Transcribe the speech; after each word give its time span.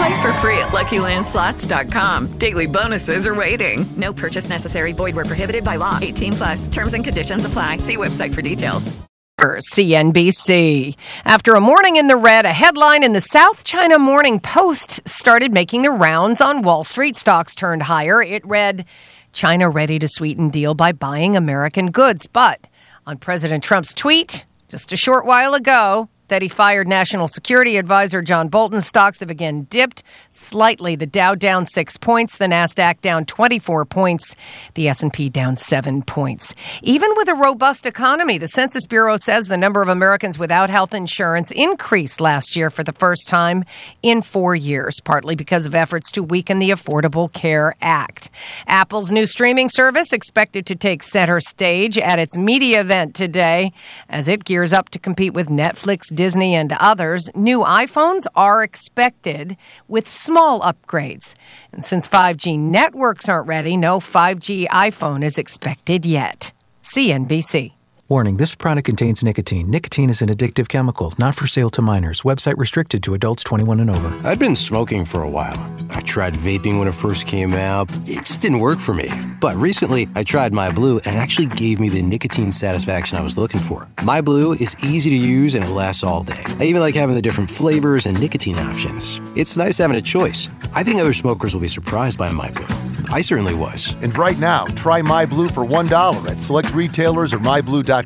Play 0.00 0.22
for 0.22 0.32
free 0.34 0.56
at 0.56 0.68
LuckyLandSlots.com. 0.68 2.38
Daily 2.38 2.66
bonuses 2.66 3.26
are 3.26 3.34
waiting. 3.34 3.84
No 3.98 4.14
purchase 4.14 4.48
necessary. 4.48 4.92
Void 4.92 5.14
were 5.14 5.26
prohibited 5.26 5.62
by 5.62 5.76
law. 5.76 5.98
18 6.00 6.32
plus. 6.32 6.68
Terms 6.68 6.94
and 6.94 7.04
conditions 7.04 7.44
apply. 7.44 7.76
See 7.78 7.98
website 7.98 8.34
for 8.34 8.40
details. 8.40 8.98
CNBC. 9.38 10.96
After 11.26 11.54
a 11.54 11.60
morning 11.60 11.96
in 11.96 12.08
the 12.08 12.16
red, 12.16 12.46
a 12.46 12.52
headline 12.52 13.04
in 13.04 13.12
the 13.12 13.20
South 13.20 13.62
China 13.62 13.98
Morning 13.98 14.40
Post 14.40 15.06
started 15.06 15.52
making 15.52 15.82
the 15.82 15.90
rounds 15.90 16.40
on 16.40 16.62
Wall 16.62 16.82
Street. 16.82 17.14
Stocks 17.14 17.54
turned 17.54 17.82
higher. 17.82 18.22
It 18.22 18.46
read, 18.46 18.86
China 19.34 19.68
ready 19.68 19.98
to 19.98 20.08
sweeten 20.08 20.48
deal 20.48 20.74
by 20.74 20.92
buying 20.92 21.36
American 21.36 21.90
goods. 21.90 22.26
But 22.26 22.68
on 23.06 23.18
President 23.18 23.62
Trump's 23.62 23.92
tweet 23.92 24.46
just 24.68 24.92
a 24.92 24.96
short 24.96 25.26
while 25.26 25.52
ago, 25.52 26.08
that 26.30 26.42
he 26.42 26.48
fired 26.48 26.88
National 26.88 27.28
Security 27.28 27.76
Advisor 27.76 28.22
John 28.22 28.48
Bolton. 28.48 28.80
Stocks 28.80 29.20
have 29.20 29.30
again 29.30 29.66
dipped 29.68 30.02
slightly. 30.30 30.96
The 30.96 31.06
Dow 31.06 31.34
down 31.34 31.66
6 31.66 31.98
points, 31.98 32.38
the 32.38 32.46
Nasdaq 32.46 33.00
down 33.00 33.26
24 33.26 33.84
points, 33.84 34.34
the 34.74 34.88
S&P 34.88 35.28
down 35.28 35.58
7 35.58 36.02
points. 36.02 36.54
Even 36.82 37.10
with 37.16 37.28
a 37.28 37.34
robust 37.34 37.84
economy, 37.84 38.38
the 38.38 38.48
Census 38.48 38.86
Bureau 38.86 39.16
says 39.16 39.48
the 39.48 39.56
number 39.56 39.82
of 39.82 39.88
Americans 39.88 40.38
without 40.38 40.70
health 40.70 40.94
insurance 40.94 41.50
increased 41.50 42.20
last 42.20 42.56
year 42.56 42.70
for 42.70 42.82
the 42.82 42.92
first 42.92 43.28
time 43.28 43.64
in 44.02 44.22
4 44.22 44.54
years, 44.54 45.00
partly 45.04 45.34
because 45.34 45.66
of 45.66 45.74
efforts 45.74 46.10
to 46.12 46.22
weaken 46.22 46.58
the 46.58 46.70
Affordable 46.70 47.30
Care 47.32 47.74
Act. 47.82 48.30
Apple's 48.66 49.10
new 49.10 49.26
streaming 49.26 49.68
service 49.68 50.12
expected 50.12 50.64
to 50.66 50.76
take 50.76 51.02
center 51.02 51.40
stage 51.40 51.98
at 51.98 52.18
its 52.18 52.38
media 52.38 52.80
event 52.80 53.14
today 53.14 53.72
as 54.08 54.28
it 54.28 54.44
gears 54.44 54.72
up 54.72 54.88
to 54.90 54.98
compete 54.98 55.34
with 55.34 55.48
Netflix, 55.48 56.14
Disney, 56.20 56.54
and 56.54 56.72
others, 56.72 57.30
new 57.34 57.60
iPhones 57.60 58.26
are 58.36 58.62
expected 58.62 59.56
with 59.88 60.06
small 60.06 60.60
upgrades. 60.60 61.34
And 61.72 61.82
since 61.82 62.06
5G 62.06 62.58
networks 62.58 63.26
aren't 63.26 63.48
ready, 63.48 63.78
no 63.78 64.00
5G 64.00 64.68
iPhone 64.68 65.24
is 65.24 65.38
expected 65.38 66.04
yet. 66.04 66.52
CNBC. 66.82 67.72
Warning 68.10 68.38
this 68.38 68.56
product 68.56 68.86
contains 68.86 69.22
nicotine. 69.22 69.70
Nicotine 69.70 70.10
is 70.10 70.20
an 70.20 70.30
addictive 70.30 70.68
chemical, 70.68 71.14
not 71.16 71.36
for 71.36 71.46
sale 71.46 71.70
to 71.70 71.80
minors. 71.80 72.22
Website 72.22 72.56
restricted 72.56 73.04
to 73.04 73.14
adults 73.14 73.44
21 73.44 73.78
and 73.78 73.88
over. 73.88 74.26
I'd 74.26 74.40
been 74.40 74.56
smoking 74.56 75.04
for 75.04 75.22
a 75.22 75.30
while. 75.30 75.56
I 75.90 76.00
tried 76.00 76.34
vaping 76.34 76.80
when 76.80 76.88
it 76.88 76.94
first 76.96 77.28
came 77.28 77.54
out. 77.54 77.88
It 78.08 78.24
just 78.24 78.40
didn't 78.40 78.58
work 78.58 78.80
for 78.80 78.94
me. 78.94 79.08
But 79.40 79.54
recently, 79.54 80.08
I 80.16 80.24
tried 80.24 80.52
My 80.52 80.72
Blue 80.72 80.98
and 81.04 81.14
it 81.14 81.20
actually 81.20 81.46
gave 81.46 81.78
me 81.78 81.88
the 81.88 82.02
nicotine 82.02 82.50
satisfaction 82.50 83.16
I 83.16 83.20
was 83.20 83.38
looking 83.38 83.60
for. 83.60 83.86
My 84.02 84.20
Blue 84.20 84.54
is 84.54 84.74
easy 84.84 85.10
to 85.10 85.16
use 85.16 85.54
and 85.54 85.64
it 85.64 85.70
lasts 85.70 86.02
all 86.02 86.24
day. 86.24 86.42
I 86.58 86.64
even 86.64 86.80
like 86.80 86.96
having 86.96 87.14
the 87.14 87.22
different 87.22 87.48
flavors 87.48 88.06
and 88.06 88.18
nicotine 88.18 88.58
options. 88.58 89.20
It's 89.36 89.56
nice 89.56 89.78
having 89.78 89.96
a 89.96 90.02
choice. 90.02 90.48
I 90.74 90.82
think 90.82 90.98
other 90.98 91.12
smokers 91.12 91.54
will 91.54 91.60
be 91.60 91.68
surprised 91.68 92.18
by 92.18 92.32
My 92.32 92.50
Blue. 92.50 92.66
I 93.12 93.22
certainly 93.22 93.54
was. 93.54 93.94
And 94.02 94.16
right 94.16 94.38
now, 94.38 94.66
try 94.66 95.02
My 95.02 95.26
Blue 95.26 95.48
for 95.48 95.64
$1 95.64 96.30
at 96.30 96.40
select 96.40 96.72
retailers 96.74 97.32
or 97.32 97.38
myblue.com. 97.38 97.99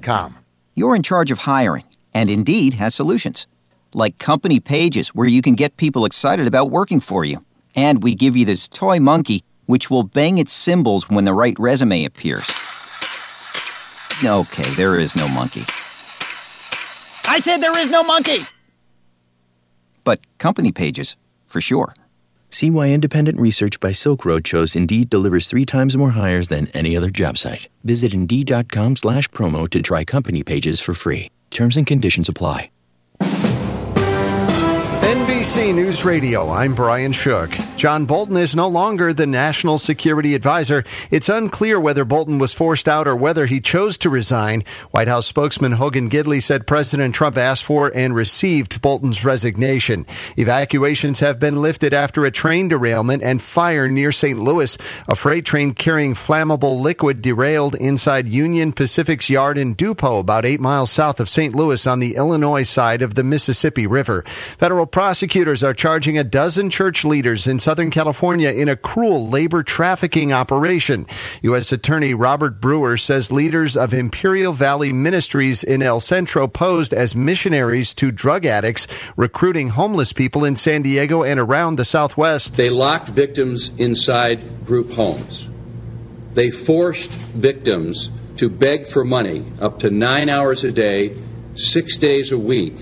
You're 0.75 0.97
in 0.97 1.03
charge 1.03 1.31
of 1.31 1.39
hiring, 1.39 1.85
and 2.13 2.29
Indeed 2.29 2.75
has 2.75 2.95
solutions. 2.95 3.47
Like 3.95 4.19
company 4.19 4.61
pages 4.61 5.15
where 5.15 5.29
you 5.29 5.41
can 5.41 5.55
get 5.55 5.77
people 5.77 6.05
excited 6.05 6.47
about 6.47 6.71
working 6.71 7.01
for 7.01 7.25
you. 7.25 7.39
And 7.75 8.03
we 8.03 8.15
give 8.15 8.37
you 8.37 8.45
this 8.45 8.69
toy 8.69 9.01
monkey 9.01 9.43
which 9.67 9.91
will 9.91 10.03
bang 10.03 10.39
its 10.39 10.53
cymbals 10.53 11.09
when 11.09 11.25
the 11.25 11.33
right 11.33 11.59
resume 11.59 12.05
appears. 12.05 12.45
Okay, 14.25 14.69
there 14.77 14.99
is 14.99 15.17
no 15.17 15.27
monkey. 15.29 15.63
I 17.27 17.39
said 17.41 17.59
there 17.59 17.77
is 17.79 17.91
no 17.91 18.05
monkey! 18.05 18.39
But 20.05 20.21
company 20.39 20.71
pages, 20.71 21.17
for 21.47 21.61
sure. 21.61 21.95
See 22.55 22.71
why 22.71 22.91
independent 22.91 23.41
research 23.41 23.81
by 23.81 23.91
Silk 23.91 24.25
Road 24.25 24.47
shows 24.47 24.77
Indeed 24.77 25.11
delivers 25.11 25.49
three 25.49 25.65
times 25.65 25.97
more 25.97 26.11
hires 26.11 26.47
than 26.47 26.69
any 26.69 26.97
other 26.97 27.11
job 27.11 27.37
site. 27.37 27.69
Visit 27.83 28.15
Indeed.com 28.15 28.95
slash 28.95 29.27
promo 29.31 29.69
to 29.71 29.83
try 29.83 30.05
company 30.05 30.45
pages 30.45 30.81
for 30.81 30.95
free. 30.95 31.33
Terms 31.51 31.77
and 31.77 31.85
conditions 31.85 32.29
apply. 32.29 32.71
NBC 35.03 35.75
News 35.75 36.05
Radio, 36.05 36.49
I'm 36.49 36.77
Brian 36.77 37.11
Shook. 37.11 37.51
John 37.77 38.07
Bolton 38.07 38.37
is 38.37 38.55
no 38.55 38.69
longer 38.69 39.13
the 39.13 39.27
National 39.27 39.79
Security 39.79 40.35
Advisor. 40.35 40.85
It's 41.11 41.29
unclear 41.29 41.79
whether 41.79 42.05
Bolton 42.05 42.39
was 42.39 42.55
forced 42.55 42.89
out 42.89 43.09
or 43.09 43.17
whether 43.17 43.47
he 43.47 43.61
chose 43.61 43.99
to 43.99 44.09
resign. 44.09 44.65
White 44.93 45.09
House 45.09 45.27
spokesman 45.27 45.73
Hogan 45.73 46.09
Gidley 46.09 46.41
said 46.41 46.69
President 46.69 47.15
Trump 47.15 47.37
asked 47.37 47.65
for 47.65 47.91
and 47.95 48.15
received 48.15 48.81
Bolton's 48.81 49.25
resignation. 49.25 50.07
Evacuations 50.39 51.21
have 51.21 51.41
been 51.41 51.61
lifted 51.61 51.93
after 51.93 52.25
a 52.25 52.31
train 52.31 52.69
derailment 52.69 53.23
and 53.23 53.43
fire 53.43 53.89
near 53.89 54.13
St. 54.13 54.39
Louis. 54.39 54.79
A 55.09 55.17
freight 55.17 55.45
train 55.45 55.75
carrying 55.75 56.15
flammable 56.15 56.81
liquid 56.81 57.21
derailed 57.21 57.75
inside 57.75 58.29
Union 58.29 58.73
Pacific's 58.73 59.29
yard 59.29 59.59
in 59.59 59.75
Dupo, 59.75 60.21
about 60.21 60.47
eight 60.47 60.61
miles 60.61 60.93
south 60.93 61.19
of 61.19 61.29
St. 61.29 61.55
Louis 61.55 61.87
on 61.87 61.99
the 61.99 62.15
Illinois 62.15 62.63
side 62.63 63.03
of 63.03 63.15
the 63.15 63.25
Mississippi 63.25 63.87
River. 63.87 64.23
Federal 64.23 64.87
prosecutors 64.87 65.65
are 65.65 65.75
charging 65.75 66.17
a 66.17 66.25
dozen 66.25 66.71
church 66.71 67.05
leaders 67.05 67.47
in 67.49 67.59
Southern 67.65 67.91
California 67.91 68.51
in 68.51 68.69
a 68.69 68.77
cruel 68.77 69.27
labor 69.27 69.63
trafficking 69.63 70.35
operation. 70.35 71.07
U.S. 71.41 71.73
Attorney 71.73 72.13
Robert 72.13 72.61
Brewer 72.61 72.99
says 72.99 73.33
leaders 73.33 73.75
of 73.75 73.95
Imperial 73.95 74.53
Valley 74.53 74.93
Ministries 74.93 75.65
in 75.65 75.81
El 75.81 75.99
Centro 75.99 76.47
posed 76.47 76.93
as 76.93 77.17
missionaries 77.17 77.95
to 77.95 78.13
drug 78.13 78.45
addicts, 78.45 78.87
recruiting 79.17 79.71
homeless 79.71 80.13
people 80.13 80.45
in 80.45 80.57
San 80.57 80.83
Diego 80.83 81.23
and 81.23 81.41
around 81.41 81.77
the 81.77 81.87
Southwest. 81.87 82.55
They 82.57 82.69
locked 82.69 83.09
victims 83.09 83.73
inside 83.79 84.67
group 84.67 84.93
homes. 84.93 85.49
They 86.35 86.51
forced 86.51 87.11
victims 87.11 88.11
to 88.37 88.51
beg 88.51 88.89
for 88.89 89.07
money 89.07 89.43
up 89.59 89.79
to 89.79 89.91
nine 89.91 90.29
hours 90.29 90.65
a 90.65 90.73
day, 90.73 91.17
six 91.55 91.97
days 91.97 92.31
a 92.31 92.39
week, 92.39 92.75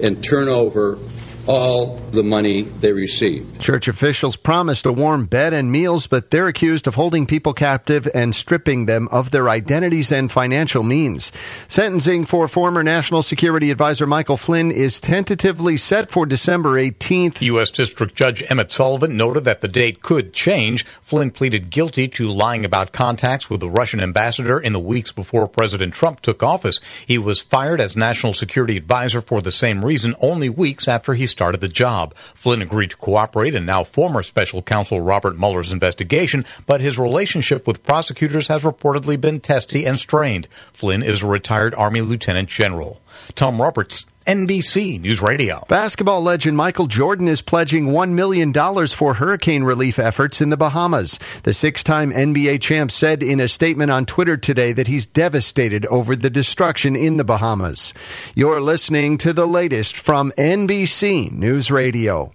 and 0.00 0.24
turn 0.24 0.48
over 0.48 0.98
all 1.46 1.96
the 2.10 2.22
money 2.22 2.62
they 2.62 2.92
received. 2.92 3.60
Church 3.60 3.88
officials 3.88 4.36
promised 4.36 4.86
a 4.86 4.92
warm 4.92 5.26
bed 5.26 5.52
and 5.52 5.70
meals, 5.70 6.06
but 6.06 6.30
they're 6.30 6.48
accused 6.48 6.86
of 6.86 6.94
holding 6.94 7.26
people 7.26 7.52
captive 7.52 8.08
and 8.14 8.34
stripping 8.34 8.86
them 8.86 9.08
of 9.10 9.30
their 9.30 9.48
identities 9.48 10.12
and 10.12 10.30
financial 10.30 10.82
means. 10.82 11.32
Sentencing 11.68 12.24
for 12.24 12.48
former 12.48 12.82
National 12.82 13.22
Security 13.22 13.70
Advisor 13.70 14.06
Michael 14.06 14.36
Flynn 14.36 14.70
is 14.70 15.00
tentatively 15.00 15.76
set 15.76 16.10
for 16.10 16.26
December 16.26 16.80
18th. 16.80 17.42
U.S. 17.42 17.70
District 17.70 18.14
Judge 18.14 18.42
Emmett 18.50 18.70
Sullivan 18.70 19.16
noted 19.16 19.44
that 19.44 19.60
the 19.60 19.68
date 19.68 20.02
could 20.02 20.32
change. 20.32 20.84
Flynn 20.84 21.30
pleaded 21.30 21.70
guilty 21.70 22.08
to 22.08 22.30
lying 22.30 22.64
about 22.64 22.92
contacts 22.92 23.50
with 23.50 23.60
the 23.60 23.70
Russian 23.70 24.00
ambassador 24.00 24.58
in 24.58 24.72
the 24.72 24.80
weeks 24.80 25.12
before 25.12 25.48
President 25.48 25.94
Trump 25.94 26.20
took 26.20 26.42
office. 26.42 26.80
He 27.06 27.18
was 27.18 27.40
fired 27.40 27.80
as 27.80 27.96
National 27.96 28.34
Security 28.34 28.76
Advisor 28.76 29.20
for 29.20 29.40
the 29.40 29.52
same 29.52 29.84
reason 29.84 30.14
only 30.20 30.48
weeks 30.48 30.88
after 30.88 31.14
he 31.14 31.26
started 31.34 31.60
the 31.60 31.68
job. 31.68 32.14
Flynn 32.14 32.62
agreed 32.62 32.90
to 32.90 32.96
cooperate 32.96 33.56
in 33.56 33.66
now 33.66 33.82
former 33.82 34.22
special 34.22 34.62
counsel 34.62 35.00
Robert 35.00 35.36
Mueller's 35.36 35.72
investigation, 35.72 36.44
but 36.64 36.80
his 36.80 36.96
relationship 36.96 37.66
with 37.66 37.82
prosecutors 37.82 38.46
has 38.46 38.62
reportedly 38.62 39.20
been 39.20 39.40
testy 39.40 39.84
and 39.84 39.98
strained. 39.98 40.46
Flynn 40.72 41.02
is 41.02 41.22
a 41.22 41.26
retired 41.26 41.74
Army 41.74 42.02
lieutenant 42.02 42.48
general. 42.48 43.02
Tom 43.34 43.60
Roberts 43.60 44.06
NBC 44.26 45.00
News 45.00 45.20
Radio. 45.20 45.64
Basketball 45.68 46.22
legend 46.22 46.56
Michael 46.56 46.86
Jordan 46.86 47.28
is 47.28 47.42
pledging 47.42 47.88
$1 47.88 48.12
million 48.12 48.54
for 48.88 49.14
hurricane 49.14 49.64
relief 49.64 49.98
efforts 49.98 50.40
in 50.40 50.48
the 50.48 50.56
Bahamas. 50.56 51.18
The 51.42 51.52
six 51.52 51.84
time 51.84 52.10
NBA 52.10 52.62
champ 52.62 52.90
said 52.90 53.22
in 53.22 53.38
a 53.38 53.48
statement 53.48 53.90
on 53.90 54.06
Twitter 54.06 54.38
today 54.38 54.72
that 54.72 54.86
he's 54.86 55.04
devastated 55.04 55.84
over 55.86 56.16
the 56.16 56.30
destruction 56.30 56.96
in 56.96 57.18
the 57.18 57.24
Bahamas. 57.24 57.92
You're 58.34 58.62
listening 58.62 59.18
to 59.18 59.34
the 59.34 59.46
latest 59.46 59.96
from 59.96 60.32
NBC 60.38 61.30
News 61.30 61.70
Radio. 61.70 62.32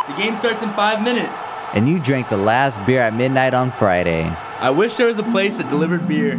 the 0.08 0.14
game 0.16 0.34
starts 0.38 0.62
in 0.62 0.70
five 0.70 1.04
minutes. 1.04 1.28
And 1.74 1.86
you 1.86 2.00
drank 2.00 2.30
the 2.30 2.38
last 2.38 2.80
beer 2.86 3.02
at 3.02 3.12
midnight 3.12 3.52
on 3.52 3.70
Friday. 3.70 4.24
I 4.60 4.70
wish 4.70 4.94
there 4.94 5.08
was 5.08 5.18
a 5.18 5.22
place 5.24 5.58
that 5.58 5.68
delivered 5.68 6.08
beer. 6.08 6.36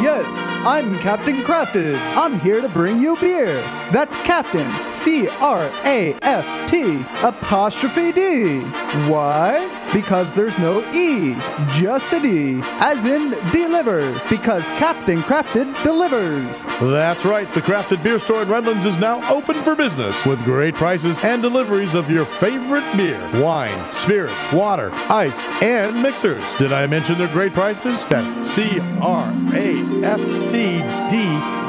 Yes, 0.00 0.24
I'm 0.62 0.94
Captain 0.98 1.36
Crafted. 1.36 1.98
I'm 2.18 2.38
here 2.38 2.60
to 2.60 2.68
bring 2.68 3.00
you 3.00 3.16
beer. 3.16 3.54
That's 3.92 4.14
Captain, 4.22 4.70
C 4.92 5.26
R 5.26 5.62
A 5.86 6.14
F 6.20 6.68
T 6.68 7.02
apostrophe 7.22 8.12
D. 8.12 8.60
Why? 9.08 9.78
Because 9.90 10.34
there's 10.34 10.58
no 10.58 10.80
E, 10.92 11.34
just 11.70 12.12
a 12.12 12.20
D, 12.20 12.60
as 12.78 13.06
in 13.06 13.30
deliver, 13.50 14.12
because 14.28 14.68
Captain 14.78 15.20
Crafted 15.22 15.82
delivers. 15.82 16.66
That's 16.78 17.24
right. 17.24 17.52
The 17.54 17.62
Crafted 17.62 18.02
Beer 18.02 18.18
Store 18.18 18.42
in 18.42 18.48
Redlands 18.50 18.84
is 18.84 18.98
now 18.98 19.28
open 19.32 19.54
for 19.62 19.74
business 19.74 20.26
with 20.26 20.44
great 20.44 20.74
prices 20.74 21.18
and 21.22 21.40
deliveries 21.40 21.94
of 21.94 22.10
your 22.10 22.26
favorite 22.26 22.84
beer, 22.96 23.18
wine, 23.42 23.90
spirits, 23.90 24.52
water, 24.52 24.90
ice, 25.08 25.40
and 25.62 26.02
mixers. 26.02 26.44
Did 26.58 26.72
I 26.74 26.86
mention 26.86 27.16
their 27.16 27.28
great 27.28 27.54
prices? 27.54 28.04
That's 28.06 28.48
C 28.48 28.78
R 29.00 29.34
A 29.54 30.04
F 30.04 30.20
T 30.48 30.49
D 30.50 30.82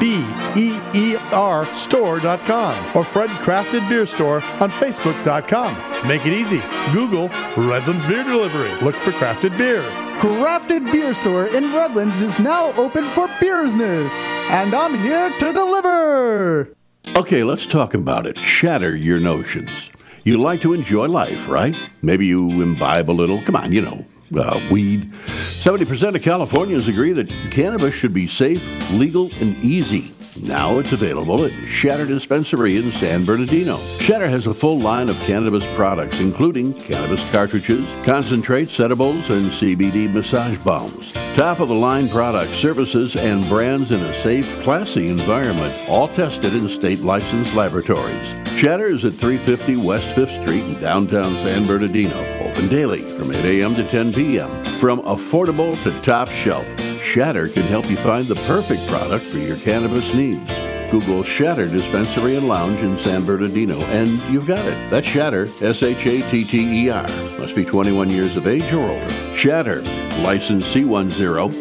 B 0.00 0.24
E 0.56 0.80
E 0.94 1.16
R 1.32 1.64
store.com 1.66 2.96
or 2.96 3.04
Fred 3.04 3.30
Crafted 3.30 3.88
Beer 3.88 4.06
Store 4.06 4.36
on 4.60 4.70
Facebook.com. 4.70 6.08
Make 6.08 6.26
it 6.26 6.32
easy. 6.32 6.62
Google 6.92 7.28
Redlands 7.56 8.06
Beer 8.06 8.24
Delivery. 8.24 8.70
Look 8.84 8.96
for 8.96 9.12
crafted 9.12 9.56
beer. 9.56 9.82
Crafted 10.18 10.90
Beer 10.92 11.14
Store 11.14 11.46
in 11.46 11.72
Redlands 11.72 12.20
is 12.20 12.38
now 12.38 12.72
open 12.74 13.04
for 13.10 13.28
business, 13.40 14.12
and 14.50 14.74
I'm 14.74 14.96
here 14.98 15.30
to 15.30 15.52
deliver. 15.52 16.74
Okay, 17.16 17.42
let's 17.42 17.66
talk 17.66 17.94
about 17.94 18.26
it. 18.26 18.38
Shatter 18.38 18.94
your 18.94 19.18
notions. 19.18 19.90
You 20.24 20.38
like 20.38 20.60
to 20.60 20.72
enjoy 20.72 21.08
life, 21.08 21.48
right? 21.48 21.76
Maybe 22.00 22.26
you 22.26 22.62
imbibe 22.62 23.10
a 23.10 23.12
little. 23.12 23.42
Come 23.42 23.56
on, 23.56 23.72
you 23.72 23.82
know, 23.82 24.06
uh, 24.36 24.60
weed. 24.70 25.12
70% 25.26 26.16
of 26.16 26.22
Californians 26.22 26.88
agree 26.88 27.12
that 27.12 27.30
cannabis 27.50 27.94
should 27.94 28.14
be 28.14 28.26
safe, 28.26 28.60
legal, 28.92 29.30
and 29.40 29.56
easy. 29.58 30.12
Now 30.40 30.78
it's 30.78 30.92
available 30.92 31.44
at 31.44 31.64
Shatter 31.66 32.06
Dispensary 32.06 32.76
in 32.76 32.90
San 32.90 33.22
Bernardino. 33.22 33.76
Shatter 34.00 34.28
has 34.28 34.46
a 34.46 34.54
full 34.54 34.78
line 34.78 35.10
of 35.10 35.18
cannabis 35.20 35.64
products, 35.74 36.20
including 36.20 36.72
cannabis 36.72 37.28
cartridges, 37.30 37.86
concentrates, 38.04 38.80
edibles, 38.80 39.28
and 39.28 39.50
CBD 39.50 40.12
massage 40.12 40.56
bombs. 40.58 41.12
Top 41.34 41.60
of 41.60 41.68
the 41.68 41.74
line 41.74 42.08
products, 42.08 42.52
services, 42.52 43.14
and 43.16 43.46
brands 43.48 43.90
in 43.90 44.00
a 44.00 44.14
safe, 44.14 44.62
classy 44.62 45.08
environment, 45.08 45.74
all 45.90 46.08
tested 46.08 46.54
in 46.54 46.68
state 46.68 47.00
licensed 47.00 47.54
laboratories. 47.54 48.34
Shatter 48.56 48.86
is 48.86 49.04
at 49.04 49.14
350 49.14 49.86
West 49.86 50.08
5th 50.16 50.42
Street 50.42 50.64
in 50.64 50.80
downtown 50.80 51.36
San 51.38 51.66
Bernardino. 51.66 52.16
Open 52.40 52.68
daily 52.68 53.02
from 53.02 53.32
8 53.32 53.44
a.m. 53.44 53.74
to 53.74 53.86
10 53.86 54.12
p.m. 54.12 54.64
From 54.78 55.00
affordable 55.02 55.80
to 55.82 56.00
top 56.00 56.28
shelf, 56.30 56.66
Shatter 57.02 57.48
can 57.48 57.64
help 57.64 57.90
you 57.90 57.96
find 57.96 58.24
the 58.26 58.36
perfect 58.46 58.86
product 58.88 59.24
for 59.24 59.38
your 59.38 59.56
cannabis 59.56 60.14
needs. 60.14 60.52
Google 60.90 61.22
Shatter 61.22 61.66
Dispensary 61.66 62.36
and 62.36 62.46
Lounge 62.46 62.80
in 62.80 62.98
San 62.98 63.24
Bernardino, 63.24 63.78
and 63.86 64.08
you've 64.32 64.46
got 64.46 64.58
it. 64.60 64.90
That's 64.90 65.06
Shatter, 65.06 65.44
S 65.62 65.82
H 65.82 66.06
A 66.06 66.30
T 66.30 66.44
T 66.44 66.84
E 66.84 66.90
R. 66.90 67.08
Must 67.38 67.56
be 67.56 67.64
21 67.64 68.10
years 68.10 68.36
of 68.36 68.46
age 68.46 68.70
or 68.72 68.86
older. 68.88 69.10
Shatter, 69.34 69.80
license 70.22 70.72
C10 70.74 71.52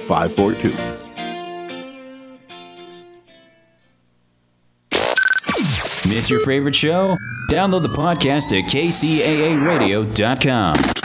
542 0.00 0.70
Miss 6.08 6.28
your 6.28 6.40
favorite 6.40 6.74
show? 6.74 7.16
Download 7.48 7.82
the 7.82 7.88
podcast 7.88 8.52
at 8.56 8.64
kcaaradio.com. 8.70 10.99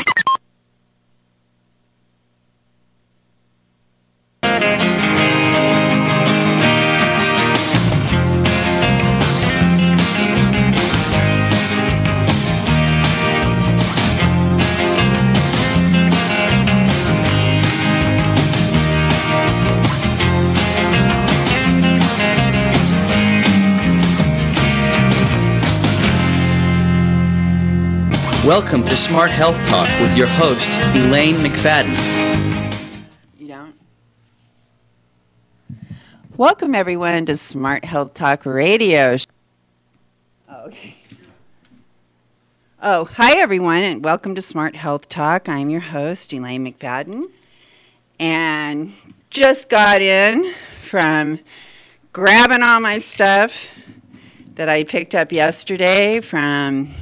Welcome 28.57 28.85
to 28.85 28.95
Smart 28.95 29.31
Health 29.31 29.61
Talk 29.67 29.89
with 29.99 30.15
your 30.15 30.27
host, 30.27 30.69
Elaine 30.95 31.35
McFadden. 31.35 31.91
You 33.37 33.49
don't? 33.49 33.75
Welcome, 36.37 36.73
everyone, 36.73 37.25
to 37.25 37.35
Smart 37.35 37.83
Health 37.83 38.13
Talk 38.13 38.45
Radio. 38.45 39.17
Oh, 40.47 40.67
okay. 40.67 40.95
Oh, 42.81 43.03
hi, 43.03 43.37
everyone, 43.37 43.83
and 43.83 44.01
welcome 44.05 44.35
to 44.35 44.41
Smart 44.41 44.73
Health 44.73 45.09
Talk. 45.09 45.49
I'm 45.49 45.69
your 45.69 45.81
host, 45.81 46.31
Elaine 46.31 46.65
McFadden, 46.65 47.25
and 48.21 48.93
just 49.31 49.67
got 49.67 50.01
in 50.01 50.53
from 50.89 51.39
grabbing 52.13 52.63
all 52.63 52.79
my 52.79 52.99
stuff 52.99 53.51
that 54.53 54.69
I 54.69 54.85
picked 54.85 55.13
up 55.13 55.33
yesterday 55.33 56.21
from 56.21 56.95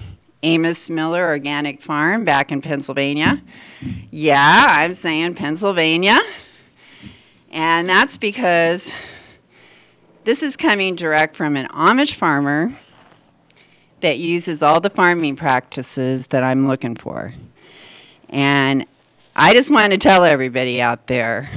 Amos 0.43 0.89
Miller 0.89 1.25
Organic 1.25 1.81
Farm 1.81 2.25
back 2.25 2.51
in 2.51 2.61
Pennsylvania. 2.61 3.41
Yeah, 4.11 4.65
I'm 4.69 4.93
saying 4.93 5.35
Pennsylvania. 5.35 6.17
And 7.49 7.87
that's 7.87 8.17
because 8.17 8.93
this 10.25 10.43
is 10.43 10.57
coming 10.57 10.95
direct 10.95 11.35
from 11.35 11.55
an 11.55 11.67
Amish 11.67 12.13
farmer 12.13 12.77
that 14.01 14.17
uses 14.17 14.61
all 14.61 14.81
the 14.81 14.89
farming 14.89 15.37
practices 15.37 16.27
that 16.27 16.43
I'm 16.43 16.67
looking 16.67 16.95
for. 16.95 17.33
And 18.29 18.85
I 19.35 19.53
just 19.53 19.71
want 19.71 19.93
to 19.93 19.97
tell 19.97 20.25
everybody 20.25 20.81
out 20.81 21.07
there 21.07 21.49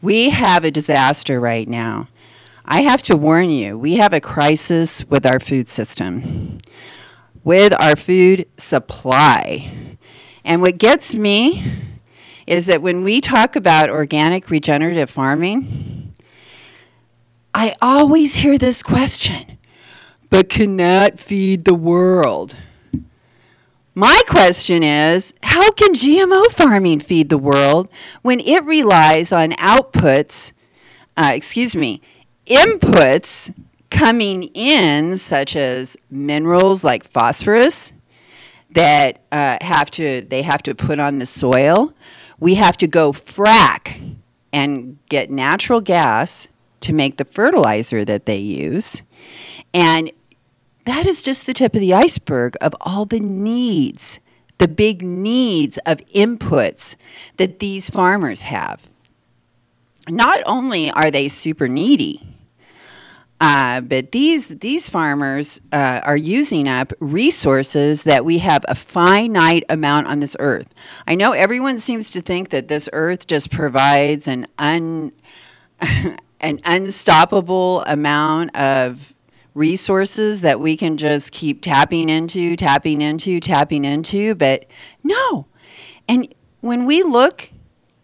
we 0.00 0.30
have 0.30 0.64
a 0.64 0.70
disaster 0.70 1.40
right 1.40 1.68
now. 1.68 2.08
I 2.64 2.82
have 2.82 3.02
to 3.02 3.16
warn 3.16 3.50
you, 3.50 3.76
we 3.76 3.94
have 3.96 4.12
a 4.12 4.20
crisis 4.20 5.04
with 5.06 5.26
our 5.26 5.40
food 5.40 5.68
system 5.68 6.60
with 7.48 7.72
our 7.82 7.96
food 7.96 8.46
supply. 8.58 9.96
And 10.44 10.60
what 10.60 10.76
gets 10.76 11.14
me 11.14 11.64
is 12.46 12.66
that 12.66 12.82
when 12.82 13.02
we 13.02 13.22
talk 13.22 13.56
about 13.56 13.88
organic 13.88 14.50
regenerative 14.50 15.08
farming, 15.08 16.14
I 17.54 17.74
always 17.80 18.34
hear 18.34 18.58
this 18.58 18.82
question 18.82 19.56
but 20.28 20.50
can 20.50 20.76
that 20.76 21.18
feed 21.18 21.64
the 21.64 21.74
world? 21.74 22.54
My 23.94 24.20
question 24.28 24.82
is 24.82 25.32
how 25.42 25.70
can 25.70 25.94
GMO 25.94 26.50
farming 26.52 27.00
feed 27.00 27.30
the 27.30 27.38
world 27.38 27.88
when 28.20 28.40
it 28.40 28.62
relies 28.66 29.32
on 29.32 29.52
outputs, 29.52 30.52
uh, 31.16 31.30
excuse 31.32 31.74
me, 31.74 32.02
inputs 32.46 33.54
coming 33.90 34.44
in, 34.54 35.16
such 35.16 35.56
as 35.56 35.96
minerals 36.10 36.84
like 36.84 37.08
phosphorus, 37.10 37.92
that 38.70 39.20
uh, 39.32 39.58
have 39.60 39.90
to 39.92 40.22
they 40.22 40.42
have 40.42 40.62
to 40.62 40.74
put 40.74 40.98
on 40.98 41.18
the 41.18 41.26
soil. 41.26 41.92
We 42.38 42.54
have 42.54 42.76
to 42.78 42.86
go 42.86 43.12
frack 43.12 44.16
and 44.52 44.98
get 45.08 45.30
natural 45.30 45.80
gas 45.80 46.48
to 46.80 46.92
make 46.92 47.16
the 47.16 47.24
fertilizer 47.24 48.04
that 48.04 48.26
they 48.26 48.38
use, 48.38 49.02
and 49.74 50.12
that 50.84 51.06
is 51.06 51.22
just 51.22 51.46
the 51.46 51.54
tip 51.54 51.74
of 51.74 51.80
the 51.80 51.94
iceberg 51.94 52.56
of 52.60 52.74
all 52.80 53.04
the 53.04 53.20
needs, 53.20 54.20
the 54.58 54.68
big 54.68 55.02
needs 55.02 55.78
of 55.84 55.98
inputs 56.14 56.94
that 57.36 57.58
these 57.58 57.90
farmers 57.90 58.40
have. 58.40 58.88
Not 60.08 60.40
only 60.46 60.90
are 60.90 61.10
they 61.10 61.28
super 61.28 61.68
needy, 61.68 62.37
uh, 63.40 63.80
but 63.80 64.10
these 64.10 64.48
these 64.48 64.88
farmers 64.88 65.60
uh, 65.72 66.00
are 66.02 66.16
using 66.16 66.68
up 66.68 66.92
resources 66.98 68.02
that 68.02 68.24
we 68.24 68.38
have 68.38 68.64
a 68.68 68.74
finite 68.74 69.64
amount 69.68 70.08
on 70.08 70.18
this 70.18 70.34
earth. 70.40 70.66
I 71.06 71.14
know 71.14 71.32
everyone 71.32 71.78
seems 71.78 72.10
to 72.10 72.20
think 72.20 72.48
that 72.50 72.66
this 72.66 72.88
earth 72.92 73.26
just 73.28 73.50
provides 73.50 74.26
an 74.26 74.48
un 74.58 75.12
an 76.40 76.60
unstoppable 76.64 77.82
amount 77.82 78.56
of 78.56 79.14
resources 79.54 80.40
that 80.40 80.58
we 80.60 80.76
can 80.76 80.96
just 80.96 81.32
keep 81.32 81.62
tapping 81.62 82.08
into, 82.08 82.56
tapping 82.56 83.02
into, 83.02 83.40
tapping 83.40 83.84
into, 83.84 84.34
but 84.34 84.66
no. 85.02 85.46
And 86.08 86.32
when 86.60 86.86
we 86.86 87.02
look 87.02 87.50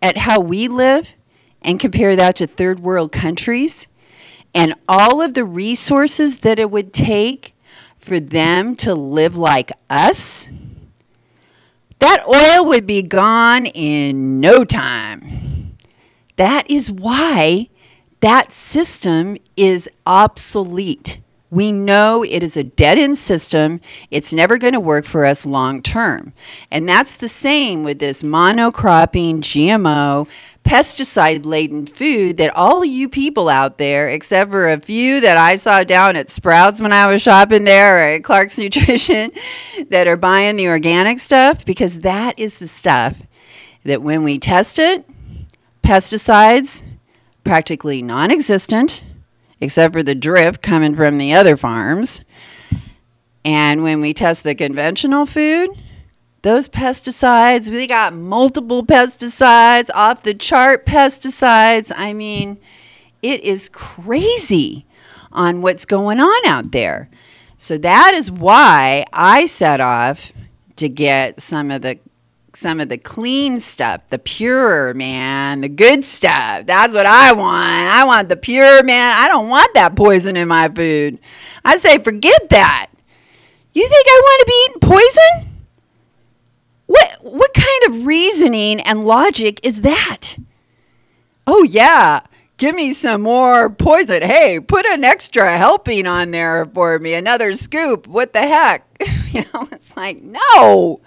at 0.02 0.16
how 0.16 0.40
we 0.40 0.68
live 0.68 1.08
and 1.62 1.80
compare 1.80 2.14
that 2.16 2.36
to 2.36 2.46
third 2.46 2.80
world 2.80 3.10
countries 3.10 3.86
and 4.54 4.74
all 4.88 5.20
of 5.20 5.34
the 5.34 5.44
resources 5.44 6.38
that 6.38 6.58
it 6.58 6.70
would 6.70 6.92
take 6.92 7.54
for 7.98 8.20
them 8.20 8.76
to 8.76 8.94
live 8.94 9.36
like 9.36 9.72
us, 9.90 10.48
that 11.98 12.24
oil 12.28 12.66
would 12.66 12.86
be 12.86 13.02
gone 13.02 13.66
in 13.66 14.40
no 14.40 14.64
time. 14.64 15.76
That 16.36 16.70
is 16.70 16.90
why 16.90 17.68
that 18.20 18.52
system 18.52 19.36
is 19.56 19.88
obsolete. 20.06 21.20
We 21.50 21.70
know 21.70 22.24
it 22.24 22.42
is 22.42 22.56
a 22.56 22.64
dead 22.64 22.98
end 22.98 23.16
system. 23.16 23.80
It's 24.10 24.32
never 24.32 24.58
going 24.58 24.72
to 24.72 24.80
work 24.80 25.04
for 25.06 25.24
us 25.24 25.46
long 25.46 25.82
term. 25.82 26.32
And 26.70 26.88
that's 26.88 27.16
the 27.16 27.28
same 27.28 27.84
with 27.84 28.00
this 28.00 28.22
monocropping, 28.22 29.38
GMO, 29.38 30.26
pesticide 30.64 31.44
laden 31.44 31.86
food 31.86 32.38
that 32.38 32.54
all 32.56 32.84
you 32.84 33.08
people 33.08 33.48
out 33.48 33.78
there, 33.78 34.08
except 34.08 34.50
for 34.50 34.68
a 34.68 34.80
few 34.80 35.20
that 35.20 35.36
I 35.36 35.56
saw 35.56 35.84
down 35.84 36.16
at 36.16 36.30
Sprouts 36.30 36.80
when 36.80 36.92
I 36.92 37.06
was 37.06 37.22
shopping 37.22 37.64
there 37.64 37.96
or 37.96 38.14
at 38.14 38.24
Clark's 38.24 38.58
Nutrition, 38.58 39.30
that 39.88 40.06
are 40.06 40.16
buying 40.16 40.56
the 40.56 40.68
organic 40.68 41.20
stuff, 41.20 41.64
because 41.64 42.00
that 42.00 42.38
is 42.38 42.58
the 42.58 42.68
stuff 42.68 43.16
that 43.84 44.02
when 44.02 44.24
we 44.24 44.38
test 44.38 44.78
it, 44.78 45.04
pesticides, 45.82 46.82
practically 47.44 48.00
non 48.00 48.30
existent 48.30 49.04
except 49.64 49.94
for 49.94 50.02
the 50.02 50.14
drip 50.14 50.62
coming 50.62 50.94
from 50.94 51.18
the 51.18 51.34
other 51.34 51.56
farms. 51.56 52.22
And 53.44 53.82
when 53.82 54.00
we 54.00 54.14
test 54.14 54.44
the 54.44 54.54
conventional 54.54 55.26
food, 55.26 55.70
those 56.44 56.68
pesticides, 56.68 57.70
we 57.70 57.86
got 57.86 58.12
multiple 58.12 58.84
pesticides, 58.84 59.88
off 59.94 60.24
the 60.24 60.34
chart 60.34 60.84
pesticides. 60.84 61.90
I 61.96 62.12
mean, 62.12 62.58
it 63.22 63.40
is 63.42 63.70
crazy 63.70 64.84
on 65.32 65.62
what's 65.62 65.86
going 65.86 66.20
on 66.20 66.46
out 66.46 66.70
there. 66.70 67.08
So 67.56 67.78
that 67.78 68.12
is 68.14 68.30
why 68.30 69.06
I 69.10 69.46
set 69.46 69.80
off 69.80 70.32
to 70.76 70.86
get 70.86 71.40
some 71.40 71.70
of 71.70 71.80
the 71.80 71.98
some 72.54 72.78
of 72.78 72.90
the 72.90 72.98
clean 72.98 73.58
stuff, 73.58 74.02
the 74.10 74.18
pure, 74.18 74.92
man, 74.92 75.62
the 75.62 75.68
good 75.70 76.04
stuff. 76.04 76.66
That's 76.66 76.94
what 76.94 77.06
I 77.06 77.32
want. 77.32 77.56
I 77.56 78.04
want 78.04 78.28
the 78.28 78.36
pure, 78.36 78.82
man. 78.84 79.16
I 79.16 79.28
don't 79.28 79.48
want 79.48 79.72
that 79.74 79.96
poison 79.96 80.36
in 80.36 80.46
my 80.48 80.68
food. 80.68 81.18
I 81.64 81.78
say, 81.78 81.98
forget 81.98 82.50
that. 82.50 82.90
You 83.72 83.88
think 83.88 84.06
I 84.06 84.20
want 84.22 84.40
to 84.40 84.46
be 84.46 84.66
eating 84.68 84.80
poison? 84.80 85.53
What 87.24 87.54
kind 87.54 87.84
of 87.88 88.04
reasoning 88.04 88.82
and 88.82 89.06
logic 89.06 89.58
is 89.62 89.80
that? 89.80 90.36
Oh 91.46 91.62
yeah, 91.62 92.20
give 92.58 92.74
me 92.74 92.92
some 92.92 93.22
more 93.22 93.70
poison. 93.70 94.20
Hey, 94.20 94.60
put 94.60 94.84
an 94.84 95.04
extra 95.04 95.56
helping 95.56 96.06
on 96.06 96.32
there 96.32 96.66
for 96.66 96.98
me, 96.98 97.14
another 97.14 97.54
scoop. 97.54 98.06
What 98.06 98.34
the 98.34 98.42
heck? 98.42 98.84
you 99.30 99.42
know, 99.54 99.66
it's 99.72 99.96
like, 99.96 100.20
no. 100.22 101.00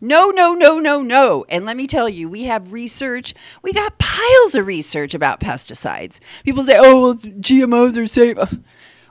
No, 0.00 0.30
no, 0.30 0.54
no, 0.54 0.78
no, 0.78 1.02
no. 1.02 1.44
And 1.50 1.66
let 1.66 1.76
me 1.76 1.86
tell 1.86 2.08
you, 2.08 2.30
we 2.30 2.44
have 2.44 2.72
research. 2.72 3.34
We 3.60 3.74
got 3.74 3.98
piles 3.98 4.54
of 4.54 4.66
research 4.66 5.12
about 5.12 5.40
pesticides. 5.40 6.18
People 6.44 6.64
say, 6.64 6.78
oh, 6.78 7.02
well, 7.02 7.14
GMOs 7.14 7.98
are 7.98 8.06
safe. 8.06 8.38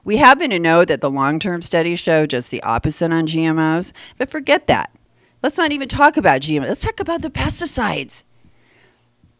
We 0.03 0.17
happen 0.17 0.49
to 0.49 0.57
know 0.57 0.85
that 0.85 1.01
the 1.01 1.11
long 1.11 1.37
term 1.37 1.61
studies 1.61 1.99
show 1.99 2.25
just 2.25 2.49
the 2.49 2.63
opposite 2.63 3.11
on 3.11 3.27
GMOs, 3.27 3.91
but 4.17 4.31
forget 4.31 4.65
that. 4.65 4.89
Let's 5.43 5.57
not 5.57 5.71
even 5.71 5.87
talk 5.87 6.17
about 6.17 6.41
GMOs. 6.41 6.67
Let's 6.67 6.83
talk 6.83 6.99
about 6.99 7.21
the 7.21 7.29
pesticides. 7.29 8.23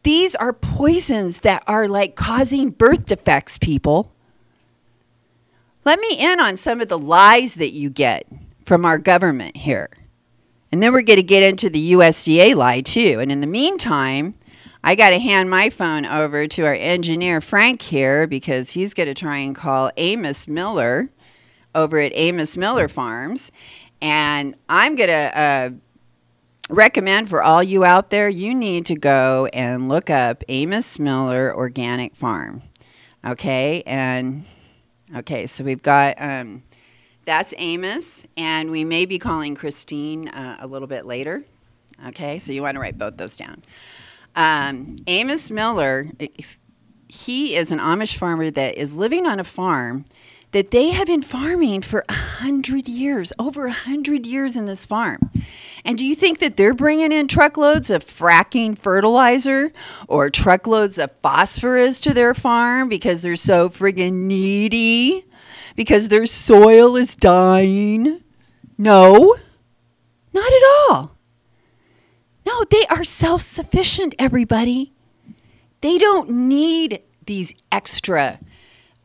These 0.03 0.33
are 0.35 0.53
poisons 0.53 1.41
that 1.41 1.63
are 1.67 1.87
like 1.87 2.15
causing 2.15 2.71
birth 2.71 3.05
defects, 3.05 3.57
people. 3.57 4.11
Let 5.85 5.99
me 5.99 6.17
in 6.17 6.39
on 6.39 6.57
some 6.57 6.81
of 6.81 6.87
the 6.87 6.97
lies 6.97 7.55
that 7.55 7.73
you 7.73 7.89
get 7.89 8.25
from 8.65 8.85
our 8.85 8.97
government 8.97 9.57
here. 9.57 9.89
And 10.71 10.81
then 10.81 10.93
we're 10.93 11.01
going 11.01 11.17
to 11.17 11.23
get 11.23 11.43
into 11.43 11.69
the 11.69 11.93
USDA 11.93 12.55
lie 12.55 12.81
too. 12.81 13.19
And 13.19 13.31
in 13.31 13.41
the 13.41 13.47
meantime, 13.47 14.35
I 14.83 14.95
got 14.95 15.11
to 15.11 15.19
hand 15.19 15.49
my 15.49 15.69
phone 15.69 16.05
over 16.05 16.47
to 16.47 16.65
our 16.65 16.73
engineer, 16.73 17.41
Frank, 17.41 17.81
here, 17.81 18.25
because 18.25 18.71
he's 18.71 18.93
going 18.93 19.07
to 19.07 19.13
try 19.13 19.37
and 19.37 19.55
call 19.55 19.91
Amos 19.97 20.47
Miller 20.47 21.09
over 21.75 21.99
at 21.99 22.11
Amos 22.15 22.57
Miller 22.57 22.87
Farms. 22.87 23.51
And 24.01 24.55
I'm 24.69 24.95
going 24.95 25.09
to 25.09 25.39
uh, 25.39 25.69
recommend 26.71 27.29
for 27.29 27.43
all 27.43 27.61
you 27.61 27.83
out 27.83 28.09
there, 28.09 28.29
you 28.29 28.55
need 28.55 28.85
to 28.87 28.95
go 28.95 29.47
and 29.53 29.89
look 29.89 30.09
up 30.09 30.43
Amos 30.47 30.97
Miller 30.97 31.55
Organic 31.55 32.15
Farm. 32.15 32.63
Okay. 33.25 33.83
And 33.85 34.45
okay, 35.15 35.47
so 35.47 35.63
we've 35.63 35.83
got. 35.83 36.15
Um, 36.19 36.63
that's 37.25 37.53
Amos, 37.59 38.23
and 38.35 38.71
we 38.71 38.83
may 38.83 39.05
be 39.05 39.19
calling 39.19 39.53
Christine 39.53 40.27
uh, 40.29 40.57
a 40.59 40.67
little 40.67 40.87
bit 40.87 41.05
later. 41.05 41.43
Okay, 42.07 42.39
so 42.39 42.51
you 42.51 42.63
want 42.63 42.75
to 42.75 42.81
write 42.81 42.97
both 42.97 43.17
those 43.17 43.35
down. 43.35 43.63
Um, 44.35 44.97
Amos 45.05 45.51
Miller, 45.51 46.09
he 47.07 47.55
is 47.55 47.71
an 47.71 47.79
Amish 47.79 48.15
farmer 48.15 48.49
that 48.49 48.75
is 48.75 48.93
living 48.93 49.27
on 49.27 49.39
a 49.39 49.43
farm 49.43 50.05
that 50.51 50.71
they 50.71 50.89
have 50.89 51.07
been 51.07 51.21
farming 51.21 51.81
for 51.83 52.03
a 52.09 52.13
hundred 52.13 52.87
years, 52.87 53.31
over 53.37 53.67
a 53.67 53.71
hundred 53.71 54.25
years 54.25 54.55
in 54.55 54.65
this 54.65 54.85
farm. 54.85 55.29
And 55.83 55.97
do 55.97 56.05
you 56.05 56.15
think 56.15 56.39
that 56.39 56.57
they're 56.57 56.73
bringing 56.73 57.11
in 57.11 57.27
truckloads 57.27 57.89
of 57.89 58.05
fracking 58.05 58.77
fertilizer 58.77 59.71
or 60.07 60.29
truckloads 60.29 60.97
of 60.97 61.11
phosphorus 61.21 61.99
to 62.01 62.13
their 62.13 62.33
farm 62.33 62.89
because 62.89 63.21
they're 63.21 63.35
so 63.35 63.69
friggin' 63.69 64.13
needy? 64.13 65.25
because 65.75 66.09
their 66.09 66.25
soil 66.25 66.95
is 66.95 67.15
dying. 67.15 68.21
No, 68.77 69.35
not 70.33 70.51
at 70.51 70.61
all. 70.89 71.17
No, 72.45 72.63
they 72.69 72.85
are 72.89 73.03
self 73.03 73.41
sufficient, 73.41 74.15
everybody. 74.17 74.93
They 75.81 75.97
don't 75.97 76.29
need 76.29 77.01
these 77.25 77.53
extra 77.71 78.39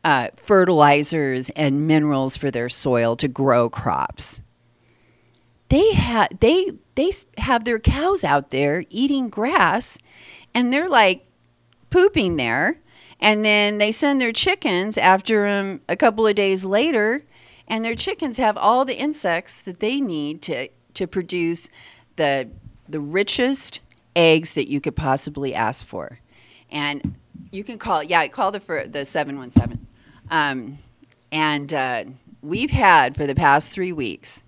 uh, 0.03 0.29
fertilizers 0.35 1.49
and 1.51 1.87
minerals 1.87 2.37
for 2.37 2.51
their 2.51 2.69
soil 2.69 3.15
to 3.17 3.27
grow 3.27 3.69
crops. 3.69 4.41
They 5.69 5.93
have 5.93 6.39
they 6.39 6.71
they 6.95 7.11
have 7.37 7.65
their 7.65 7.79
cows 7.79 8.23
out 8.23 8.49
there 8.51 8.85
eating 8.89 9.29
grass, 9.29 9.97
and 10.53 10.71
they're 10.71 10.89
like 10.89 11.25
pooping 11.89 12.37
there, 12.37 12.79
and 13.19 13.43
then 13.43 13.77
they 13.77 13.91
send 13.91 14.21
their 14.21 14.31
chickens 14.31 14.97
after 14.97 15.43
them 15.43 15.81
a 15.89 15.95
couple 15.95 16.25
of 16.25 16.35
days 16.35 16.63
later, 16.63 17.23
and 17.67 17.83
their 17.83 17.95
chickens 17.95 18.37
have 18.37 18.57
all 18.57 18.85
the 18.85 18.95
insects 18.95 19.61
that 19.61 19.79
they 19.79 19.99
need 19.99 20.41
to, 20.43 20.69
to 20.93 21.07
produce 21.07 21.69
the 22.15 22.49
the 22.87 22.99
richest 22.99 23.81
eggs 24.15 24.53
that 24.53 24.69
you 24.69 24.81
could 24.81 24.95
possibly 24.95 25.53
ask 25.53 25.85
for. 25.85 26.19
And 26.69 27.15
you 27.51 27.63
can 27.63 27.77
call, 27.77 28.03
yeah, 28.03 28.27
call 28.27 28.51
the, 28.51 28.59
for 28.59 28.85
the 28.85 29.05
717. 29.05 29.85
Um, 30.29 30.79
and 31.31 31.73
uh, 31.73 32.05
we've 32.41 32.71
had 32.71 33.15
for 33.15 33.25
the 33.25 33.35
past 33.35 33.71
three 33.71 33.91
weeks, 33.91 34.41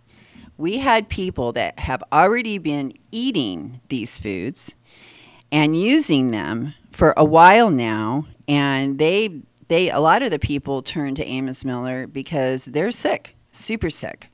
we 0.60 0.78
had 0.78 1.08
people 1.08 1.54
that 1.54 1.80
have 1.80 2.04
already 2.12 2.58
been 2.58 2.94
eating 3.14 3.80
these 3.88 4.18
foods 4.18 4.76
and 5.54 5.80
using 5.80 6.32
them 6.32 6.74
for 6.92 7.14
a 7.16 7.24
while 7.24 7.72
now, 7.72 8.28
and 8.46 9.00
they 9.00 9.42
they 9.70 9.90
a 9.90 10.02
lot 10.02 10.22
of 10.22 10.32
the 10.32 10.38
people 10.38 10.82
turn 10.82 11.16
to 11.16 11.26
Amos 11.26 11.64
Miller 11.64 12.08
because 12.08 12.66
they're 12.66 12.92
sick, 12.92 13.38
super 13.54 13.90
sick. 13.90 14.28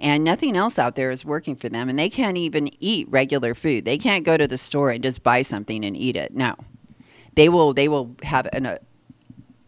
And 0.00 0.24
nothing 0.24 0.56
else 0.56 0.78
out 0.78 0.94
there 0.94 1.10
is 1.10 1.24
working 1.24 1.54
for 1.54 1.68
them, 1.68 1.90
and 1.90 1.98
they 1.98 2.08
can't 2.08 2.38
even 2.38 2.70
eat 2.82 3.06
regular 3.10 3.54
food. 3.54 3.84
They 3.84 3.98
can't 3.98 4.24
go 4.24 4.38
to 4.38 4.48
the 4.48 4.56
store 4.56 4.90
and 4.90 5.02
just 5.02 5.22
buy 5.22 5.42
something 5.42 5.84
and 5.84 5.94
eat 5.94 6.16
it. 6.16 6.34
No, 6.34 6.54
they 7.34 7.50
will. 7.50 7.74
They 7.74 7.88
will 7.88 8.16
have 8.22 8.48
an, 8.54 8.64
a, 8.64 8.78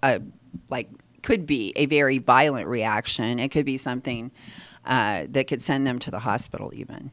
a 0.02 0.22
like 0.70 0.88
could 1.22 1.44
be 1.44 1.74
a 1.76 1.84
very 1.84 2.16
violent 2.16 2.68
reaction. 2.68 3.38
It 3.38 3.50
could 3.50 3.66
be 3.66 3.76
something 3.76 4.30
uh, 4.84 5.26
that 5.28 5.46
could 5.46 5.62
send 5.62 5.86
them 5.86 5.98
to 6.00 6.10
the 6.10 6.20
hospital 6.20 6.72
even. 6.74 7.10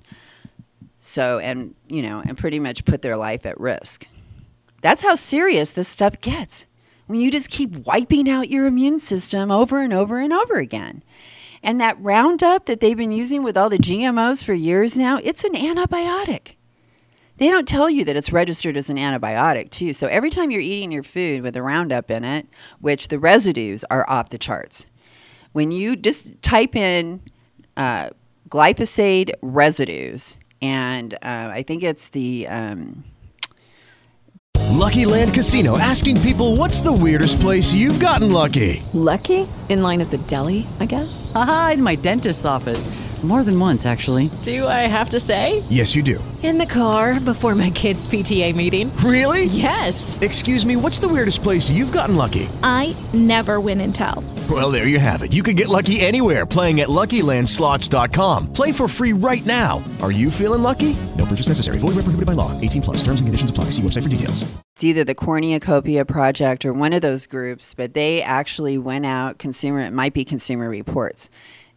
So, 1.00 1.40
and, 1.40 1.76
you 1.88 2.02
know, 2.02 2.22
and 2.26 2.38
pretty 2.38 2.60
much 2.60 2.86
put 2.86 3.02
their 3.02 3.18
life 3.18 3.46
at 3.46 3.60
risk. 3.60 4.08
That's 4.82 5.02
how 5.02 5.16
serious 5.16 5.72
this 5.72 5.88
stuff 5.88 6.20
gets 6.22 6.66
when 7.08 7.20
you 7.20 7.32
just 7.32 7.50
keep 7.50 7.86
wiping 7.86 8.30
out 8.30 8.50
your 8.50 8.66
immune 8.68 9.00
system 9.00 9.50
over 9.50 9.82
and 9.82 9.94
over 9.94 10.20
and 10.20 10.34
over 10.34 10.56
again. 10.56 11.04
And 11.64 11.82
that 11.82 12.02
Roundup 12.02 12.66
that 12.66 12.80
they've 12.80 12.98
been 12.98 13.12
using 13.12 13.44
with 13.44 13.58
all 13.58 13.70
the 13.70 13.80
GMOs 13.80 14.44
for 14.44 14.54
years 14.54 14.98
now, 14.98 15.20
it's 15.24 15.44
an 15.44 15.54
antibiotic. 15.54 16.54
They 17.38 17.50
don't 17.50 17.68
tell 17.68 17.90
you 17.90 18.04
that 18.06 18.16
it's 18.16 18.32
registered 18.32 18.78
as 18.78 18.90
an 18.90 18.98
antibiotic, 18.98 19.70
too. 19.70 19.94
So 19.94 20.08
every 20.08 20.30
time 20.30 20.50
you're 20.50 20.62
eating 20.62 20.92
your 20.92 21.04
food 21.04 21.42
with 21.42 21.56
a 21.56 21.62
Roundup 21.62 22.10
in 22.10 22.24
it, 22.24 22.48
which 22.80 23.08
the 23.08 23.20
residues 23.20 23.84
are 23.92 24.10
off 24.10 24.30
the 24.30 24.38
charts, 24.38 24.86
when 25.54 25.72
you 25.72 25.96
just 25.96 26.42
type 26.42 26.76
in 26.76 27.22
uh, 27.78 28.10
glyphosate 28.50 29.32
residues, 29.42 30.36
and 30.62 31.14
uh, 31.14 31.18
I 31.54 31.64
think 31.64 31.84
it's 31.84 32.10
the. 32.10 32.48
Um, 32.48 33.06
Lucky 34.78 35.06
Land 35.06 35.34
Casino 35.34 35.78
asking 35.80 36.22
people 36.22 36.56
what's 36.56 36.82
the 36.82 36.92
weirdest 36.92 37.40
place 37.40 37.74
you've 37.74 38.00
gotten 38.00 38.32
lucky? 38.32 38.84
Lucky? 38.94 39.48
In 39.70 39.82
line 39.82 40.02
at 40.02 40.12
the 40.12 40.20
deli, 40.20 40.68
I 40.80 40.86
guess? 40.86 41.32
Aha, 41.34 41.72
in 41.74 41.82
my 41.82 41.96
dentist's 41.96 42.46
office. 42.46 42.86
More 43.24 43.44
than 43.44 43.60
once, 43.60 43.88
actually. 43.88 44.30
Do 44.44 44.68
I 44.68 44.86
have 44.86 45.10
to 45.10 45.20
say? 45.20 45.64
Yes, 45.70 45.96
you 45.96 46.04
do. 46.04 46.24
In 46.44 46.60
the 46.60 46.68
car 46.68 47.20
before 47.20 47.56
my 47.56 47.72
kids' 47.72 48.08
PTA 48.08 48.56
meeting. 48.56 48.96
Really? 48.98 49.46
Yes. 49.46 50.16
Excuse 50.22 50.64
me, 50.64 50.76
what's 50.76 51.00
the 51.00 51.08
weirdest 51.08 51.42
place 51.42 51.68
you've 51.70 51.92
gotten 51.92 52.16
lucky? 52.16 52.48
I 52.62 52.96
never 53.14 53.60
win 53.60 53.82
and 53.82 53.94
tell. 53.94 54.24
Well, 54.50 54.70
there 54.70 54.86
you 54.86 55.00
have 55.00 55.24
it. 55.24 55.34
You 55.34 55.42
can 55.42 55.56
get 55.56 55.68
lucky 55.68 56.00
anywhere 56.00 56.46
playing 56.46 56.80
at 56.82 56.90
LuckyLandSlots.com. 56.90 58.54
Play 58.54 58.72
for 58.72 58.88
free 58.88 59.14
right 59.14 59.46
now. 59.48 59.84
Are 60.02 60.12
you 60.12 60.30
feeling 60.30 60.62
lucky? 60.62 60.96
No 61.18 61.26
purchase 61.26 61.48
necessary. 61.48 61.80
Void 61.80 61.96
where 61.96 62.04
prohibited 62.04 62.28
by 62.28 62.34
law. 62.34 62.54
18 62.62 62.84
plus. 62.84 62.98
Terms 62.98 63.20
and 63.20 63.28
conditions 63.28 63.50
apply. 63.50 63.66
See 63.72 63.82
website 63.82 64.04
for 64.04 64.10
details. 64.10 64.44
It's 64.76 64.84
either 64.84 65.04
the 65.04 65.16
Cornucopia 65.16 66.06
Project 66.06 66.64
or 66.64 66.72
one 66.72 66.94
of 66.94 67.02
those 67.02 67.26
groups, 67.26 67.74
but 67.74 67.96
they 67.96 68.22
actually 68.22 68.78
went 68.78 69.08
out, 69.08 69.40
consumer, 69.40 69.80
it 69.80 69.92
might 69.92 70.14
be 70.14 70.24
Consumer 70.24 70.70
Reports. 70.70 71.32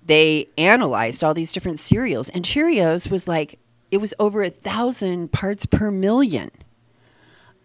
They 0.04 0.48
analyzed 0.58 1.22
all 1.22 1.34
these 1.34 1.52
different 1.52 1.78
cereals, 1.78 2.28
and 2.30 2.44
Cheerios 2.44 3.10
was 3.10 3.28
like, 3.28 3.58
it 3.90 3.98
was 3.98 4.14
over 4.18 4.42
a 4.42 4.50
thousand 4.50 5.32
parts 5.32 5.66
per 5.66 5.90
million 5.90 6.50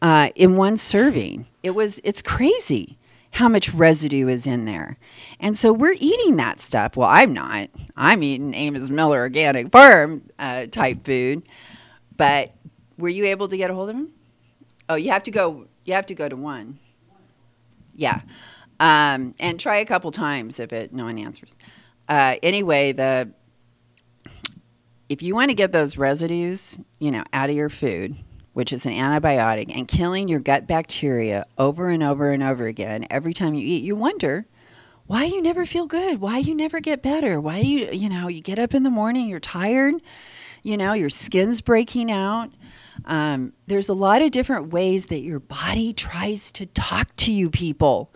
uh, 0.01 0.29
in 0.35 0.55
one 0.55 0.77
serving. 0.77 1.47
It 1.63 1.71
was, 1.71 1.99
it's 2.03 2.21
crazy 2.21 2.97
how 3.31 3.49
much 3.49 3.73
residue 3.73 4.27
is 4.29 4.47
in 4.47 4.65
there. 4.65 4.97
And 5.39 5.57
so 5.57 5.73
we're 5.73 5.95
eating 5.99 6.37
that 6.37 6.61
stuff. 6.61 6.95
Well, 6.95 7.09
I'm 7.09 7.33
not. 7.33 7.69
I'm 7.97 8.23
eating 8.23 8.53
Amos 8.53 8.89
Miller 8.89 9.19
Organic 9.19 9.71
Farm 9.71 10.29
uh, 10.39 10.67
type 10.67 11.05
food. 11.05 11.43
But 12.15 12.53
were 12.97 13.09
you 13.09 13.25
able 13.25 13.47
to 13.49 13.57
get 13.57 13.69
a 13.69 13.73
hold 13.73 13.89
of 13.89 13.95
him? 13.97 14.09
Oh, 14.87 14.95
you 14.95 15.11
have 15.11 15.23
to 15.23 15.31
go. 15.31 15.67
You 15.83 15.93
have 15.93 16.05
to 16.07 16.15
go 16.15 16.29
to 16.29 16.35
one. 16.35 16.79
Yeah, 17.95 18.21
um, 18.79 19.33
and 19.39 19.59
try 19.59 19.77
a 19.77 19.85
couple 19.85 20.11
times 20.11 20.59
if 20.59 20.71
it 20.71 20.93
no 20.93 21.05
one 21.05 21.17
answers. 21.17 21.55
Uh, 22.07 22.35
anyway, 22.43 22.91
the 22.91 23.31
if 25.09 25.21
you 25.21 25.35
want 25.35 25.49
to 25.49 25.55
get 25.55 25.71
those 25.71 25.97
residues, 25.97 26.79
you 26.99 27.11
know, 27.11 27.23
out 27.31 27.49
of 27.49 27.55
your 27.55 27.69
food, 27.69 28.15
which 28.53 28.73
is 28.73 28.85
an 28.85 28.93
antibiotic, 28.93 29.75
and 29.75 29.87
killing 29.87 30.27
your 30.27 30.39
gut 30.39 30.67
bacteria 30.67 31.45
over 31.57 31.89
and 31.89 32.01
over 32.01 32.31
and 32.31 32.41
over 32.41 32.65
again 32.65 33.05
every 33.09 33.33
time 33.33 33.53
you 33.53 33.65
eat, 33.65 33.83
you 33.83 33.95
wonder 33.95 34.45
why 35.07 35.25
you 35.25 35.41
never 35.41 35.65
feel 35.65 35.85
good, 35.85 36.19
why 36.19 36.39
you 36.39 36.55
never 36.55 36.79
get 36.79 37.03
better, 37.03 37.39
why 37.39 37.57
you 37.57 37.89
you 37.91 38.09
know 38.09 38.27
you 38.27 38.41
get 38.41 38.59
up 38.59 38.73
in 38.73 38.83
the 38.83 38.89
morning, 38.89 39.27
you're 39.27 39.39
tired, 39.39 39.95
you 40.63 40.77
know, 40.77 40.93
your 40.93 41.09
skin's 41.09 41.61
breaking 41.61 42.11
out. 42.11 42.49
Um, 43.05 43.53
there's 43.67 43.89
a 43.89 43.93
lot 43.93 44.21
of 44.21 44.31
different 44.31 44.71
ways 44.71 45.07
that 45.07 45.19
your 45.19 45.39
body 45.39 45.93
tries 45.93 46.51
to 46.53 46.65
talk 46.65 47.15
to 47.17 47.31
you, 47.31 47.49
people. 47.49 48.11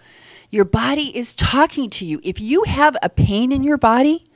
Your 0.51 0.65
body 0.65 1.15
is 1.15 1.33
talking 1.33 1.89
to 1.91 2.05
you. 2.05 2.19
If 2.23 2.39
you 2.39 2.63
have 2.63 2.97
a 3.01 3.09
pain 3.09 3.51
in 3.51 3.63
your 3.63 3.77
body, 3.77 4.29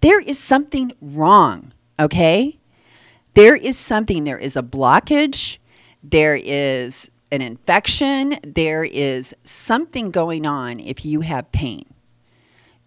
there 0.00 0.20
is 0.20 0.38
something 0.38 0.92
wrong, 1.00 1.72
okay? 1.98 2.58
There 3.34 3.56
is 3.56 3.78
something, 3.78 4.24
there 4.24 4.38
is 4.38 4.56
a 4.56 4.62
blockage, 4.62 5.58
there 6.02 6.36
is 6.36 7.10
an 7.32 7.40
infection, 7.40 8.38
there 8.42 8.84
is 8.84 9.34
something 9.44 10.10
going 10.10 10.46
on 10.46 10.78
if 10.78 11.04
you 11.04 11.22
have 11.22 11.50
pain. 11.50 11.86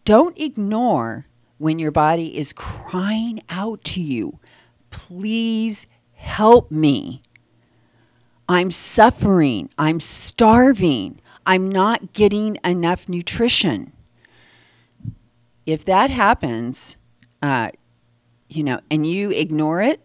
Don't 0.05 0.39
ignore 0.39 1.25
when 1.57 1.79
your 1.79 1.91
body 1.91 2.37
is 2.37 2.53
crying 2.53 3.41
out 3.49 3.83
to 3.83 3.99
you, 3.99 4.39
please 4.91 5.87
help 6.13 6.71
me. 6.71 7.23
I'm 8.49 8.71
suffering. 8.71 9.69
I'm 9.77 9.99
starving. 9.99 11.19
I'm 11.47 11.69
not 11.69 12.11
getting 12.11 12.57
enough 12.65 13.07
nutrition. 13.07 13.93
If 15.65 15.85
that 15.85 16.09
happens, 16.09 16.97
uh, 17.41 17.71
you 18.49 18.63
know, 18.63 18.81
and 18.91 19.05
you 19.05 19.31
ignore 19.31 19.81
it, 19.81 20.01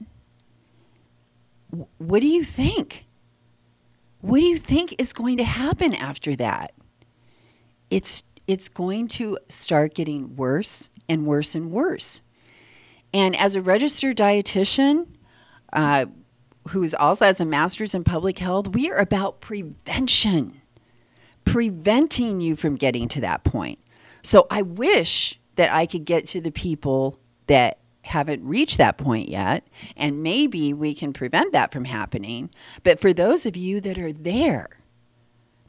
what 1.98 2.20
do 2.20 2.28
you 2.28 2.44
think? 2.44 3.06
What 4.20 4.38
do 4.38 4.44
you 4.46 4.56
think 4.56 4.94
is 4.98 5.12
going 5.12 5.36
to 5.38 5.44
happen 5.44 5.94
after 5.94 6.36
that? 6.36 6.74
It's 7.90 8.22
it's 8.46 8.68
going 8.68 9.08
to 9.08 9.38
start 9.48 9.94
getting 9.94 10.36
worse 10.36 10.90
and 11.08 11.26
worse 11.26 11.54
and 11.54 11.70
worse. 11.70 12.22
And 13.12 13.36
as 13.36 13.56
a 13.56 13.62
registered 13.62 14.16
dietitian, 14.16 15.06
uh, 15.72 16.06
also 16.98 17.24
has 17.24 17.40
a 17.40 17.44
master's 17.44 17.94
in 17.94 18.04
public 18.04 18.38
health, 18.38 18.68
we 18.68 18.90
are 18.90 18.98
about 18.98 19.40
prevention, 19.40 20.61
preventing 21.44 22.40
you 22.40 22.56
from 22.56 22.76
getting 22.76 23.08
to 23.08 23.20
that 23.20 23.44
point. 23.44 23.78
So 24.22 24.46
I 24.50 24.62
wish 24.62 25.38
that 25.56 25.72
I 25.72 25.86
could 25.86 26.04
get 26.04 26.26
to 26.28 26.40
the 26.40 26.50
people 26.50 27.18
that 27.46 27.78
haven't 28.02 28.44
reached 28.44 28.78
that 28.78 28.98
point 28.98 29.28
yet, 29.28 29.66
and 29.96 30.22
maybe 30.22 30.72
we 30.72 30.94
can 30.94 31.12
prevent 31.12 31.52
that 31.52 31.72
from 31.72 31.84
happening. 31.84 32.50
But 32.82 33.00
for 33.00 33.12
those 33.12 33.46
of 33.46 33.56
you 33.56 33.80
that 33.80 33.98
are 33.98 34.12
there, 34.12 34.68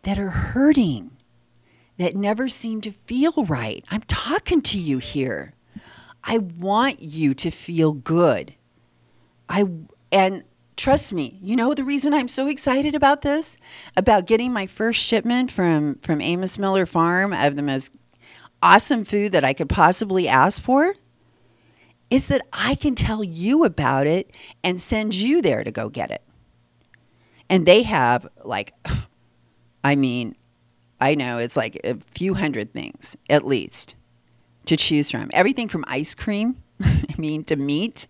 that 0.01 0.17
are 0.17 0.29
hurting, 0.29 1.11
that 1.97 2.15
never 2.15 2.49
seem 2.49 2.81
to 2.81 2.91
feel 2.91 3.45
right, 3.45 3.85
I'm 3.91 4.01
talking 4.01 4.61
to 4.63 4.79
you 4.79 4.97
here. 4.97 5.53
I 6.23 6.39
want 6.39 7.01
you 7.01 7.33
to 7.35 7.51
feel 7.51 7.93
good. 7.93 8.55
I 9.49 9.65
and 10.11 10.43
trust 10.77 11.13
me, 11.13 11.37
you 11.41 11.55
know 11.55 11.73
the 11.73 11.83
reason 11.83 12.13
I'm 12.13 12.27
so 12.27 12.47
excited 12.47 12.95
about 12.95 13.21
this, 13.21 13.57
about 13.95 14.25
getting 14.25 14.51
my 14.51 14.67
first 14.67 14.99
shipment 14.99 15.51
from 15.51 15.95
from 16.03 16.21
Amos 16.21 16.57
Miller 16.57 16.85
Farm 16.85 17.33
of 17.33 17.55
the 17.55 17.63
most 17.63 17.95
awesome 18.61 19.05
food 19.05 19.33
that 19.33 19.43
I 19.43 19.53
could 19.53 19.69
possibly 19.69 20.27
ask 20.27 20.61
for 20.61 20.95
is 22.09 22.27
that 22.27 22.45
I 22.53 22.75
can 22.75 22.95
tell 22.95 23.23
you 23.23 23.65
about 23.65 24.07
it 24.07 24.35
and 24.63 24.79
send 24.79 25.13
you 25.15 25.41
there 25.41 25.63
to 25.63 25.71
go 25.71 25.89
get 25.89 26.11
it. 26.11 26.21
And 27.49 27.65
they 27.65 27.83
have 27.83 28.27
like 28.43 28.73
I 29.83 29.95
mean, 29.95 30.35
I 31.01 31.15
know 31.15 31.37
it's 31.37 31.57
like 31.57 31.79
a 31.83 31.97
few 32.15 32.33
hundred 32.33 32.71
things 32.73 33.17
at 33.29 33.45
least 33.45 33.95
to 34.65 34.77
choose 34.77 35.11
from. 35.11 35.29
Everything 35.33 35.67
from 35.67 35.83
ice 35.87 36.15
cream, 36.15 36.63
I 36.81 37.15
mean, 37.17 37.43
to 37.45 37.57
meat, 37.57 38.07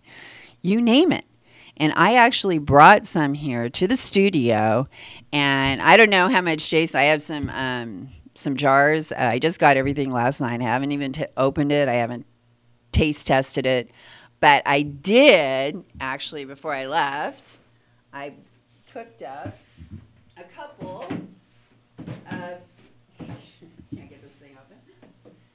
you 0.62 0.80
name 0.80 1.10
it. 1.10 1.24
And 1.76 1.92
I 1.96 2.14
actually 2.14 2.58
brought 2.58 3.06
some 3.06 3.34
here 3.34 3.68
to 3.68 3.86
the 3.86 3.96
studio. 3.96 4.88
And 5.32 5.82
I 5.82 5.96
don't 5.96 6.10
know 6.10 6.28
how 6.28 6.40
much, 6.40 6.58
Jace, 6.58 6.94
I 6.94 7.04
have 7.04 7.22
some 7.22 7.50
um, 7.50 8.08
some 8.34 8.56
jars. 8.56 9.12
Uh, 9.12 9.16
I 9.32 9.38
just 9.38 9.58
got 9.58 9.76
everything 9.76 10.12
last 10.12 10.40
night. 10.40 10.60
I 10.60 10.64
haven't 10.64 10.92
even 10.92 11.12
t- 11.12 11.26
opened 11.36 11.72
it. 11.72 11.88
I 11.88 11.94
haven't 11.94 12.26
taste 12.92 13.26
tested 13.26 13.66
it. 13.66 13.90
But 14.40 14.62
I 14.66 14.82
did 14.82 15.82
actually 16.00 16.44
before 16.44 16.72
I 16.72 16.86
left, 16.86 17.42
I 18.12 18.34
cooked 18.92 19.22
up 19.22 19.56
a 20.36 20.44
couple 20.54 21.06
of. 22.30 22.58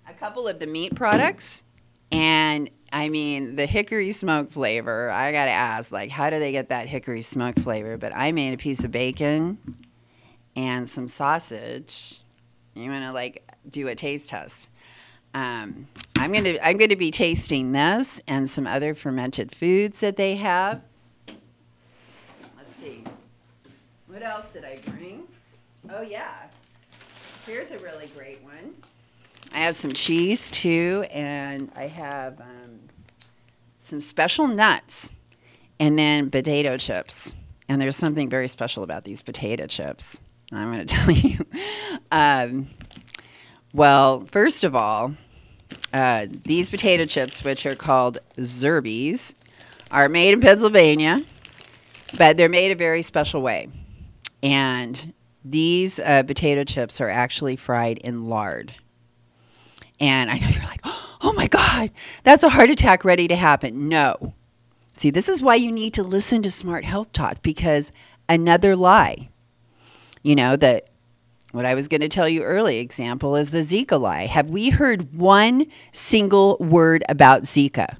A 0.07 0.13
couple 0.19 0.49
of 0.49 0.59
the 0.59 0.67
meat 0.67 0.95
products, 0.95 1.63
and 2.11 2.69
I 2.91 3.09
mean 3.09 3.55
the 3.55 3.65
hickory 3.65 4.11
smoke 4.11 4.51
flavor. 4.51 5.09
I 5.09 5.31
gotta 5.31 5.51
ask, 5.51 5.91
like, 5.91 6.09
how 6.09 6.29
do 6.29 6.39
they 6.39 6.51
get 6.51 6.69
that 6.69 6.87
hickory 6.87 7.21
smoke 7.21 7.59
flavor? 7.59 7.97
But 7.97 8.15
I 8.15 8.31
made 8.31 8.53
a 8.53 8.57
piece 8.57 8.83
of 8.83 8.91
bacon 8.91 9.57
and 10.55 10.89
some 10.89 11.07
sausage. 11.07 12.21
You 12.73 12.89
wanna 12.89 13.13
like 13.13 13.43
do 13.69 13.87
a 13.87 13.95
taste 13.95 14.29
test? 14.29 14.67
Um, 15.33 15.87
I'm 16.15 16.31
gonna 16.31 16.57
I'm 16.63 16.77
gonna 16.77 16.95
be 16.95 17.11
tasting 17.11 17.71
this 17.71 18.19
and 18.27 18.49
some 18.49 18.65
other 18.65 18.95
fermented 18.95 19.55
foods 19.55 19.99
that 19.99 20.17
they 20.17 20.35
have. 20.35 20.81
Let's 21.27 21.37
see. 22.81 23.03
What 24.07 24.23
else 24.23 24.45
did 24.51 24.65
I 24.65 24.79
bring? 24.85 25.27
Oh 25.91 26.01
yeah. 26.01 26.47
Here's 27.45 27.71
a 27.71 27.79
really 27.79 28.07
great 28.15 28.43
one. 28.43 28.75
I 29.51 29.59
have 29.61 29.75
some 29.75 29.93
cheese 29.93 30.51
too, 30.51 31.05
and 31.11 31.71
I 31.75 31.87
have 31.87 32.39
um, 32.39 32.68
some 33.89 34.01
special 34.01 34.47
nuts, 34.47 35.11
and 35.79 35.97
then 35.97 36.29
potato 36.29 36.77
chips. 36.77 37.33
And 37.67 37.81
there's 37.81 37.95
something 37.95 38.29
very 38.29 38.47
special 38.47 38.83
about 38.83 39.03
these 39.03 39.21
potato 39.21 39.67
chips. 39.67 40.19
I'm 40.51 40.71
going 40.71 40.79
to 40.87 40.95
tell 40.95 41.11
you. 41.11 41.39
um, 42.11 42.69
well, 43.73 44.25
first 44.31 44.63
of 44.63 44.75
all, 44.75 45.13
uh, 45.93 46.27
these 46.45 46.69
potato 46.69 47.05
chips, 47.05 47.43
which 47.43 47.65
are 47.65 47.75
called 47.75 48.19
Zerbies, 48.37 49.33
are 49.91 50.09
made 50.09 50.33
in 50.33 50.41
Pennsylvania, 50.41 51.23
but 52.17 52.37
they're 52.37 52.49
made 52.49 52.71
a 52.71 52.75
very 52.75 53.01
special 53.01 53.41
way. 53.41 53.69
And 54.41 55.13
these 55.43 55.99
uh, 55.99 56.23
potato 56.23 56.63
chips 56.63 57.01
are 57.01 57.09
actually 57.09 57.55
fried 57.55 57.97
in 57.99 58.27
lard. 58.27 58.73
And 59.99 60.31
I 60.31 60.37
know 60.37 60.47
you're 60.53 60.63
like, 60.63 60.81
oh 60.83 61.33
my 61.35 61.47
God, 61.47 61.91
that's 62.23 62.43
a 62.43 62.49
heart 62.49 62.69
attack 62.69 63.03
ready 63.03 63.27
to 63.27 63.35
happen. 63.35 63.89
No. 63.89 64.33
See, 64.93 65.11
this 65.11 65.29
is 65.29 65.41
why 65.41 65.55
you 65.55 65.71
need 65.71 65.93
to 65.93 66.03
listen 66.03 66.43
to 66.43 66.51
Smart 66.51 66.83
Health 66.83 67.13
Talk 67.13 67.41
because 67.41 67.91
another 68.27 68.75
lie, 68.75 69.29
you 70.23 70.35
know, 70.35 70.55
that 70.57 70.89
what 71.51 71.65
I 71.65 71.73
was 71.73 71.87
going 71.87 72.01
to 72.01 72.09
tell 72.09 72.29
you 72.29 72.43
early 72.43 72.79
example 72.79 73.35
is 73.35 73.51
the 73.51 73.59
Zika 73.59 73.99
lie. 73.99 74.25
Have 74.25 74.49
we 74.49 74.69
heard 74.69 75.15
one 75.15 75.65
single 75.93 76.57
word 76.59 77.03
about 77.09 77.43
Zika? 77.43 77.97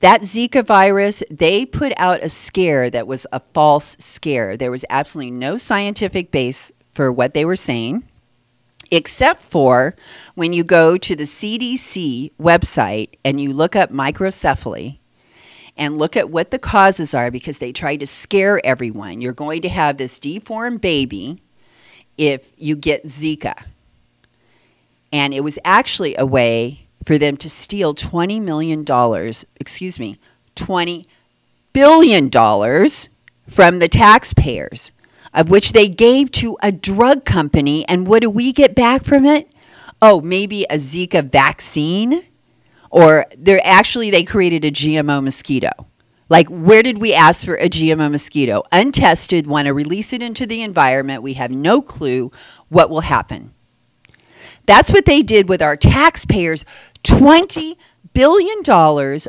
That 0.00 0.22
Zika 0.22 0.64
virus, 0.64 1.22
they 1.30 1.64
put 1.64 1.92
out 1.96 2.22
a 2.22 2.28
scare 2.28 2.90
that 2.90 3.06
was 3.06 3.26
a 3.32 3.40
false 3.54 3.96
scare. 3.98 4.56
There 4.56 4.70
was 4.70 4.84
absolutely 4.90 5.32
no 5.32 5.56
scientific 5.56 6.30
base 6.30 6.70
for 6.94 7.10
what 7.10 7.34
they 7.34 7.44
were 7.44 7.56
saying, 7.56 8.07
except 8.90 9.42
for 9.42 9.94
when 10.34 10.52
you 10.52 10.64
go 10.64 10.96
to 10.96 11.16
the 11.16 11.24
CDC 11.24 12.32
website 12.40 13.10
and 13.24 13.40
you 13.40 13.52
look 13.52 13.76
up 13.76 13.90
microcephaly 13.90 14.98
and 15.76 15.96
look 15.96 16.16
at 16.16 16.30
what 16.30 16.50
the 16.50 16.58
causes 16.58 17.14
are 17.14 17.30
because 17.30 17.58
they 17.58 17.72
try 17.72 17.96
to 17.96 18.06
scare 18.06 18.64
everyone. 18.66 19.20
You're 19.20 19.32
going 19.32 19.62
to 19.62 19.68
have 19.68 19.96
this 19.96 20.18
deformed 20.18 20.80
baby 20.80 21.40
if 22.16 22.50
you 22.56 22.74
get 22.76 23.06
Zika. 23.06 23.64
And 25.12 25.32
it 25.32 25.42
was 25.42 25.58
actually 25.64 26.16
a 26.16 26.26
way 26.26 26.86
for 27.06 27.16
them 27.16 27.36
to 27.38 27.48
steal 27.48 27.94
$20 27.94 28.42
million, 28.42 28.84
excuse 29.56 29.98
me, 29.98 30.18
$20 30.56 31.06
billion 31.72 32.30
from 33.48 33.78
the 33.78 33.88
taxpayers, 33.88 34.90
of 35.34 35.50
which 35.50 35.72
they 35.72 35.88
gave 35.88 36.30
to 36.32 36.56
a 36.62 36.72
drug 36.72 37.24
company. 37.24 37.86
And 37.88 38.06
what 38.06 38.22
do 38.22 38.30
we 38.30 38.52
get 38.52 38.74
back 38.74 39.04
from 39.04 39.24
it? 39.24 39.50
Oh, 40.00 40.20
maybe 40.20 40.64
a 40.64 40.76
Zika 40.76 41.30
vaccine? 41.30 42.24
Or 42.90 43.26
they're 43.36 43.60
actually, 43.64 44.10
they 44.10 44.24
created 44.24 44.64
a 44.64 44.70
GMO 44.70 45.22
mosquito. 45.22 45.70
Like, 46.30 46.48
where 46.48 46.82
did 46.82 46.98
we 46.98 47.14
ask 47.14 47.44
for 47.44 47.54
a 47.54 47.68
GMO 47.68 48.10
mosquito? 48.10 48.62
Untested, 48.70 49.46
want 49.46 49.66
to 49.66 49.74
release 49.74 50.12
it 50.12 50.22
into 50.22 50.46
the 50.46 50.62
environment. 50.62 51.22
We 51.22 51.34
have 51.34 51.50
no 51.50 51.80
clue 51.80 52.30
what 52.68 52.90
will 52.90 53.00
happen. 53.00 53.54
That's 54.66 54.90
what 54.90 55.06
they 55.06 55.22
did 55.22 55.48
with 55.48 55.62
our 55.62 55.76
taxpayers 55.76 56.66
$20 57.04 57.76
billion 58.12 58.62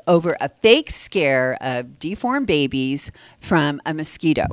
over 0.08 0.38
a 0.42 0.50
fake 0.62 0.92
scare 0.92 1.58
of 1.62 2.00
deformed 2.00 2.48
babies 2.48 3.12
from 3.40 3.82
a 3.86 3.94
mosquito. 3.94 4.46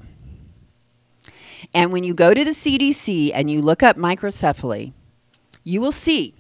And 1.75 1.93
when 1.93 2.05
you 2.05 2.15
go 2.15 2.33
to 2.33 2.45
the 2.45 2.51
CDC 2.51 3.31
and 3.35 3.51
you 3.51 3.61
look 3.61 3.83
up 3.83 3.97
microcephaly, 3.97 4.93
you 5.65 5.81
will 5.81 5.93
see 5.93 6.35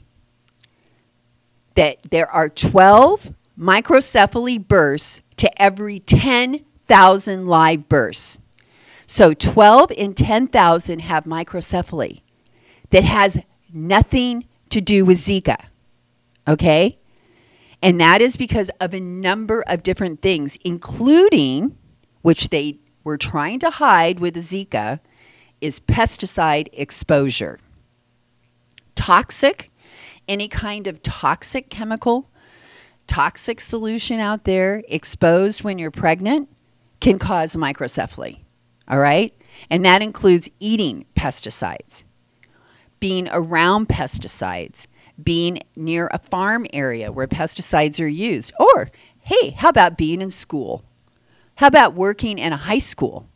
that 1.74 1.98
there 2.10 2.30
are 2.30 2.48
12 2.48 3.34
microcephaly 3.58 4.66
bursts 4.66 5.20
to 5.36 5.62
every 5.62 6.00
10,000 6.00 7.46
live 7.46 7.88
births. 7.88 8.40
So 9.06 9.34
12 9.34 9.92
in 9.92 10.14
10,000 10.14 10.98
have 11.00 11.24
microcephaly 11.24 12.22
that 12.90 13.04
has 13.04 13.38
nothing 13.72 14.46
to 14.70 14.80
do 14.80 15.04
with 15.04 15.18
Zika. 15.18 15.56
Okay? 16.48 16.98
And 17.82 18.00
that 18.00 18.20
is 18.22 18.36
because 18.36 18.70
of 18.80 18.94
a 18.94 19.00
number 19.00 19.62
of 19.66 19.82
different 19.82 20.22
things, 20.22 20.58
including, 20.64 21.76
which 22.22 22.48
they 22.48 22.78
were 23.04 23.18
trying 23.18 23.60
to 23.60 23.70
hide 23.70 24.18
with 24.18 24.34
Zika, 24.36 25.00
is 25.66 25.81
pesticide 25.81 26.68
exposure. 26.72 27.59
Toxic, 28.94 29.70
any 30.26 30.48
kind 30.48 30.87
of 30.87 31.02
toxic 31.02 31.68
chemical 31.68 32.31
toxic 33.07 33.61
solution 33.61 34.20
out 34.20 34.44
there 34.44 34.83
exposed 34.88 35.62
when 35.62 35.79
you're 35.79 35.90
pregnant 35.90 36.48
can 37.00 37.18
cause 37.18 37.55
microcephaly. 37.57 38.40
All 38.88 38.98
right? 38.98 39.35
And 39.70 39.85
that 39.85 40.02
includes 40.02 40.48
eating 40.61 41.07
pesticides, 41.16 42.02
being 43.00 43.29
around 43.31 43.88
pesticides, 43.88 44.87
being 45.22 45.61
near 45.76 46.09
a 46.12 46.18
farm 46.18 46.66
area 46.72 47.11
where 47.11 47.26
pesticides 47.26 48.00
are 48.02 48.07
used. 48.07 48.52
Or, 48.59 48.88
hey, 49.20 49.50
how 49.50 49.70
about 49.70 49.96
being 49.96 50.20
in 50.20 50.31
school? 50.31 50.85
How 51.57 51.68
about 51.68 51.94
working 51.94 52.38
in 52.38 52.52
a 52.52 52.57
high 52.57 52.79
school? 52.79 53.26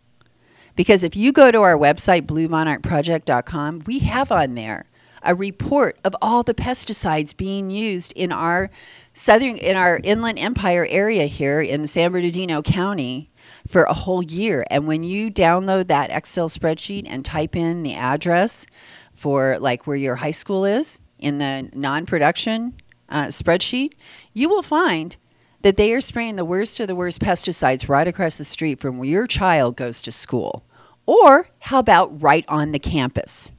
Because 0.80 1.02
if 1.02 1.14
you 1.14 1.30
go 1.30 1.50
to 1.50 1.60
our 1.60 1.76
website, 1.76 2.22
bluemonarchproject.com, 2.22 3.82
we 3.84 3.98
have 3.98 4.32
on 4.32 4.54
there 4.54 4.86
a 5.22 5.34
report 5.34 5.98
of 6.04 6.16
all 6.22 6.42
the 6.42 6.54
pesticides 6.54 7.36
being 7.36 7.68
used 7.68 8.14
in 8.16 8.32
our 8.32 8.70
southern 9.12 9.58
in 9.58 9.76
our 9.76 10.00
inland 10.02 10.38
empire 10.38 10.86
area 10.88 11.26
here 11.26 11.60
in 11.60 11.86
San 11.86 12.12
Bernardino 12.12 12.62
County 12.62 13.30
for 13.68 13.82
a 13.82 13.92
whole 13.92 14.22
year. 14.22 14.64
And 14.70 14.86
when 14.86 15.02
you 15.02 15.30
download 15.30 15.88
that 15.88 16.08
Excel 16.08 16.48
spreadsheet 16.48 17.04
and 17.06 17.26
type 17.26 17.54
in 17.54 17.82
the 17.82 17.92
address 17.92 18.64
for 19.12 19.58
like 19.58 19.86
where 19.86 19.98
your 19.98 20.16
high 20.16 20.30
school 20.30 20.64
is 20.64 20.98
in 21.18 21.36
the 21.36 21.68
non-production 21.74 22.80
uh, 23.10 23.26
spreadsheet, 23.26 23.92
you 24.32 24.48
will 24.48 24.62
find 24.62 25.18
that 25.60 25.76
they 25.76 25.92
are 25.92 26.00
spraying 26.00 26.36
the 26.36 26.44
worst 26.46 26.80
of 26.80 26.88
the 26.88 26.96
worst 26.96 27.20
pesticides 27.20 27.86
right 27.86 28.08
across 28.08 28.36
the 28.36 28.46
street 28.46 28.80
from 28.80 28.96
where 28.96 29.10
your 29.10 29.26
child 29.26 29.76
goes 29.76 30.00
to 30.00 30.10
school. 30.10 30.64
Or 31.10 31.48
how 31.58 31.80
about 31.80 32.22
right 32.22 32.44
on 32.46 32.70
the 32.70 32.78
campus? 32.78 33.50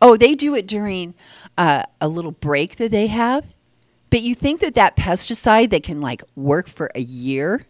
Oh, 0.00 0.16
they 0.16 0.36
do 0.36 0.54
it 0.54 0.68
during 0.68 1.14
uh, 1.58 1.82
a 2.00 2.06
little 2.06 2.30
break 2.30 2.76
that 2.76 2.92
they 2.92 3.08
have. 3.08 3.44
But 4.10 4.22
you 4.22 4.36
think 4.36 4.60
that 4.60 4.74
that 4.74 4.94
pesticide 4.94 5.70
that 5.70 5.82
can 5.82 6.00
like 6.00 6.22
work 6.36 6.68
for 6.68 6.88
a 6.94 7.00
year 7.00 7.62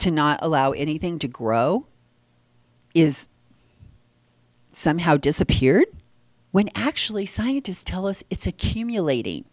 to 0.00 0.10
not 0.10 0.40
allow 0.42 0.72
anything 0.72 1.20
to 1.20 1.28
grow 1.28 1.86
is 2.92 3.28
somehow 4.72 5.16
disappeared? 5.16 5.86
When 6.50 6.70
actually 6.74 7.26
scientists 7.26 7.84
tell 7.84 8.08
us 8.08 8.24
it's 8.30 8.48
accumulating, 8.48 9.44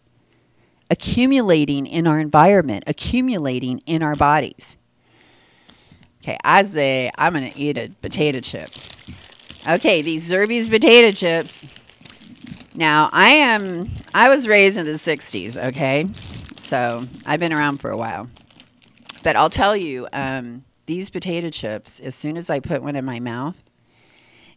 accumulating 0.90 1.86
in 1.86 2.08
our 2.08 2.18
environment, 2.18 2.82
accumulating 2.88 3.80
in 3.86 4.02
our 4.02 4.16
bodies. 4.16 4.76
Okay, 6.24 6.38
I 6.42 6.62
say 6.62 7.10
I'm 7.18 7.34
going 7.34 7.52
to 7.52 7.58
eat 7.58 7.76
a 7.76 7.90
potato 8.00 8.40
chip. 8.40 8.70
Okay, 9.68 10.00
these 10.00 10.30
Zerby's 10.30 10.70
potato 10.70 11.12
chips 11.14 11.66
now, 12.76 13.08
I 13.12 13.30
am 13.30 13.88
I 14.14 14.28
was 14.28 14.48
raised 14.48 14.76
in 14.76 14.84
the 14.84 14.92
60s, 14.92 15.56
okay? 15.68 16.06
So, 16.58 17.06
I've 17.24 17.38
been 17.38 17.52
around 17.52 17.78
for 17.78 17.90
a 17.90 17.96
while. 17.96 18.28
But 19.22 19.36
I'll 19.36 19.50
tell 19.50 19.76
you, 19.76 20.08
um, 20.12 20.64
these 20.86 21.08
potato 21.08 21.50
chips, 21.50 22.00
as 22.00 22.16
soon 22.16 22.36
as 22.36 22.50
I 22.50 22.58
put 22.58 22.82
one 22.82 22.96
in 22.96 23.04
my 23.04 23.20
mouth, 23.20 23.56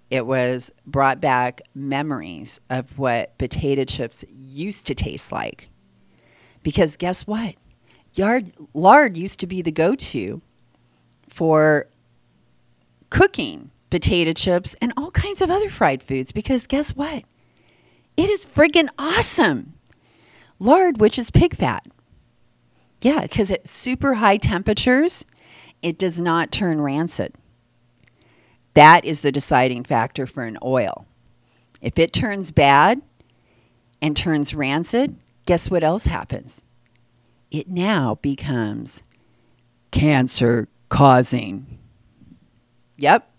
it 0.10 0.26
was 0.26 0.72
brought 0.86 1.22
back 1.22 1.62
memories 1.76 2.60
of 2.70 2.98
what 2.98 3.38
potato 3.38 3.84
chips 3.84 4.26
used 4.32 4.88
to 4.88 4.96
taste 4.96 5.32
like. 5.32 5.70
Because 6.64 6.98
guess 6.98 7.28
what? 7.28 7.56
Yard, 8.14 8.52
lard 8.74 9.16
used 9.16 9.40
to 9.42 9.48
be 9.48 9.62
the 9.62 9.72
go 9.72 9.94
to 9.96 10.42
for 11.38 11.86
cooking 13.12 13.70
potato 13.92 14.34
chips 14.34 14.76
and 14.82 14.92
all 14.98 15.12
kinds 15.12 15.40
of 15.40 15.52
other 15.52 15.70
fried 15.70 16.02
foods 16.02 16.32
because 16.32 16.66
guess 16.66 16.96
what? 16.96 17.26
It 18.18 18.28
is 18.32 18.44
friggin' 18.44 18.90
awesome. 18.98 19.76
Lard, 20.58 21.00
which 21.00 21.20
is 21.20 21.30
pig 21.30 21.56
fat. 21.56 21.86
Yeah, 23.04 23.22
because 23.22 23.52
at 23.52 23.70
super 23.70 24.16
high 24.16 24.38
temperatures, 24.38 25.26
it 25.84 26.00
does 26.00 26.20
not 26.20 26.52
turn 26.52 26.82
rancid. 26.82 27.36
That 28.74 29.06
is 29.06 29.22
the 29.22 29.32
deciding 29.32 29.84
factor 29.84 30.26
for 30.26 30.44
an 30.44 30.58
oil. 30.64 31.06
If 31.84 32.00
it 32.00 32.14
turns 32.14 32.50
bad 32.50 33.00
and 34.02 34.18
turns 34.18 34.56
rancid, 34.56 35.18
guess 35.46 35.70
what 35.70 35.84
else 35.84 36.08
happens? 36.08 36.64
It 37.52 37.70
now 37.70 38.18
becomes 38.24 39.04
cancer 39.92 40.68
causing. 40.90 41.80
Yep. 42.98 43.30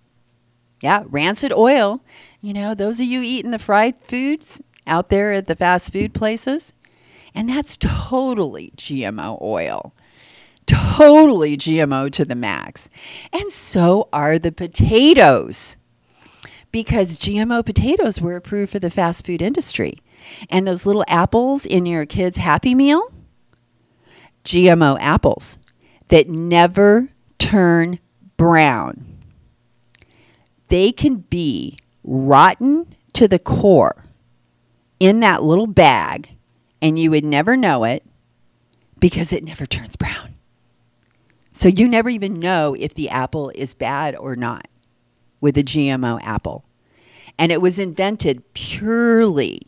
Yeah, 0.80 1.04
rancid 1.06 1.52
oil. 1.52 2.00
You 2.40 2.52
know, 2.52 2.74
those 2.74 3.00
of 3.00 3.06
you 3.06 3.20
eating 3.20 3.50
the 3.50 3.58
fried 3.58 3.96
foods 4.06 4.60
out 4.86 5.08
there 5.10 5.32
at 5.32 5.46
the 5.46 5.56
fast 5.56 5.92
food 5.92 6.14
places, 6.14 6.72
and 7.34 7.48
that's 7.48 7.76
totally 7.76 8.72
GMO 8.76 9.40
oil. 9.42 9.92
Totally 10.66 11.56
GMO 11.56 12.12
to 12.12 12.24
the 12.24 12.34
max. 12.34 12.88
And 13.32 13.50
so 13.50 14.08
are 14.12 14.38
the 14.38 14.52
potatoes. 14.52 15.76
Because 16.70 17.18
GMO 17.18 17.64
potatoes 17.64 18.20
were 18.20 18.36
approved 18.36 18.72
for 18.72 18.78
the 18.78 18.90
fast 18.90 19.24
food 19.24 19.40
industry. 19.40 20.02
And 20.50 20.66
those 20.66 20.84
little 20.84 21.04
apples 21.08 21.64
in 21.64 21.86
your 21.86 22.04
kid's 22.04 22.36
Happy 22.36 22.74
Meal, 22.74 23.10
GMO 24.44 24.98
apples 25.00 25.56
that 26.08 26.28
never 26.28 27.08
turn 27.38 27.98
brown. 28.36 29.04
They 30.68 30.92
can 30.92 31.16
be 31.16 31.78
rotten 32.04 32.94
to 33.14 33.28
the 33.28 33.38
core 33.38 34.04
in 35.00 35.20
that 35.20 35.42
little 35.42 35.66
bag, 35.66 36.30
and 36.82 36.98
you 36.98 37.10
would 37.10 37.24
never 37.24 37.56
know 37.56 37.84
it 37.84 38.04
because 38.98 39.32
it 39.32 39.44
never 39.44 39.66
turns 39.66 39.96
brown. 39.96 40.34
So 41.52 41.68
you 41.68 41.88
never 41.88 42.08
even 42.08 42.34
know 42.34 42.76
if 42.78 42.94
the 42.94 43.08
apple 43.10 43.50
is 43.50 43.74
bad 43.74 44.14
or 44.14 44.36
not 44.36 44.68
with 45.40 45.58
a 45.58 45.64
GMO 45.64 46.20
apple. 46.22 46.64
And 47.36 47.50
it 47.50 47.60
was 47.60 47.78
invented 47.78 48.54
purely 48.54 49.62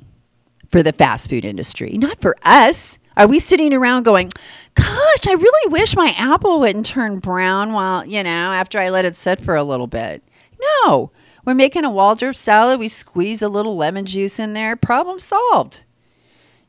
for 0.70 0.82
the 0.82 0.92
fast 0.92 1.28
food 1.28 1.44
industry, 1.44 1.96
not 1.98 2.20
for 2.20 2.36
us. 2.42 2.98
Are 3.20 3.28
we 3.28 3.38
sitting 3.38 3.74
around 3.74 4.04
going, 4.04 4.32
gosh, 4.74 5.26
I 5.28 5.34
really 5.34 5.70
wish 5.70 5.94
my 5.94 6.14
apple 6.16 6.58
wouldn't 6.58 6.86
turn 6.86 7.18
brown 7.18 7.74
while, 7.74 8.06
you 8.06 8.22
know, 8.22 8.30
after 8.30 8.78
I 8.78 8.88
let 8.88 9.04
it 9.04 9.14
sit 9.14 9.42
for 9.42 9.54
a 9.54 9.62
little 9.62 9.86
bit? 9.86 10.22
No. 10.58 11.10
We're 11.44 11.52
making 11.52 11.84
a 11.84 11.90
Waldorf 11.90 12.34
salad. 12.34 12.80
We 12.80 12.88
squeeze 12.88 13.42
a 13.42 13.50
little 13.50 13.76
lemon 13.76 14.06
juice 14.06 14.38
in 14.38 14.54
there. 14.54 14.74
Problem 14.74 15.18
solved. 15.18 15.82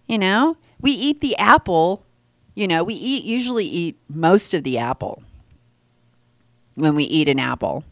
You 0.07 0.17
know, 0.17 0.57
we 0.81 0.91
eat 0.91 1.21
the 1.21 1.37
apple. 1.37 2.03
You 2.53 2.67
know, 2.67 2.83
we 2.83 2.95
eat 2.95 3.23
usually 3.23 3.63
eat 3.65 3.97
most 4.09 4.53
of 4.53 4.65
the 4.65 4.77
apple 4.77 5.23
when 6.75 6.95
we 6.95 7.05
eat 7.05 7.29
an 7.29 7.39
apple. 7.39 7.85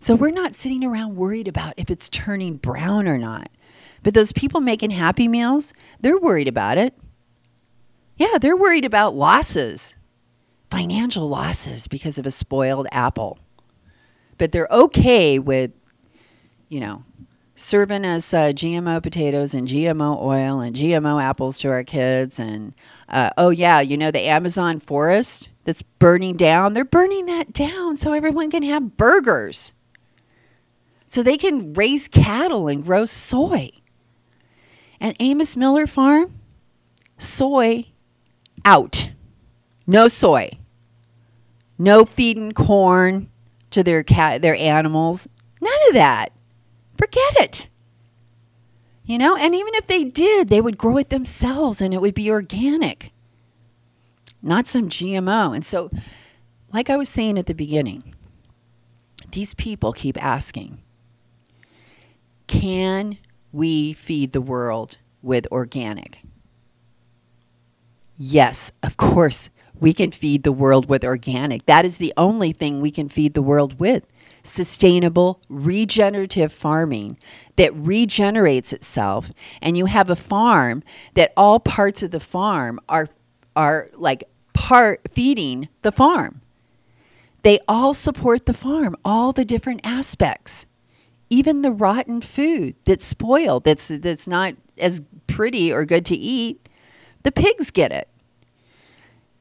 So 0.00 0.14
we're 0.14 0.30
not 0.30 0.54
sitting 0.54 0.84
around 0.84 1.16
worried 1.16 1.48
about 1.48 1.72
if 1.78 1.90
it's 1.90 2.10
turning 2.10 2.56
brown 2.56 3.08
or 3.08 3.16
not. 3.16 3.48
But 4.02 4.12
those 4.12 4.34
people 4.34 4.60
making 4.60 4.90
happy 4.90 5.26
meals, 5.26 5.72
they're 6.00 6.18
worried 6.18 6.48
about 6.48 6.76
it. 6.76 6.92
Yeah, 8.16 8.38
they're 8.40 8.56
worried 8.56 8.84
about 8.84 9.14
losses, 9.14 9.94
financial 10.70 11.28
losses 11.28 11.88
because 11.88 12.18
of 12.18 12.26
a 12.26 12.30
spoiled 12.30 12.86
apple. 12.92 13.38
But 14.38 14.52
they're 14.52 14.68
okay 14.70 15.38
with, 15.38 15.72
you 16.68 16.80
know, 16.80 17.04
serving 17.56 18.04
us 18.04 18.32
uh, 18.32 18.48
GMO 18.48 19.02
potatoes 19.02 19.54
and 19.54 19.68
GMO 19.68 20.20
oil 20.20 20.60
and 20.60 20.74
GMO 20.74 21.22
apples 21.22 21.58
to 21.58 21.68
our 21.68 21.84
kids. 21.84 22.38
And 22.38 22.74
uh, 23.08 23.30
oh, 23.36 23.50
yeah, 23.50 23.80
you 23.80 23.96
know, 23.96 24.10
the 24.10 24.22
Amazon 24.22 24.80
forest 24.80 25.48
that's 25.64 25.82
burning 25.82 26.36
down, 26.36 26.74
they're 26.74 26.84
burning 26.84 27.26
that 27.26 27.52
down 27.52 27.96
so 27.96 28.12
everyone 28.12 28.50
can 28.50 28.62
have 28.62 28.96
burgers. 28.96 29.72
So 31.08 31.22
they 31.22 31.36
can 31.36 31.72
raise 31.74 32.08
cattle 32.08 32.68
and 32.68 32.84
grow 32.84 33.04
soy. 33.04 33.70
And 35.00 35.16
Amos 35.20 35.56
Miller 35.56 35.86
Farm, 35.86 36.40
soy 37.18 37.86
out. 38.64 39.10
No 39.86 40.08
soy. 40.08 40.50
No 41.78 42.04
feeding 42.04 42.52
corn 42.52 43.30
to 43.70 43.82
their 43.82 44.02
cat 44.02 44.42
their 44.42 44.56
animals. 44.56 45.28
None 45.60 45.72
of 45.88 45.94
that. 45.94 46.32
Forget 46.96 47.40
it. 47.40 47.68
You 49.04 49.18
know, 49.18 49.36
and 49.36 49.54
even 49.54 49.74
if 49.74 49.86
they 49.86 50.04
did, 50.04 50.48
they 50.48 50.60
would 50.60 50.78
grow 50.78 50.96
it 50.96 51.10
themselves 51.10 51.80
and 51.80 51.92
it 51.92 52.00
would 52.00 52.14
be 52.14 52.30
organic. 52.30 53.12
Not 54.40 54.66
some 54.66 54.88
GMO. 54.88 55.54
And 55.54 55.64
so 55.64 55.90
like 56.74 56.90
I 56.90 56.96
was 56.96 57.08
saying 57.08 57.38
at 57.38 57.46
the 57.46 57.54
beginning, 57.54 58.14
these 59.30 59.54
people 59.54 59.92
keep 59.92 60.22
asking, 60.22 60.82
can 62.46 63.18
we 63.52 63.92
feed 63.92 64.32
the 64.32 64.40
world 64.40 64.98
with 65.22 65.46
organic? 65.52 66.18
Yes, 68.16 68.70
of 68.82 68.96
course, 68.96 69.50
we 69.78 69.92
can 69.92 70.12
feed 70.12 70.44
the 70.44 70.52
world 70.52 70.88
with 70.88 71.04
organic. 71.04 71.66
That 71.66 71.84
is 71.84 71.96
the 71.96 72.12
only 72.16 72.52
thing 72.52 72.80
we 72.80 72.90
can 72.90 73.08
feed 73.08 73.34
the 73.34 73.42
world 73.42 73.80
with. 73.80 74.04
Sustainable, 74.44 75.40
regenerative 75.48 76.52
farming 76.52 77.18
that 77.56 77.74
regenerates 77.74 78.72
itself. 78.72 79.32
And 79.60 79.76
you 79.76 79.86
have 79.86 80.10
a 80.10 80.16
farm 80.16 80.82
that 81.14 81.32
all 81.36 81.58
parts 81.58 82.02
of 82.02 82.10
the 82.12 82.20
farm 82.20 82.78
are, 82.88 83.08
are 83.56 83.88
like 83.94 84.24
part 84.52 85.00
feeding 85.12 85.68
the 85.82 85.92
farm. 85.92 86.40
They 87.42 87.58
all 87.68 87.94
support 87.94 88.46
the 88.46 88.54
farm, 88.54 88.96
all 89.04 89.32
the 89.32 89.44
different 89.44 89.80
aspects. 89.84 90.66
Even 91.30 91.62
the 91.62 91.72
rotten 91.72 92.20
food 92.20 92.76
that's 92.84 93.04
spoiled, 93.04 93.64
that's, 93.64 93.88
that's 93.88 94.26
not 94.26 94.54
as 94.78 95.00
pretty 95.26 95.72
or 95.72 95.84
good 95.84 96.06
to 96.06 96.14
eat, 96.14 96.63
the 97.24 97.32
pigs 97.32 97.70
get 97.70 97.90
it. 97.90 98.08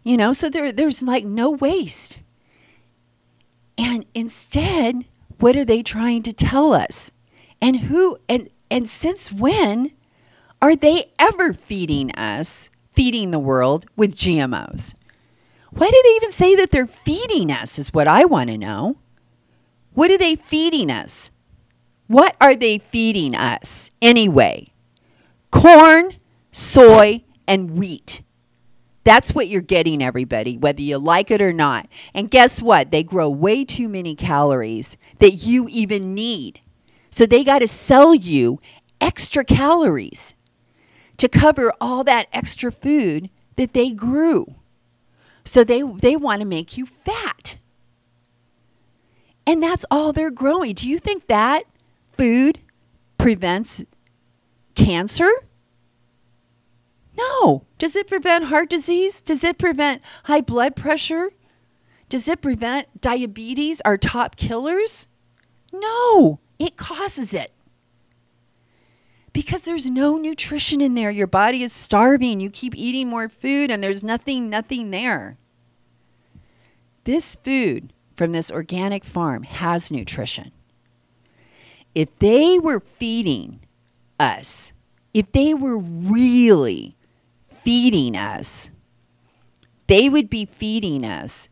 You 0.04 0.18
know, 0.18 0.34
so 0.34 0.50
there, 0.50 0.72
there's 0.72 1.02
like 1.02 1.24
no 1.24 1.52
waste. 1.52 2.20
And 3.78 4.06
instead, 4.14 5.06
what 5.40 5.56
are 5.56 5.66
they 5.66 5.84
trying 5.84 6.24
to 6.24 6.34
tell 6.34 6.74
us? 6.74 7.12
And 7.62 7.82
who 7.82 8.18
and 8.28 8.50
and 8.70 8.90
since 8.90 9.32
when 9.32 9.92
are 10.62 10.76
they 10.76 11.12
ever 11.20 11.54
feeding 11.54 12.12
us, 12.16 12.70
feeding 12.94 13.32
the 13.32 13.40
world 13.40 13.86
with 13.96 14.16
GMOs? 14.16 14.94
Why 15.72 15.90
do 15.90 16.02
they 16.04 16.16
even 16.16 16.32
say 16.32 16.56
that 16.56 16.72
they're 16.72 16.88
feeding 16.88 17.52
us 17.52 17.80
is 17.80 17.94
what 17.94 18.08
I 18.08 18.26
want 18.26 18.50
to 18.50 18.58
know. 18.58 18.98
What 19.94 20.12
are 20.12 20.18
they 20.18 20.36
feeding 20.36 20.92
us? 20.92 21.32
What 22.08 22.36
are 22.40 22.56
they 22.56 22.78
feeding 22.78 23.36
us 23.36 23.90
anyway? 24.02 24.68
Corn, 25.52 26.16
soy, 26.52 27.24
and 27.48 27.72
wheat. 27.72 28.22
That's 29.04 29.36
what 29.36 29.48
you're 29.50 29.62
getting, 29.62 30.02
everybody, 30.02 30.58
whether 30.58 30.82
you 30.82 30.98
like 30.98 31.30
it 31.30 31.42
or 31.42 31.52
not. 31.52 31.88
And 32.14 32.32
guess 32.32 32.62
what? 32.62 32.92
They 32.92 33.04
grow 33.04 33.30
way 33.30 33.66
too 33.66 33.90
many 33.90 34.16
calories 34.16 34.96
that 35.20 35.32
you 35.32 35.68
even 35.70 36.14
need. 36.14 36.62
So 37.12 37.26
they 37.26 37.44
got 37.44 37.60
to 37.60 37.68
sell 37.68 38.16
you 38.16 38.60
extra 39.02 39.44
calories 39.44 40.34
to 41.18 41.28
cover 41.28 41.74
all 41.82 42.04
that 42.06 42.28
extra 42.32 42.72
food 42.72 43.30
that 43.58 43.74
they 43.74 43.92
grew. 43.92 44.56
So 45.46 45.64
they, 45.64 45.82
they 45.82 46.16
want 46.16 46.40
to 46.40 46.46
make 46.46 46.78
you 46.78 46.86
fat. 46.86 47.58
And 49.46 49.62
that's 49.62 49.86
all 49.92 50.14
they're 50.14 50.32
growing. 50.32 50.74
Do 50.74 50.88
you 50.88 51.00
think 51.00 51.28
that 51.28 51.64
food 52.18 52.60
prevents 53.18 53.84
cancer? 54.76 55.30
No. 57.18 57.66
Does 57.78 57.96
it 57.96 58.08
prevent 58.08 58.46
heart 58.46 58.70
disease? 58.70 59.22
Does 59.22 59.44
it 59.44 59.58
prevent 59.58 60.02
high 60.24 60.42
blood 60.42 60.76
pressure? 60.76 61.32
Does 62.10 62.28
it 62.28 62.42
prevent 62.42 63.02
diabetes, 63.02 63.82
our 63.82 63.98
top 63.98 64.36
killers? 64.36 65.08
No, 65.72 66.40
it 66.60 66.78
causes 66.78 67.34
it. 67.34 67.52
Because 69.34 69.62
there's 69.62 69.90
no 69.90 70.18
nutrition 70.18 70.80
in 70.80 70.94
there. 70.94 71.10
Your 71.10 71.28
body 71.28 71.64
is 71.64 71.74
starving. 71.74 72.40
You 72.40 72.52
keep 72.52 72.76
eating 72.76 73.08
more 73.08 73.30
food 73.30 73.72
and 73.72 73.84
there's 73.84 74.04
nothing, 74.04 74.50
nothing 74.50 74.92
there. 74.92 75.38
This 77.04 77.36
food 77.36 77.92
from 78.16 78.32
this 78.32 78.52
organic 78.52 79.04
farm 79.04 79.44
has 79.44 79.92
nutrition. 79.92 80.52
If 81.96 82.16
they 82.20 82.60
were 82.60 82.80
feeding 82.80 83.60
us, 84.20 84.72
if 85.14 85.32
they 85.32 85.54
were 85.54 85.78
really 85.78 86.96
feeding 87.64 88.16
us, 88.16 88.70
they 89.88 90.10
would 90.10 90.30
be 90.30 90.46
feeding 90.46 91.06
us 91.06 91.50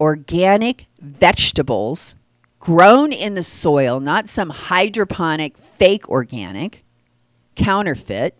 organic 0.00 0.86
vegetables 1.00 2.14
grown 2.60 3.12
in 3.12 3.34
the 3.34 3.42
soil, 3.42 4.00
not 4.00 4.28
some 4.28 4.50
hydroponic 4.50 5.56
fake 5.78 6.08
organic, 6.08 6.84
counterfeit, 7.54 8.36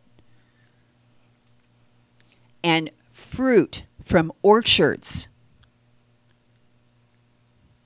and 2.63 2.91
fruit 3.13 3.85
from 4.03 4.33
orchards. 4.43 5.29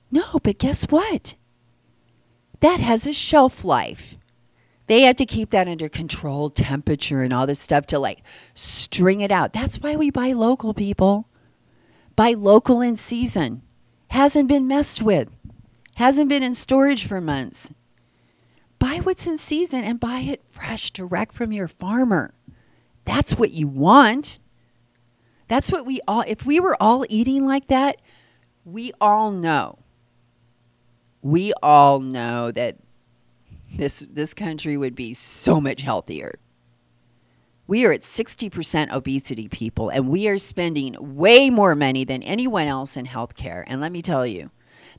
No, 0.09 0.39
but 0.41 0.57
guess 0.57 0.83
what? 0.83 1.35
That 2.59 2.79
has 2.79 3.07
a 3.07 3.13
shelf 3.13 3.63
life. 3.63 4.17
They 4.91 5.03
have 5.03 5.15
to 5.15 5.25
keep 5.25 5.51
that 5.51 5.69
under 5.69 5.87
control, 5.87 6.49
temperature 6.49 7.21
and 7.21 7.31
all 7.31 7.47
this 7.47 7.61
stuff 7.61 7.85
to 7.87 7.97
like 7.97 8.23
string 8.53 9.21
it 9.21 9.31
out. 9.31 9.53
That's 9.53 9.77
why 9.77 9.95
we 9.95 10.11
buy 10.11 10.33
local, 10.33 10.73
people. 10.73 11.29
Buy 12.17 12.33
local 12.33 12.81
in 12.81 12.97
season. 12.97 13.61
Hasn't 14.09 14.49
been 14.49 14.67
messed 14.67 15.01
with. 15.01 15.29
Hasn't 15.95 16.27
been 16.27 16.43
in 16.43 16.55
storage 16.55 17.07
for 17.07 17.21
months. 17.21 17.71
Buy 18.79 18.97
what's 18.97 19.25
in 19.25 19.37
season 19.37 19.85
and 19.85 19.97
buy 19.97 20.19
it 20.19 20.43
fresh, 20.51 20.91
direct 20.91 21.35
from 21.35 21.53
your 21.53 21.69
farmer. 21.69 22.33
That's 23.05 23.37
what 23.37 23.51
you 23.51 23.69
want. 23.69 24.39
That's 25.47 25.71
what 25.71 25.85
we 25.85 26.01
all, 26.05 26.25
if 26.27 26.45
we 26.45 26.59
were 26.59 26.75
all 26.83 27.05
eating 27.07 27.47
like 27.47 27.67
that, 27.67 28.01
we 28.65 28.91
all 28.99 29.31
know. 29.31 29.79
We 31.21 31.53
all 31.63 32.01
know 32.01 32.51
that 32.51 32.75
this, 33.73 34.05
this 34.09 34.33
country 34.33 34.77
would 34.77 34.95
be 34.95 35.13
so 35.13 35.61
much 35.61 35.81
healthier. 35.81 36.39
We 37.67 37.85
are 37.85 37.93
at 37.93 38.01
60% 38.01 38.91
obesity 38.91 39.47
people, 39.47 39.89
and 39.89 40.09
we 40.09 40.27
are 40.27 40.37
spending 40.37 40.95
way 40.99 41.49
more 41.49 41.75
money 41.75 42.03
than 42.03 42.23
anyone 42.23 42.67
else 42.67 42.97
in 42.97 43.05
healthcare. 43.05 43.63
And 43.67 43.79
let 43.79 43.91
me 43.91 44.01
tell 44.01 44.27
you, 44.27 44.51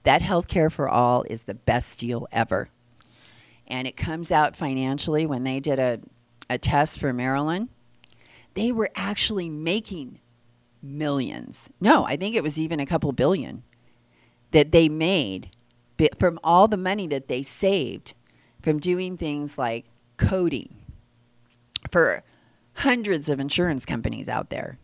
that 0.04 0.22
healthcare 0.22 0.70
for 0.70 0.88
all 0.88 1.24
is 1.28 1.42
the 1.42 1.54
best 1.54 1.98
deal 1.98 2.26
ever. 2.32 2.68
And 3.66 3.87
it 3.87 3.96
comes 3.96 4.30
out 4.30 4.56
financially 4.56 5.26
when 5.26 5.44
they 5.44 5.61
did 5.61 5.78
a, 5.78 6.00
a 6.48 6.58
test 6.58 6.98
for 6.98 7.12
Maryland. 7.12 7.68
They 8.54 8.72
were 8.72 8.90
actually 8.94 9.48
making 9.48 10.20
millions. 10.82 11.70
No, 11.80 12.04
I 12.04 12.16
think 12.16 12.35
it 12.35 12.42
was 12.42 12.58
even 12.58 12.80
a 12.80 12.87
couple 12.87 13.12
billion 13.12 13.62
that 14.50 14.72
they 14.72 14.88
made 14.88 15.50
from 16.18 16.38
all 16.42 16.68
the 16.68 16.76
money 16.76 17.06
that 17.06 17.28
they 17.28 17.42
saved 17.42 18.14
from 18.62 18.79
doing 18.79 19.16
things 19.16 19.59
like 19.59 19.87
coding 20.16 20.75
for 21.90 22.22
hundreds 22.75 23.29
of 23.29 23.40
insurance 23.40 23.85
companies 23.85 24.29
out 24.29 24.51
there. 24.51 24.79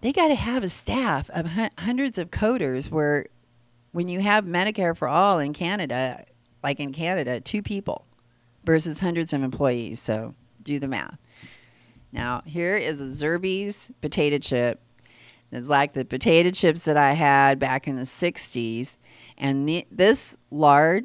They 0.00 0.12
got 0.12 0.28
to 0.28 0.34
have 0.34 0.62
a 0.62 0.68
staff 0.68 1.28
of 1.30 1.46
hundreds 1.76 2.18
of 2.18 2.30
coders 2.30 2.90
where 2.90 3.26
when 3.92 4.08
you 4.08 4.20
have 4.20 4.44
Medicare 4.44 4.96
for 4.96 5.08
all 5.08 5.40
in 5.40 5.52
Canada, 5.52 6.24
like 6.62 6.78
in 6.78 6.92
Canada, 6.92 7.40
two 7.40 7.62
people 7.62 8.04
versus 8.64 9.00
hundreds 9.00 9.32
of 9.32 9.42
employees. 9.42 10.00
So 10.00 10.34
do 10.62 10.78
the 10.78 10.88
math. 10.88 11.18
Now, 12.12 12.42
here 12.46 12.76
is 12.76 13.00
a 13.00 13.04
Zerby's 13.04 13.90
potato 14.00 14.38
chip. 14.38 14.80
It's 15.50 15.68
like 15.68 15.94
the 15.94 16.04
potato 16.04 16.50
chips 16.50 16.84
that 16.84 16.96
I 16.96 17.12
had 17.12 17.58
back 17.58 17.88
in 17.88 17.96
the 17.96 18.02
60s. 18.02 18.96
And 19.36 19.68
the, 19.68 19.86
this 19.90 20.36
lard 20.50 21.04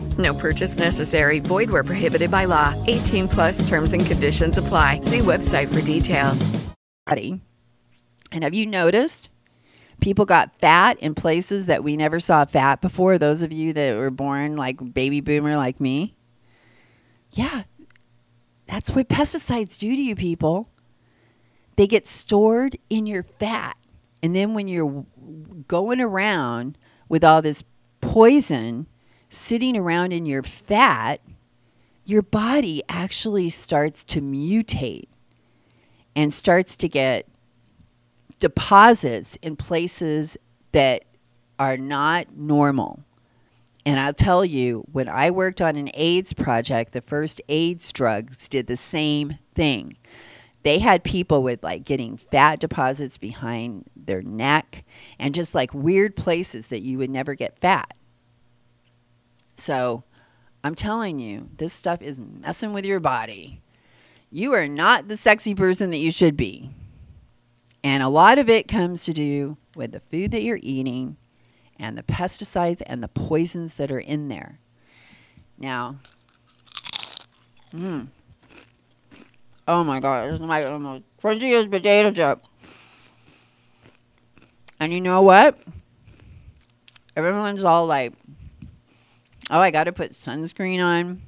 No 0.21 0.33
purchase 0.33 0.77
necessary. 0.77 1.39
Void 1.39 1.69
where 1.69 1.83
prohibited 1.83 2.29
by 2.29 2.45
law. 2.45 2.75
18 2.87 3.27
plus 3.27 3.67
terms 3.67 3.93
and 3.93 4.05
conditions 4.05 4.57
apply. 4.57 5.01
See 5.01 5.19
website 5.19 5.73
for 5.73 5.81
details. 5.81 6.49
And 8.31 8.43
have 8.43 8.53
you 8.53 8.65
noticed 8.65 9.29
people 9.99 10.25
got 10.25 10.55
fat 10.59 10.97
in 10.99 11.15
places 11.15 11.65
that 11.65 11.83
we 11.83 11.97
never 11.97 12.19
saw 12.19 12.45
fat 12.45 12.81
before? 12.81 13.17
Those 13.17 13.41
of 13.41 13.51
you 13.51 13.73
that 13.73 13.97
were 13.97 14.11
born 14.11 14.55
like 14.55 14.93
baby 14.93 15.21
boomer 15.21 15.57
like 15.57 15.79
me? 15.79 16.15
Yeah. 17.31 17.63
That's 18.67 18.91
what 18.91 19.09
pesticides 19.09 19.77
do 19.77 19.95
to 19.95 20.01
you 20.01 20.15
people. 20.15 20.69
They 21.75 21.87
get 21.87 22.07
stored 22.07 22.77
in 22.89 23.05
your 23.05 23.23
fat. 23.23 23.75
And 24.23 24.35
then 24.35 24.53
when 24.53 24.67
you're 24.67 25.05
going 25.67 25.99
around 25.99 26.77
with 27.09 27.23
all 27.23 27.41
this 27.41 27.63
poison, 27.99 28.85
sitting 29.31 29.77
around 29.77 30.11
in 30.11 30.25
your 30.25 30.43
fat, 30.43 31.21
your 32.05 32.21
body 32.21 32.83
actually 32.89 33.49
starts 33.49 34.03
to 34.03 34.21
mutate 34.21 35.07
and 36.15 36.33
starts 36.33 36.75
to 36.75 36.89
get 36.89 37.25
deposits 38.39 39.37
in 39.41 39.55
places 39.55 40.37
that 40.73 41.05
are 41.57 41.77
not 41.77 42.35
normal. 42.35 42.99
And 43.85 43.99
I'll 43.99 44.13
tell 44.13 44.43
you, 44.43 44.83
when 44.91 45.07
I 45.07 45.31
worked 45.31 45.61
on 45.61 45.77
an 45.77 45.89
AIDS 45.93 46.33
project, 46.33 46.91
the 46.91 47.01
first 47.01 47.41
AIDS 47.47 47.91
drugs 47.93 48.49
did 48.49 48.67
the 48.67 48.77
same 48.77 49.37
thing. 49.55 49.95
They 50.63 50.79
had 50.79 51.03
people 51.03 51.41
with 51.41 51.63
like 51.63 51.85
getting 51.85 52.17
fat 52.17 52.59
deposits 52.59 53.17
behind 53.17 53.85
their 53.95 54.21
neck 54.21 54.83
and 55.17 55.33
just 55.33 55.55
like 55.55 55.73
weird 55.73 56.15
places 56.15 56.67
that 56.67 56.81
you 56.81 56.97
would 56.97 57.09
never 57.09 57.33
get 57.33 57.57
fat. 57.59 57.93
So 59.61 60.03
I'm 60.63 60.75
telling 60.75 61.19
you, 61.19 61.49
this 61.57 61.71
stuff 61.71 62.01
is 62.01 62.19
messing 62.19 62.73
with 62.73 62.85
your 62.85 62.99
body. 62.99 63.61
You 64.31 64.53
are 64.53 64.67
not 64.67 65.07
the 65.07 65.17
sexy 65.17 65.53
person 65.53 65.91
that 65.91 65.97
you 65.97 66.11
should 66.11 66.35
be. 66.35 66.71
And 67.83 68.01
a 68.01 68.09
lot 68.09 68.39
of 68.39 68.49
it 68.49 68.67
comes 68.67 69.03
to 69.05 69.13
do 69.13 69.57
with 69.75 69.91
the 69.91 69.99
food 69.99 70.31
that 70.31 70.41
you're 70.41 70.59
eating 70.61 71.17
and 71.79 71.97
the 71.97 72.03
pesticides 72.03 72.81
and 72.85 73.03
the 73.03 73.07
poisons 73.07 73.75
that 73.75 73.91
are 73.91 73.99
in 73.99 74.29
there. 74.29 74.59
Now, 75.57 75.97
mm, 77.73 78.07
oh 79.67 79.83
my 79.83 79.99
God, 79.99 80.27
this 80.27 80.39
is 80.39 80.39
my 80.39 80.63
almost 80.63 81.03
crunchiest 81.21 81.69
potato 81.69 82.11
chip. 82.11 82.45
And 84.79 84.91
you 84.91 85.01
know 85.01 85.21
what? 85.21 85.59
Everyone's 87.15 87.63
all 87.63 87.85
like, 87.85 88.13
oh, 89.49 89.59
I 89.59 89.71
got 89.71 89.85
to 89.85 89.91
put 89.91 90.11
sunscreen 90.11 90.83
on. 90.83 91.21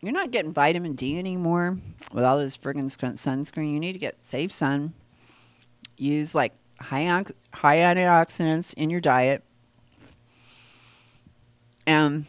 You're 0.00 0.12
not 0.12 0.30
getting 0.30 0.52
vitamin 0.52 0.94
D 0.94 1.18
anymore 1.18 1.76
with 2.12 2.24
all 2.24 2.38
this 2.38 2.56
friggin' 2.56 2.86
sunscreen. 2.86 3.72
You 3.72 3.80
need 3.80 3.92
to 3.92 3.98
get 3.98 4.22
safe 4.22 4.50
sun. 4.50 4.94
Use 5.98 6.34
like 6.34 6.54
high, 6.80 7.24
high 7.52 7.76
antioxidants 7.76 8.72
in 8.74 8.88
your 8.88 9.00
diet. 9.00 9.44
And 11.86 12.24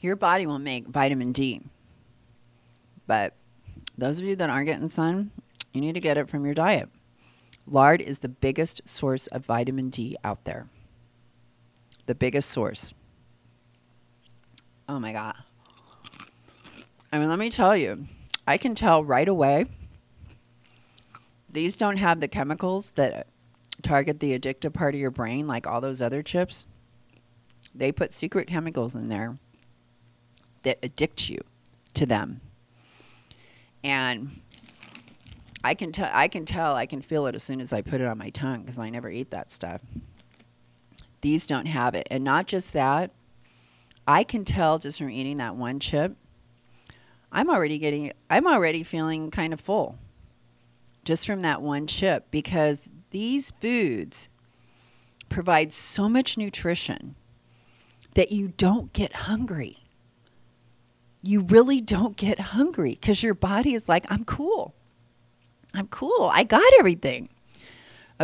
your 0.00 0.16
body 0.16 0.46
will 0.46 0.58
make 0.58 0.86
vitamin 0.86 1.32
D. 1.32 1.62
But 3.06 3.34
those 3.96 4.20
of 4.20 4.26
you 4.26 4.36
that 4.36 4.50
aren't 4.50 4.66
getting 4.66 4.88
sun, 4.90 5.30
you 5.72 5.80
need 5.80 5.94
to 5.94 6.00
get 6.00 6.18
it 6.18 6.28
from 6.28 6.44
your 6.44 6.54
diet. 6.54 6.90
Lard 7.66 8.02
is 8.02 8.18
the 8.18 8.28
biggest 8.28 8.86
source 8.86 9.26
of 9.28 9.46
vitamin 9.46 9.88
D 9.88 10.16
out 10.22 10.44
there 10.44 10.68
the 12.06 12.14
biggest 12.14 12.50
source. 12.50 12.94
Oh 14.88 14.98
my 14.98 15.12
God. 15.12 15.34
I 17.12 17.18
mean, 17.18 17.28
let 17.28 17.38
me 17.38 17.50
tell 17.50 17.76
you, 17.76 18.06
I 18.46 18.58
can 18.58 18.74
tell 18.74 19.04
right 19.04 19.28
away 19.28 19.66
these 21.50 21.76
don't 21.76 21.96
have 21.96 22.20
the 22.20 22.28
chemicals 22.28 22.92
that 22.96 23.28
target 23.82 24.20
the 24.20 24.38
addictive 24.38 24.72
part 24.72 24.94
of 24.94 25.00
your 25.00 25.10
brain 25.10 25.46
like 25.46 25.66
all 25.66 25.80
those 25.80 26.02
other 26.02 26.22
chips. 26.22 26.66
They 27.74 27.92
put 27.92 28.12
secret 28.12 28.48
chemicals 28.48 28.94
in 28.94 29.08
there 29.08 29.38
that 30.64 30.78
addict 30.82 31.28
you 31.28 31.40
to 31.94 32.06
them. 32.06 32.40
And 33.82 34.40
I 35.62 35.74
can 35.74 35.92
tell 35.92 36.10
I 36.12 36.28
can 36.28 36.44
tell 36.44 36.74
I 36.74 36.86
can 36.86 37.00
feel 37.00 37.26
it 37.26 37.34
as 37.34 37.42
soon 37.42 37.60
as 37.60 37.72
I 37.72 37.80
put 37.80 38.00
it 38.00 38.06
on 38.06 38.18
my 38.18 38.30
tongue 38.30 38.64
cuz 38.64 38.78
I 38.78 38.90
never 38.90 39.08
eat 39.08 39.30
that 39.30 39.52
stuff. 39.52 39.80
These 41.24 41.46
don't 41.46 41.64
have 41.64 41.94
it. 41.94 42.06
And 42.10 42.22
not 42.22 42.46
just 42.46 42.74
that, 42.74 43.10
I 44.06 44.24
can 44.24 44.44
tell 44.44 44.78
just 44.78 44.98
from 44.98 45.08
eating 45.08 45.38
that 45.38 45.56
one 45.56 45.80
chip, 45.80 46.18
I'm 47.32 47.48
already 47.48 47.78
getting, 47.78 48.12
I'm 48.28 48.46
already 48.46 48.82
feeling 48.82 49.30
kind 49.30 49.54
of 49.54 49.60
full 49.62 49.98
just 51.02 51.24
from 51.24 51.40
that 51.40 51.62
one 51.62 51.86
chip 51.86 52.30
because 52.30 52.90
these 53.10 53.52
foods 53.52 54.28
provide 55.30 55.72
so 55.72 56.10
much 56.10 56.36
nutrition 56.36 57.14
that 58.16 58.30
you 58.30 58.52
don't 58.58 58.92
get 58.92 59.14
hungry. 59.14 59.78
You 61.22 61.40
really 61.40 61.80
don't 61.80 62.18
get 62.18 62.38
hungry 62.38 62.98
because 63.00 63.22
your 63.22 63.32
body 63.32 63.72
is 63.72 63.88
like, 63.88 64.04
I'm 64.10 64.26
cool. 64.26 64.74
I'm 65.72 65.86
cool. 65.86 66.30
I 66.30 66.44
got 66.44 66.70
everything. 66.78 67.30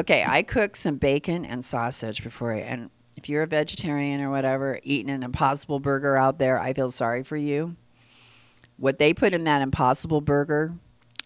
Okay, 0.01 0.24
I 0.26 0.42
cooked 0.42 0.78
some 0.78 0.96
bacon 0.96 1.44
and 1.44 1.62
sausage 1.62 2.24
before, 2.24 2.55
I, 2.55 2.61
and 2.61 2.88
if 3.16 3.28
you're 3.28 3.42
a 3.42 3.46
vegetarian 3.46 4.22
or 4.22 4.30
whatever, 4.30 4.80
eating 4.82 5.11
an 5.11 5.22
impossible 5.22 5.78
burger 5.78 6.16
out 6.16 6.38
there, 6.38 6.59
I 6.59 6.72
feel 6.72 6.90
sorry 6.90 7.22
for 7.22 7.36
you. 7.36 7.76
What 8.78 8.98
they 8.98 9.12
put 9.12 9.34
in 9.34 9.44
that 9.44 9.61
impossible 9.61 10.22
burger 10.22 10.72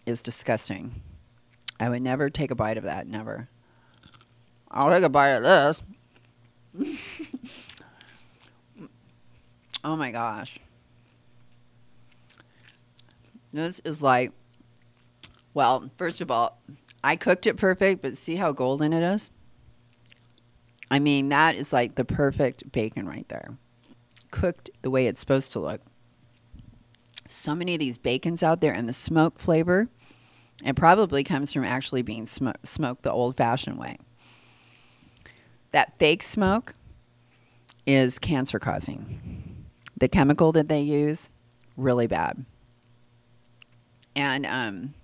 is 0.05 0.21
disgusting. 0.21 1.01
I 1.79 1.87
would 1.87 2.01
never 2.01 2.29
take 2.29 2.51
a 2.51 2.55
bite 2.55 2.75
of 2.77 2.83
that, 2.83 3.07
never. 3.07 3.47
I'll 4.69 4.91
take 4.91 5.03
a 5.05 5.09
bite 5.09 5.29
of 5.29 5.81
this. 6.73 6.97
oh 9.85 9.95
my 9.95 10.11
gosh. 10.11 10.59
This 13.53 13.79
is 13.85 14.01
like, 14.01 14.33
well, 15.53 15.89
first 15.97 16.19
of 16.19 16.29
all, 16.29 16.59
I 17.05 17.15
cooked 17.15 17.45
it 17.45 17.55
perfect, 17.55 18.01
but 18.01 18.17
see 18.17 18.35
how 18.35 18.51
golden 18.51 18.91
it 18.91 19.03
is? 19.03 19.29
I 20.89 20.97
mean, 20.97 21.29
that 21.29 21.53
is 21.53 21.71
like 21.71 21.93
the 21.93 22.03
perfect 22.03 22.71
bacon 22.71 23.07
right 23.07 23.29
there. 23.29 23.59
Cooked 24.31 24.71
the 24.81 24.89
way 24.89 25.05
it's 25.05 25.19
supposed 25.19 25.51
to 25.51 25.59
look. 25.59 25.81
So 27.27 27.53
many 27.53 27.75
of 27.75 27.79
these 27.79 27.99
bacons 27.99 28.41
out 28.41 28.59
there, 28.59 28.73
and 28.73 28.89
the 28.89 28.93
smoke 28.93 29.37
flavor, 29.37 29.87
it 30.65 30.75
probably 30.75 31.23
comes 31.23 31.53
from 31.53 31.63
actually 31.63 32.01
being 32.01 32.25
sm- 32.25 32.49
smoked 32.63 33.03
the 33.03 33.11
old 33.11 33.37
fashioned 33.37 33.77
way. 33.77 33.99
That 35.73 35.99
fake 35.99 36.23
smoke 36.23 36.73
is 37.85 38.17
cancer 38.17 38.57
causing. 38.57 39.67
The 39.95 40.07
chemical 40.07 40.51
that 40.53 40.69
they 40.69 40.81
use, 40.81 41.29
really 41.77 42.07
bad. 42.07 42.45
And 44.15 44.47
um, 44.47 44.95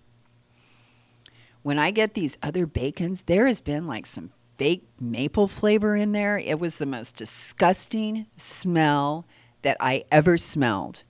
when 1.64 1.78
I 1.78 1.92
get 1.92 2.14
these 2.14 2.38
other 2.42 2.66
bacons, 2.66 3.24
there 3.26 3.48
has 3.48 3.62
been 3.62 3.88
like 3.88 4.06
some 4.06 4.32
fake 4.58 4.88
maple 5.00 5.48
flavor 5.48 5.96
in 5.96 6.12
there. 6.12 6.38
It 6.38 6.60
was 6.60 6.78
the 6.78 6.86
most 6.86 7.16
disgusting 7.16 8.28
smell 8.38 9.26
that 9.62 9.78
I 9.80 10.06
ever 10.12 10.38
smelled. 10.38 11.04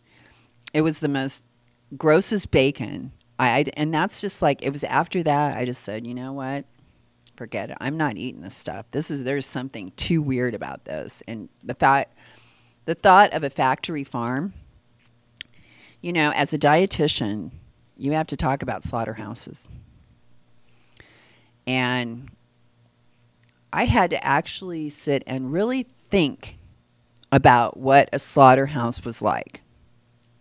It 0.74 0.82
was 0.82 0.99
the 0.99 1.08
most 1.08 1.43
grossest 1.97 2.52
bacon. 2.52 3.12
I, 3.39 3.60
I 3.60 3.66
and 3.76 3.93
that's 3.93 4.22
just 4.22 4.41
like 4.41 4.62
it 4.62 4.72
was 4.72 4.84
after 4.84 5.24
that 5.24 5.58
I 5.58 5.66
just 5.66 5.84
said, 5.84 6.06
you 6.06 6.14
know 6.14 6.34
what? 6.34 6.66
Forget 7.36 7.72
it. 7.72 7.78
I'm 7.80 7.97
not 7.97 8.18
eating 8.18 8.41
this 8.41 8.56
stuff. 8.56 8.86
This 8.91 9.10
is 9.10 9.24
there's 9.24 9.45
something 9.45 9.91
too 9.95 10.22
weird 10.22 10.54
about 10.54 10.86
this. 10.86 11.24
And 11.28 11.49
the 11.64 11.74
fact 11.74 12.16
the 12.86 12.95
thought 12.95 13.34
of 13.34 13.43
a 13.43 13.49
factory 13.49 14.04
farm, 14.04 14.54
you 16.02 16.12
know, 16.14 16.32
as 16.32 16.54
a 16.54 16.58
dietitian, 16.58 17.52
you 17.97 18.12
have 18.14 18.28
to 18.28 18.38
talk 18.38 18.62
about 18.64 18.84
slaughterhouses. 18.84 19.68
And 21.68 22.30
I 23.72 23.86
had 23.86 24.09
to 24.12 24.24
actually 24.24 24.89
sit 24.89 25.24
and 25.26 25.51
really 25.51 25.88
think 26.09 26.57
about 27.32 27.78
what 27.78 28.09
a 28.12 28.20
slaughterhouse 28.20 29.05
was 29.05 29.22
like 29.22 29.62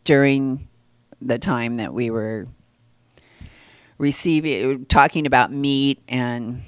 during 0.04 0.68
the 1.22 1.38
time 1.38 1.76
that 1.76 1.94
we 1.94 2.10
were 2.10 2.48
receiving 3.98 4.86
talking 4.86 5.26
about 5.26 5.52
meat 5.52 6.02
and 6.08 6.62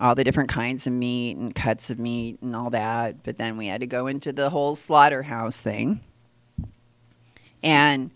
all 0.00 0.14
the 0.14 0.24
different 0.24 0.48
kinds 0.48 0.86
of 0.86 0.92
meat 0.92 1.36
and 1.36 1.54
cuts 1.54 1.90
of 1.90 1.98
meat 1.98 2.38
and 2.40 2.54
all 2.54 2.70
that. 2.70 3.22
But 3.24 3.38
then 3.38 3.56
we 3.56 3.66
had 3.66 3.80
to 3.80 3.86
go 3.86 4.06
into 4.06 4.32
the 4.32 4.50
whole 4.50 4.76
slaughterhouse 4.76 5.58
thing. 5.58 6.00
And 7.62 8.12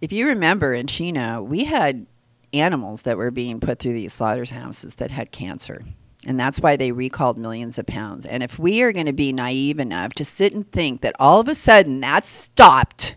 if 0.00 0.12
you 0.12 0.28
remember 0.28 0.72
in 0.72 0.86
Chino, 0.86 1.42
we 1.42 1.64
had 1.64 2.06
animals 2.52 3.02
that 3.02 3.16
were 3.16 3.30
being 3.30 3.60
put 3.60 3.78
through 3.78 3.94
these 3.94 4.12
slaughterhouses 4.12 4.96
that 4.96 5.10
had 5.10 5.30
cancer 5.32 5.82
and 6.26 6.38
that's 6.38 6.60
why 6.60 6.76
they 6.76 6.92
recalled 6.92 7.36
millions 7.36 7.78
of 7.78 7.86
pounds. 7.86 8.26
And 8.26 8.42
if 8.42 8.58
we 8.58 8.82
are 8.82 8.92
going 8.92 9.06
to 9.06 9.12
be 9.12 9.32
naive 9.32 9.80
enough 9.80 10.12
to 10.14 10.24
sit 10.24 10.52
and 10.52 10.70
think 10.70 11.00
that 11.00 11.16
all 11.18 11.40
of 11.40 11.48
a 11.48 11.54
sudden 11.54 12.00
that 12.00 12.26
stopped, 12.26 13.16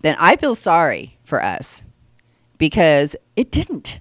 then 0.00 0.16
I 0.18 0.36
feel 0.36 0.54
sorry 0.54 1.18
for 1.24 1.42
us 1.42 1.82
because 2.56 3.16
it 3.36 3.50
didn't. 3.50 4.00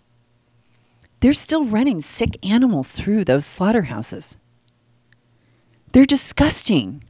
They're 1.20 1.34
still 1.34 1.66
running 1.66 2.00
sick 2.00 2.38
animals 2.46 2.90
through 2.90 3.26
those 3.26 3.46
slaughterhouses. 3.46 4.38
They're 5.92 6.06
disgusting. 6.06 7.04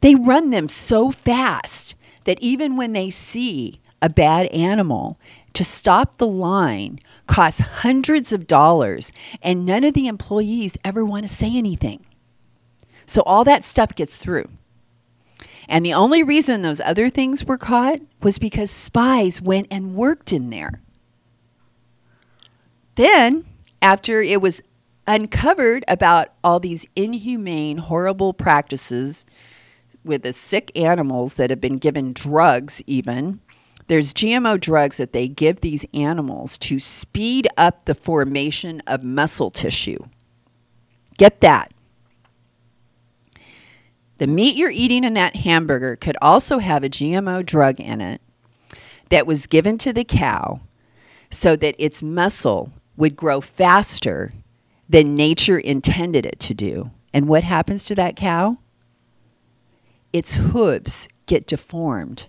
They 0.00 0.16
run 0.16 0.50
them 0.50 0.68
so 0.68 1.12
fast 1.12 1.94
that 2.24 2.40
even 2.40 2.76
when 2.76 2.94
they 2.94 3.10
see 3.10 3.80
a 4.02 4.08
bad 4.08 4.46
animal, 4.46 5.20
to 5.54 5.64
stop 5.64 6.16
the 6.16 6.26
line 6.26 6.98
costs 7.26 7.60
hundreds 7.60 8.32
of 8.32 8.46
dollars, 8.46 9.12
and 9.42 9.66
none 9.66 9.84
of 9.84 9.94
the 9.94 10.06
employees 10.06 10.76
ever 10.84 11.04
want 11.04 11.26
to 11.26 11.32
say 11.32 11.56
anything. 11.56 12.04
So 13.06 13.22
all 13.22 13.44
that 13.44 13.64
stuff 13.64 13.94
gets 13.94 14.16
through. 14.16 14.48
And 15.68 15.86
the 15.86 15.94
only 15.94 16.22
reason 16.22 16.62
those 16.62 16.80
other 16.80 17.10
things 17.10 17.44
were 17.44 17.58
caught 17.58 18.00
was 18.22 18.38
because 18.38 18.70
spies 18.70 19.40
went 19.40 19.68
and 19.70 19.94
worked 19.94 20.32
in 20.32 20.50
there. 20.50 20.80
Then, 22.96 23.44
after 23.80 24.20
it 24.20 24.42
was 24.42 24.62
uncovered 25.06 25.84
about 25.88 26.32
all 26.42 26.60
these 26.60 26.86
inhumane, 26.96 27.78
horrible 27.78 28.32
practices 28.32 29.24
with 30.04 30.22
the 30.22 30.32
sick 30.32 30.72
animals 30.74 31.34
that 31.34 31.50
have 31.50 31.60
been 31.60 31.78
given 31.78 32.12
drugs, 32.12 32.82
even, 32.86 33.40
there's 33.90 34.14
GMO 34.14 34.60
drugs 34.60 34.98
that 34.98 35.12
they 35.12 35.26
give 35.26 35.62
these 35.62 35.84
animals 35.92 36.56
to 36.58 36.78
speed 36.78 37.48
up 37.56 37.86
the 37.86 37.94
formation 37.96 38.80
of 38.86 39.02
muscle 39.02 39.50
tissue. 39.50 39.98
Get 41.18 41.40
that. 41.40 41.74
The 44.18 44.28
meat 44.28 44.54
you're 44.54 44.70
eating 44.70 45.02
in 45.02 45.14
that 45.14 45.34
hamburger 45.34 45.96
could 45.96 46.16
also 46.22 46.58
have 46.58 46.84
a 46.84 46.88
GMO 46.88 47.44
drug 47.44 47.80
in 47.80 48.00
it 48.00 48.20
that 49.08 49.26
was 49.26 49.48
given 49.48 49.76
to 49.78 49.92
the 49.92 50.04
cow 50.04 50.60
so 51.32 51.56
that 51.56 51.74
its 51.76 52.00
muscle 52.00 52.70
would 52.96 53.16
grow 53.16 53.40
faster 53.40 54.32
than 54.88 55.16
nature 55.16 55.58
intended 55.58 56.24
it 56.24 56.38
to 56.38 56.54
do. 56.54 56.92
And 57.12 57.26
what 57.26 57.42
happens 57.42 57.82
to 57.82 57.96
that 57.96 58.14
cow? 58.14 58.58
Its 60.12 60.34
hooves 60.34 61.08
get 61.26 61.48
deformed 61.48 62.28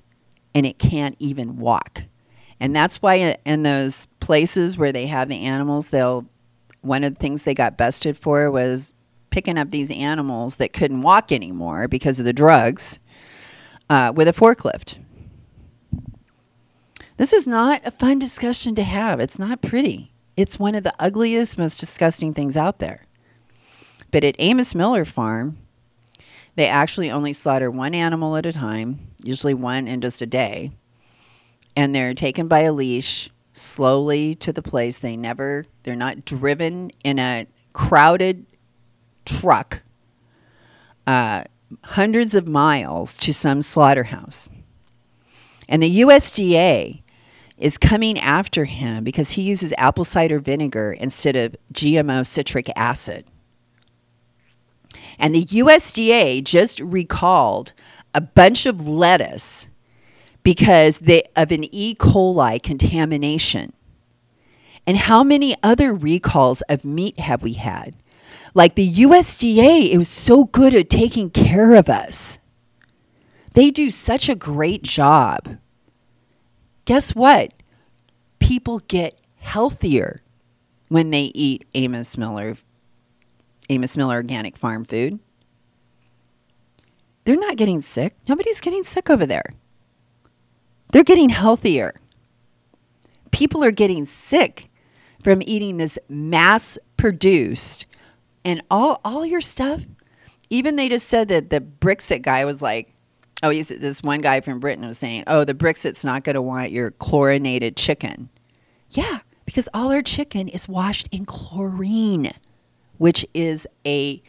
and 0.53 0.65
it 0.65 0.79
can't 0.79 1.15
even 1.19 1.57
walk. 1.57 2.03
And 2.59 2.75
that's 2.75 3.01
why 3.01 3.37
in 3.45 3.63
those 3.63 4.07
places 4.19 4.77
where 4.77 4.91
they 4.91 5.07
have 5.07 5.29
the 5.29 5.43
animals, 5.43 5.89
they'll 5.89 6.25
one 6.81 7.03
of 7.03 7.13
the 7.13 7.19
things 7.19 7.43
they 7.43 7.53
got 7.53 7.77
busted 7.77 8.17
for 8.17 8.49
was 8.49 8.93
picking 9.29 9.57
up 9.57 9.69
these 9.69 9.91
animals 9.91 10.55
that 10.57 10.73
couldn't 10.73 11.01
walk 11.01 11.31
anymore 11.31 11.87
because 11.87 12.19
of 12.19 12.25
the 12.25 12.33
drugs 12.33 12.99
uh, 13.89 14.11
with 14.15 14.27
a 14.27 14.33
forklift. 14.33 14.97
This 17.17 17.33
is 17.33 17.45
not 17.45 17.81
a 17.85 17.91
fun 17.91 18.17
discussion 18.19 18.73
to 18.75 18.83
have. 18.83 19.19
It's 19.19 19.37
not 19.37 19.61
pretty. 19.61 20.11
It's 20.35 20.57
one 20.57 20.75
of 20.75 20.83
the 20.83 20.93
ugliest, 20.99 21.57
most 21.57 21.79
disgusting 21.79 22.33
things 22.33 22.57
out 22.57 22.79
there. 22.79 23.05
But 24.09 24.23
at 24.23 24.35
Amos 24.39 24.73
Miller 24.73 25.05
Farm, 25.05 25.57
they 26.55 26.67
actually 26.67 27.11
only 27.11 27.33
slaughter 27.33 27.69
one 27.69 27.93
animal 27.93 28.35
at 28.35 28.45
a 28.45 28.53
time, 28.53 29.10
usually 29.23 29.53
one 29.53 29.87
in 29.87 30.01
just 30.01 30.21
a 30.21 30.25
day. 30.25 30.71
And 31.75 31.95
they're 31.95 32.13
taken 32.13 32.47
by 32.47 32.61
a 32.61 32.73
leash 32.73 33.29
slowly 33.53 34.35
to 34.35 34.51
the 34.51 34.61
place. 34.61 34.99
They 34.99 35.15
never, 35.15 35.65
they're 35.83 35.95
not 35.95 36.25
driven 36.25 36.91
in 37.03 37.19
a 37.19 37.47
crowded 37.73 38.45
truck 39.25 39.81
uh, 41.07 41.43
hundreds 41.83 42.35
of 42.35 42.47
miles 42.47 43.15
to 43.17 43.33
some 43.33 43.61
slaughterhouse. 43.61 44.49
And 45.67 45.81
the 45.81 46.01
USDA 46.01 47.01
is 47.57 47.77
coming 47.77 48.19
after 48.19 48.65
him 48.65 49.03
because 49.03 49.31
he 49.31 49.43
uses 49.43 49.73
apple 49.77 50.03
cider 50.03 50.39
vinegar 50.39 50.93
instead 50.93 51.35
of 51.35 51.55
GMO 51.73 52.25
citric 52.25 52.69
acid. 52.75 53.25
And 55.19 55.33
the 55.35 55.45
USDA 55.45 56.43
just 56.43 56.79
recalled 56.79 57.73
a 58.13 58.21
bunch 58.21 58.65
of 58.65 58.87
lettuce 58.87 59.67
because 60.43 60.99
they, 60.99 61.23
of 61.35 61.51
an 61.51 61.65
E. 61.73 61.95
coli 61.95 62.61
contamination. 62.61 63.73
And 64.87 64.97
how 64.97 65.23
many 65.23 65.55
other 65.61 65.93
recalls 65.93 66.61
of 66.63 66.83
meat 66.83 67.19
have 67.19 67.43
we 67.43 67.53
had? 67.53 67.93
Like 68.53 68.75
the 68.75 68.91
USDA, 68.91 69.91
it 69.91 69.97
was 69.97 70.09
so 70.09 70.45
good 70.45 70.73
at 70.73 70.89
taking 70.89 71.29
care 71.29 71.75
of 71.75 71.89
us. 71.89 72.39
They 73.53 73.69
do 73.69 73.91
such 73.91 74.27
a 74.29 74.35
great 74.35 74.83
job. 74.83 75.57
Guess 76.85 77.15
what? 77.15 77.53
People 78.39 78.79
get 78.79 79.21
healthier 79.37 80.17
when 80.87 81.11
they 81.11 81.31
eat 81.33 81.65
Amos 81.73 82.17
Miller 82.17 82.55
Amos 83.69 83.95
Miller 83.95 84.15
Organic 84.15 84.57
Farm 84.57 84.83
Food. 84.83 85.19
They're 87.23 87.35
not 87.35 87.57
getting 87.57 87.81
sick. 87.81 88.15
Nobody's 88.27 88.61
getting 88.61 88.83
sick 88.83 89.09
over 89.09 89.25
there. 89.25 89.53
They're 90.91 91.03
getting 91.03 91.29
healthier. 91.29 91.99
People 93.31 93.63
are 93.63 93.71
getting 93.71 94.05
sick 94.05 94.69
from 95.23 95.41
eating 95.45 95.77
this 95.77 95.97
mass 96.09 96.77
produced 96.97 97.85
and 98.43 98.61
all 98.69 98.99
all 99.05 99.25
your 99.25 99.41
stuff. 99.41 99.81
Even 100.49 100.75
they 100.75 100.89
just 100.89 101.07
said 101.07 101.29
that 101.29 101.49
the 101.49 101.61
Brexit 101.61 102.23
guy 102.23 102.43
was 102.43 102.61
like, 102.61 102.93
oh, 103.43 103.49
he's 103.49 103.69
this 103.69 104.03
one 104.03 104.21
guy 104.21 104.41
from 104.41 104.59
Britain 104.59 104.85
was 104.85 104.97
saying, 104.97 105.23
oh, 105.27 105.45
the 105.45 105.53
Brexit's 105.53 106.03
not 106.03 106.23
going 106.23 106.35
to 106.35 106.41
want 106.41 106.71
your 106.71 106.91
chlorinated 106.91 107.77
chicken. 107.77 108.29
Yeah, 108.89 109.19
because 109.45 109.69
all 109.73 109.91
our 109.91 110.01
chicken 110.01 110.47
is 110.49 110.67
washed 110.67 111.07
in 111.11 111.25
chlorine, 111.25 112.31
which 112.97 113.25
is 113.33 113.65
a 113.85 114.21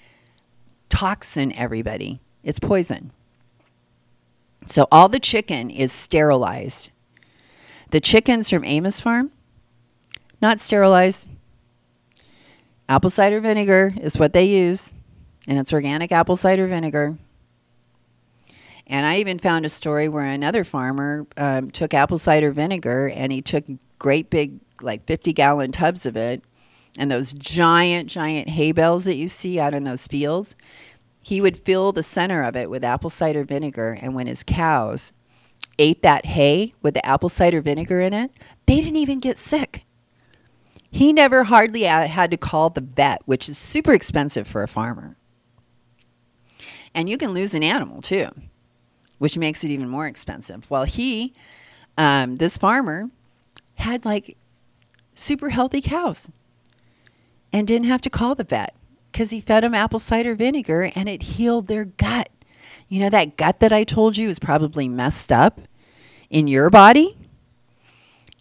toxin. 0.89 1.53
Everybody, 1.53 2.21
it's 2.43 2.59
poison. 2.59 3.13
So 4.67 4.87
all 4.93 5.09
the 5.09 5.21
chicken 5.21 5.71
is 5.71 5.93
sterilized. 5.93 6.91
The 7.91 8.01
chickens 8.01 8.49
from 8.49 8.65
Amos 8.65 9.01
Farm, 9.01 9.31
not 10.41 10.61
sterilized. 10.61 11.29
Apple 12.89 13.11
cider 13.11 13.41
vinegar 13.41 13.95
is 14.01 14.19
what 14.19 14.33
they 14.33 14.45
use, 14.45 14.93
and 15.47 15.59
it's 15.59 15.73
organic 15.73 16.13
apple 16.13 16.37
cider 16.37 16.67
vinegar. 16.67 17.17
And 18.87 19.07
I 19.07 19.19
even 19.19 19.39
found 19.39 19.65
a 19.65 19.69
story 19.69 20.09
where 20.09 20.25
another 20.25 20.65
farmer 20.65 21.27
um, 21.37 21.71
took 21.71 21.95
apple 21.95 22.19
cider 22.19 22.51
vinegar 22.51 23.09
and 23.09 23.33
he 23.33 23.41
took 23.41 23.65
great 23.99 24.29
big, 24.31 24.59
like 24.81 25.07
50 25.07 25.33
gallon 25.33 25.73
tubs 25.73 26.07
of 26.07 26.17
it, 26.17 26.43
and 26.99 27.11
those 27.11 27.33
giant, 27.33 28.09
giant 28.11 28.49
hay 28.49 28.73
bales 28.73 29.05
that 29.05 29.15
you 29.17 29.29
see 29.29 29.59
out 29.59 29.75
in 29.75 29.85
those 29.85 30.07
fields. 30.07 30.55
He 31.23 31.41
would 31.41 31.59
fill 31.59 31.93
the 31.93 32.03
center 32.03 32.43
of 32.43 32.57
it 32.57 32.69
with 32.69 32.85
apple 32.85 33.11
cider 33.11 33.45
vinegar, 33.45 33.97
and 34.01 34.15
when 34.15 34.27
his 34.27 34.43
cows 34.43 35.13
ate 35.79 36.03
that 36.03 36.27
hay 36.27 36.73
with 36.83 36.95
the 36.95 37.07
apple 37.07 37.29
cider 37.29 37.61
vinegar 37.61 38.01
in 38.01 38.13
it, 38.13 38.31
they 38.67 38.77
didn't 38.77 38.97
even 38.97 39.21
get 39.21 39.39
sick. 39.39 39.85
He 40.91 41.13
never 41.13 41.45
hardly 41.45 41.83
had 41.83 42.31
to 42.33 42.37
call 42.37 42.71
the 42.71 42.83
vet, 42.83 43.23
which 43.25 43.49
is 43.49 43.57
super 43.57 43.93
expensive 43.93 44.47
for 44.47 44.63
a 44.63 44.69
farmer. 44.69 45.17
And 46.95 47.09
you 47.09 47.17
can 47.17 47.31
lose 47.31 47.55
an 47.55 47.63
animal 47.63 48.03
too, 48.03 48.29
which 49.19 49.39
makes 49.39 49.65
it 49.65 49.71
even 49.71 49.89
more 49.89 50.07
expensive. 50.07 50.71
Well, 50.71 50.85
he, 50.85 51.33
um, 51.97 52.37
this 52.37 52.59
farmer, 52.59 53.09
had 53.77 54.05
like 54.05 54.37
super 55.15 55.49
healthy 55.49 55.81
cows 55.81 56.29
and 57.53 57.67
didn't 57.67 57.89
have 57.89 58.03
to 58.03 58.11
call 58.11 58.35
the 58.35 58.45
vet 58.45 58.75
because 59.13 59.31
he 59.31 59.41
fed 59.41 59.63
them 59.63 59.75
apple 59.75 59.99
cider 59.99 60.35
vinegar 60.35 60.91
and 60.95 61.09
it 61.09 61.23
healed 61.23 61.67
their 61.67 61.85
gut. 61.85 62.31
You 62.89 63.01
know, 63.01 63.11
that 63.11 63.37
gut 63.37 63.61
that 63.61 63.73
I 63.73 63.85
told 63.85 64.17
you 64.17 64.29
is 64.29 64.39
probably 64.39 64.89
messed 64.89 65.31
up 65.31 65.61
in 66.31 66.47
your 66.47 66.71
body. 66.71 67.17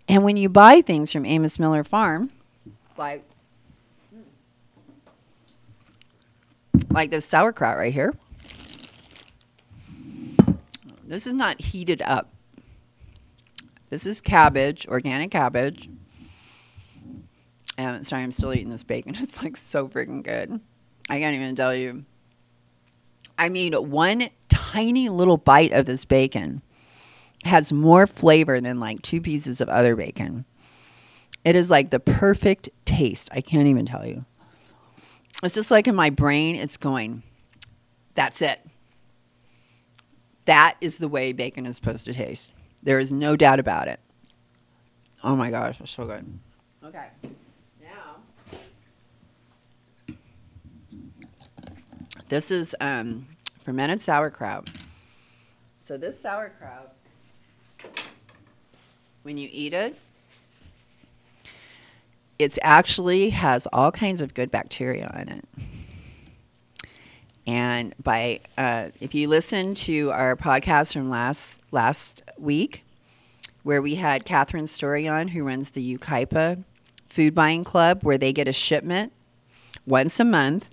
And 0.08 0.24
when 0.24 0.36
you 0.36 0.50
buy 0.50 0.82
things 0.82 1.12
from 1.12 1.26
Amos 1.26 1.60
Miller 1.60 1.84
Farm, 1.84 2.32
like 2.98 3.24
like 6.90 7.12
this 7.12 7.26
sauerkraut 7.26 7.78
right 7.78 7.94
here. 7.94 8.14
This 11.06 11.28
is 11.28 11.34
not 11.34 11.60
heated 11.62 12.02
up. 12.02 12.34
This 13.90 14.06
is 14.06 14.22
cabbage, 14.22 14.88
organic 14.88 15.32
cabbage. 15.32 15.90
And 17.82 18.06
sorry, 18.06 18.24
I'm 18.24 18.32
still 18.32 18.54
eating 18.54 18.70
this 18.70 18.84
bacon. 18.84 19.16
It's 19.22 19.42
like 19.42 19.58
so 19.58 19.88
freaking 19.88 20.24
good. 20.24 20.60
I 21.10 21.20
can't 21.20 21.36
even 21.36 21.56
tell 21.56 21.76
you. 21.76 22.06
I 23.38 23.50
mean, 23.50 23.74
one 23.74 24.30
tiny 24.50 25.10
little 25.10 25.38
bite 25.38 25.72
of 25.72 25.86
this 25.86 26.06
bacon 26.06 26.62
has 27.44 27.74
more 27.74 28.06
flavor 28.06 28.62
than 28.62 28.80
like 28.80 29.02
two 29.02 29.20
pieces 29.20 29.62
of 29.62 29.70
other 29.70 29.96
bacon. 29.96 30.46
It 31.44 31.56
is 31.56 31.70
like 31.70 31.90
the 31.90 32.00
perfect 32.00 32.70
taste. 32.86 33.30
I 33.32 33.42
can't 33.42 33.68
even 33.68 33.86
tell 33.86 34.06
you. 34.06 34.26
It's 35.44 35.56
just 35.56 35.72
like 35.72 35.88
in 35.88 35.96
my 35.96 36.12
brain, 36.12 36.56
it's 36.56 36.78
going, 36.78 37.24
that's 38.14 38.44
it. 38.44 38.60
That 40.46 40.76
is 40.82 40.98
the 40.98 41.08
way 41.08 41.34
bacon 41.34 41.66
is 41.66 41.76
supposed 41.76 42.06
to 42.06 42.14
taste. 42.14 42.52
There 42.84 43.00
is 43.00 43.12
no 43.12 43.36
doubt 43.36 43.60
about 43.60 43.88
it. 43.88 44.00
Oh 45.24 45.36
my 45.36 45.50
gosh, 45.50 45.80
it's 45.80 45.92
so 45.92 46.06
good. 46.06 46.26
Okay. 46.84 47.08
This 52.32 52.50
is 52.50 52.74
um, 52.80 53.28
fermented 53.66 54.02
sauerkraut. 54.02 54.70
So, 55.82 55.98
this 55.98 56.18
sauerkraut, 56.22 56.96
when 59.24 59.38
you 59.38 59.50
eat 59.52 59.74
it, 59.74 60.00
it 62.40 62.58
actually 62.62 63.32
has 63.32 63.68
all 63.74 63.92
kinds 63.92 64.22
of 64.22 64.34
good 64.34 64.50
bacteria 64.50 65.14
in 65.20 65.28
it. 65.28 65.46
And 67.46 67.94
by 68.02 68.40
uh, 68.58 68.92
if 69.02 69.14
you 69.14 69.28
listen 69.28 69.76
to 69.76 70.12
our 70.12 70.38
podcast 70.38 70.94
from 70.94 71.10
last 71.10 71.60
last 71.72 72.24
week, 72.38 72.86
where 73.64 73.82
we 73.82 73.96
had 73.96 74.24
Catherine 74.24 74.68
Story 74.68 75.06
on, 75.06 75.28
who 75.28 75.44
runs 75.44 75.72
the 75.72 75.98
Yucaipa 75.98 76.64
Food 77.10 77.36
Buying 77.36 77.66
Club, 77.66 78.04
where 78.04 78.18
they 78.18 78.32
get 78.32 78.48
a 78.48 78.54
shipment 78.54 79.12
once 79.86 80.18
a 80.18 80.24
month 80.24 80.66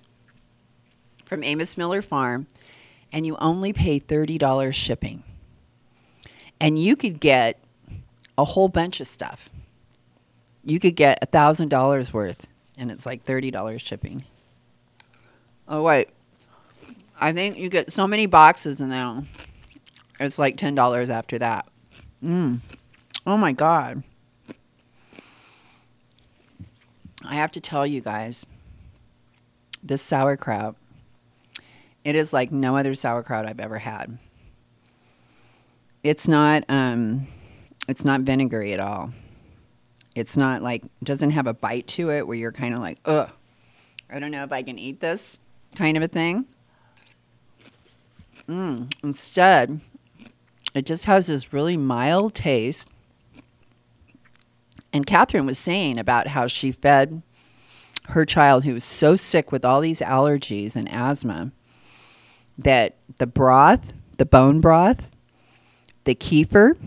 from 1.29 1.43
Amos 1.43 1.77
Miller 1.77 2.01
Farm, 2.01 2.47
and 3.13 3.25
you 3.25 3.37
only 3.37 3.71
pay 3.71 3.99
thirty 3.99 4.37
dollars 4.37 4.75
shipping, 4.75 5.23
and 6.59 6.77
you 6.77 6.95
could 6.95 7.19
get 7.19 7.59
a 8.37 8.43
whole 8.43 8.67
bunch 8.67 8.99
of 8.99 9.07
stuff. 9.07 9.49
You 10.65 10.79
could 10.79 10.95
get 10.95 11.19
a 11.21 11.27
thousand 11.27 11.69
dollars 11.69 12.11
worth, 12.11 12.47
and 12.77 12.91
it's 12.91 13.05
like 13.05 13.23
thirty 13.23 13.51
dollars 13.51 13.81
shipping. 13.81 14.25
Oh 15.67 15.83
wait, 15.83 16.09
I 17.19 17.31
think 17.31 17.57
you 17.57 17.69
get 17.69 17.91
so 17.91 18.07
many 18.07 18.25
boxes 18.25 18.81
and 18.81 18.91
then 18.91 19.27
it's 20.19 20.39
like 20.39 20.57
ten 20.57 20.73
dollars 20.73 21.09
after 21.09 21.37
that. 21.37 21.67
Mm. 22.23 22.59
Oh 23.27 23.37
my 23.37 23.53
god. 23.53 24.03
I 27.23 27.35
have 27.35 27.51
to 27.51 27.61
tell 27.61 27.85
you 27.85 28.01
guys, 28.01 28.45
this 29.83 30.01
sauerkraut, 30.01 30.75
it 32.03 32.15
is 32.15 32.33
like 32.33 32.51
no 32.51 32.75
other 32.77 32.95
sauerkraut 32.95 33.45
I've 33.45 33.59
ever 33.59 33.77
had. 33.77 34.17
It's 36.03 36.27
not 36.27 36.63
um 36.69 37.27
it's 37.87 38.05
not 38.05 38.21
vinegary 38.21 38.73
at 38.73 38.79
all. 38.79 39.11
It's 40.15 40.37
not 40.37 40.61
like 40.61 40.83
doesn't 41.03 41.31
have 41.31 41.47
a 41.47 41.53
bite 41.53 41.87
to 41.87 42.11
it 42.11 42.27
where 42.27 42.37
you're 42.37 42.51
kind 42.51 42.73
of 42.73 42.79
like, 42.79 42.99
ugh, 43.05 43.29
I 44.09 44.19
don't 44.19 44.31
know 44.31 44.43
if 44.43 44.51
I 44.51 44.63
can 44.63 44.79
eat 44.79 44.99
this 44.99 45.39
kind 45.75 45.97
of 45.97 46.03
a 46.03 46.07
thing. 46.07 46.45
Mm, 48.47 48.91
instead, 49.03 49.79
it 50.73 50.85
just 50.85 51.05
has 51.05 51.27
this 51.27 51.53
really 51.53 51.77
mild 51.77 52.33
taste. 52.33 52.87
And 54.91 55.05
Catherine 55.05 55.45
was 55.45 55.59
saying 55.59 55.99
about 55.99 56.27
how 56.27 56.47
she 56.47 56.71
fed 56.71 57.21
her 58.09 58.25
child 58.25 58.63
who 58.63 58.73
was 58.73 58.83
so 58.83 59.15
sick 59.15 59.51
with 59.51 59.63
all 59.63 59.81
these 59.81 59.99
allergies 59.99 60.75
and 60.75 60.89
asthma 60.91 61.51
that 62.63 62.97
the 63.17 63.27
broth, 63.27 63.81
the 64.17 64.25
bone 64.25 64.59
broth, 64.59 65.01
the 66.03 66.15
kefir, 66.15 66.77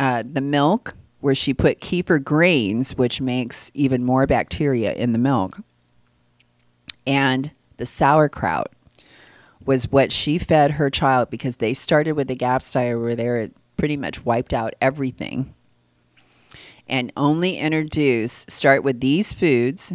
uh, 0.00 0.22
the 0.30 0.40
milk, 0.40 0.94
where 1.20 1.34
she 1.34 1.54
put 1.54 1.80
kefir 1.80 2.22
grains, 2.22 2.96
which 2.96 3.20
makes 3.20 3.70
even 3.74 4.04
more 4.04 4.26
bacteria 4.26 4.92
in 4.92 5.12
the 5.12 5.18
milk, 5.18 5.58
and 7.06 7.50
the 7.78 7.86
sauerkraut 7.86 8.70
was 9.64 9.90
what 9.90 10.12
she 10.12 10.38
fed 10.38 10.72
her 10.72 10.90
child 10.90 11.30
because 11.30 11.56
they 11.56 11.72
started 11.72 12.12
with 12.12 12.28
the 12.28 12.36
GAPS 12.36 12.70
diet 12.70 13.00
where 13.00 13.14
they 13.14 13.50
pretty 13.76 13.96
much 13.96 14.24
wiped 14.24 14.52
out 14.52 14.74
everything 14.80 15.54
and 16.86 17.12
only 17.16 17.56
introduce 17.56 18.44
start 18.48 18.82
with 18.84 19.00
these 19.00 19.32
foods 19.32 19.94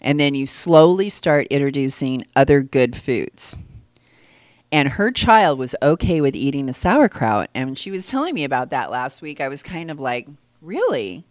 and 0.00 0.18
then 0.18 0.34
you 0.34 0.46
slowly 0.46 1.08
start 1.08 1.46
introducing 1.48 2.24
other 2.36 2.62
good 2.62 2.96
foods. 2.96 3.56
And 4.70 4.90
her 4.90 5.10
child 5.10 5.58
was 5.58 5.74
okay 5.82 6.20
with 6.20 6.36
eating 6.36 6.66
the 6.66 6.74
sauerkraut. 6.74 7.48
And 7.54 7.78
she 7.78 7.90
was 7.90 8.06
telling 8.06 8.34
me 8.34 8.44
about 8.44 8.70
that 8.70 8.90
last 8.90 9.22
week. 9.22 9.40
I 9.40 9.48
was 9.48 9.62
kind 9.62 9.90
of 9.90 9.98
like 9.98 10.28
really? 10.60 11.24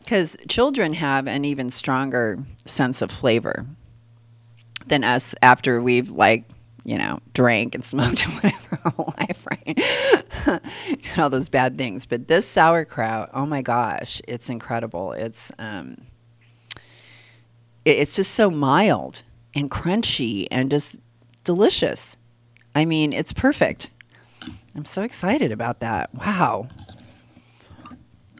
Because 0.00 0.36
children 0.48 0.94
have 0.94 1.28
an 1.28 1.44
even 1.44 1.70
stronger 1.70 2.38
sense 2.66 3.02
of 3.02 3.10
flavor 3.10 3.66
than 4.86 5.04
us 5.04 5.34
after 5.42 5.80
we've 5.80 6.10
like 6.10 6.44
you 6.84 6.98
know 6.98 7.20
drank 7.34 7.76
and 7.76 7.84
smoked 7.84 8.24
and 8.24 8.34
whatever 8.34 8.80
our 8.84 8.90
whole 8.92 9.14
life 9.18 9.46
right? 9.48 10.60
All 11.18 11.30
those 11.30 11.48
bad 11.48 11.78
things. 11.78 12.04
But 12.04 12.26
this 12.26 12.46
sauerkraut 12.48 13.30
oh 13.32 13.46
my 13.46 13.62
gosh 13.62 14.20
it's 14.26 14.50
incredible. 14.50 15.12
It's 15.12 15.52
um 15.60 15.98
it's 17.84 18.16
just 18.16 18.32
so 18.32 18.50
mild 18.50 19.22
and 19.54 19.70
crunchy 19.70 20.46
and 20.50 20.70
just 20.70 20.98
delicious. 21.44 22.16
I 22.74 22.84
mean, 22.84 23.12
it's 23.12 23.32
perfect. 23.32 23.90
I'm 24.74 24.84
so 24.84 25.02
excited 25.02 25.52
about 25.52 25.80
that. 25.80 26.14
Wow. 26.14 26.68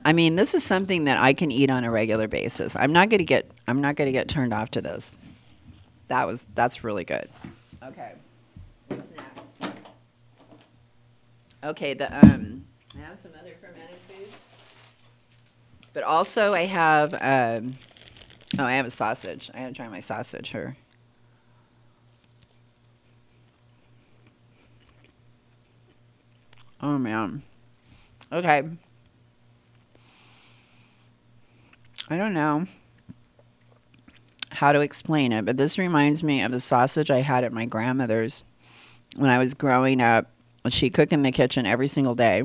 I 0.05 0.13
mean, 0.13 0.37
this 0.37 0.55
is 0.55 0.65
something 0.65 1.05
that 1.05 1.19
I 1.19 1.33
can 1.33 1.53
eat 1.53 1.71
on 1.71 1.85
a 1.85 1.91
regular 1.91 2.27
basis. 2.27 2.75
I'm 2.77 2.93
not 2.93 3.09
going 3.09 3.19
to 3.19 3.25
get 3.25 3.51
I'm 3.69 3.81
not 3.81 3.97
going 3.97 4.07
to 4.07 4.13
get 4.13 4.29
turned 4.29 4.53
off 4.53 4.71
to 4.73 4.81
this. 4.81 5.13
That 6.09 6.27
was 6.27 6.45
that's 6.55 6.83
really 6.83 7.05
good. 7.05 7.29
Okay. 7.83 8.13
What's 8.89 9.03
next? 9.61 9.77
Okay, 11.65 11.95
the 11.95 12.13
um 12.17 12.65
I 12.97 13.01
have 13.01 13.19
some 13.23 13.33
other 13.39 13.55
fermented 13.61 13.97
foods. 14.09 14.33
But 15.93 16.03
also 16.03 16.53
I 16.53 16.65
have 16.65 17.15
um 17.21 17.77
oh, 18.59 18.65
I 18.65 18.73
have 18.73 18.87
a 18.87 18.91
sausage. 18.91 19.51
I 19.55 19.61
got 19.61 19.69
to 19.69 19.75
try 19.75 19.89
my 19.89 20.01
sausage 20.01 20.51
here. 20.51 20.77
Oh 26.81 26.99
man. 26.99 27.43
Okay. 28.33 28.65
I 32.09 32.17
don't 32.17 32.35
know 32.35 32.67
how 34.51 34.73
to 34.73 34.81
explain 34.81 35.33
it, 35.33 35.45
but 35.45 35.57
this 35.57 35.79
reminds 35.79 36.23
me 36.23 36.43
of 36.43 36.53
the 36.53 36.61
sausage 36.61 37.11
I 37.11 37.21
had 37.21 37.45
at 37.45 37.53
my 37.53 37.67
grandmother's 37.67 38.43
when 39.17 39.31
I 39.31 39.39
was 39.39 39.55
growing 39.55 40.01
up. 40.01 40.31
She 40.69 40.91
cooked 40.91 41.13
in 41.13 41.23
the 41.23 41.33
kitchen 41.33 41.67
every 41.67 41.89
single 41.89 42.15
day. 42.15 42.45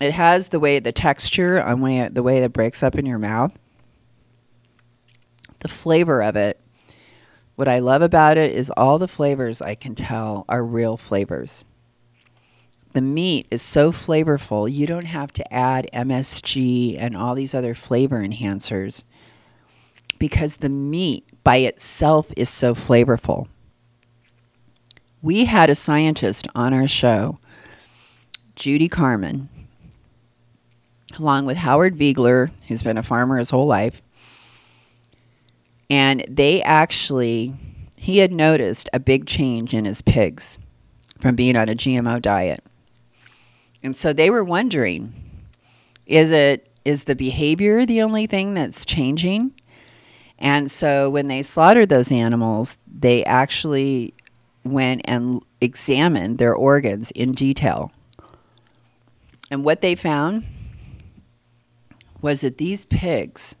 It 0.00 0.12
has 0.12 0.48
the 0.48 0.58
way 0.58 0.78
the 0.78 0.92
texture 0.92 1.62
on 1.62 1.80
way 1.80 2.08
the 2.08 2.22
way 2.22 2.38
it 2.38 2.52
breaks 2.52 2.82
up 2.82 2.96
in 2.96 3.06
your 3.06 3.18
mouth. 3.18 3.52
The 5.64 5.68
flavor 5.68 6.22
of 6.22 6.36
it. 6.36 6.60
What 7.56 7.68
I 7.68 7.78
love 7.78 8.02
about 8.02 8.36
it 8.36 8.52
is 8.52 8.70
all 8.76 8.98
the 8.98 9.08
flavors 9.08 9.62
I 9.62 9.74
can 9.74 9.94
tell 9.94 10.44
are 10.46 10.62
real 10.62 10.98
flavors. 10.98 11.64
The 12.92 13.00
meat 13.00 13.46
is 13.50 13.62
so 13.62 13.90
flavorful, 13.90 14.70
you 14.70 14.86
don't 14.86 15.06
have 15.06 15.32
to 15.32 15.54
add 15.54 15.88
MSG 15.94 16.96
and 16.98 17.16
all 17.16 17.34
these 17.34 17.54
other 17.54 17.74
flavor 17.74 18.18
enhancers 18.18 19.04
because 20.18 20.58
the 20.58 20.68
meat 20.68 21.24
by 21.44 21.56
itself 21.56 22.30
is 22.36 22.50
so 22.50 22.74
flavorful. 22.74 23.48
We 25.22 25.46
had 25.46 25.70
a 25.70 25.74
scientist 25.74 26.46
on 26.54 26.74
our 26.74 26.86
show, 26.86 27.38
Judy 28.54 28.90
Carman, 28.90 29.48
along 31.18 31.46
with 31.46 31.56
Howard 31.56 31.96
Vlieger, 31.96 32.50
who's 32.68 32.82
been 32.82 32.98
a 32.98 33.02
farmer 33.02 33.38
his 33.38 33.48
whole 33.48 33.66
life. 33.66 34.02
And 35.94 36.24
they 36.28 36.60
actually, 36.62 37.54
he 37.96 38.18
had 38.18 38.32
noticed 38.32 38.88
a 38.92 38.98
big 38.98 39.28
change 39.28 39.72
in 39.72 39.84
his 39.84 40.02
pigs 40.02 40.58
from 41.20 41.36
being 41.36 41.54
on 41.54 41.68
a 41.68 41.76
GMO 41.76 42.20
diet. 42.20 42.64
And 43.80 43.94
so 43.94 44.12
they 44.12 44.28
were 44.28 44.42
wondering 44.42 45.14
is 46.06 46.32
it 46.32 46.68
is 46.84 47.04
the 47.04 47.14
behavior 47.14 47.86
the 47.86 48.02
only 48.02 48.26
thing 48.26 48.54
that's 48.54 48.84
changing? 48.84 49.54
And 50.40 50.68
so 50.68 51.10
when 51.10 51.28
they 51.28 51.44
slaughtered 51.44 51.90
those 51.90 52.10
animals, 52.10 52.76
they 52.92 53.24
actually 53.24 54.14
went 54.64 55.02
and 55.04 55.40
examined 55.60 56.38
their 56.38 56.54
organs 56.54 57.12
in 57.12 57.34
detail. 57.34 57.92
And 59.48 59.62
what 59.64 59.80
they 59.80 59.94
found 59.94 60.44
was 62.20 62.40
that 62.40 62.58
these 62.58 62.84
pigs, 62.84 63.54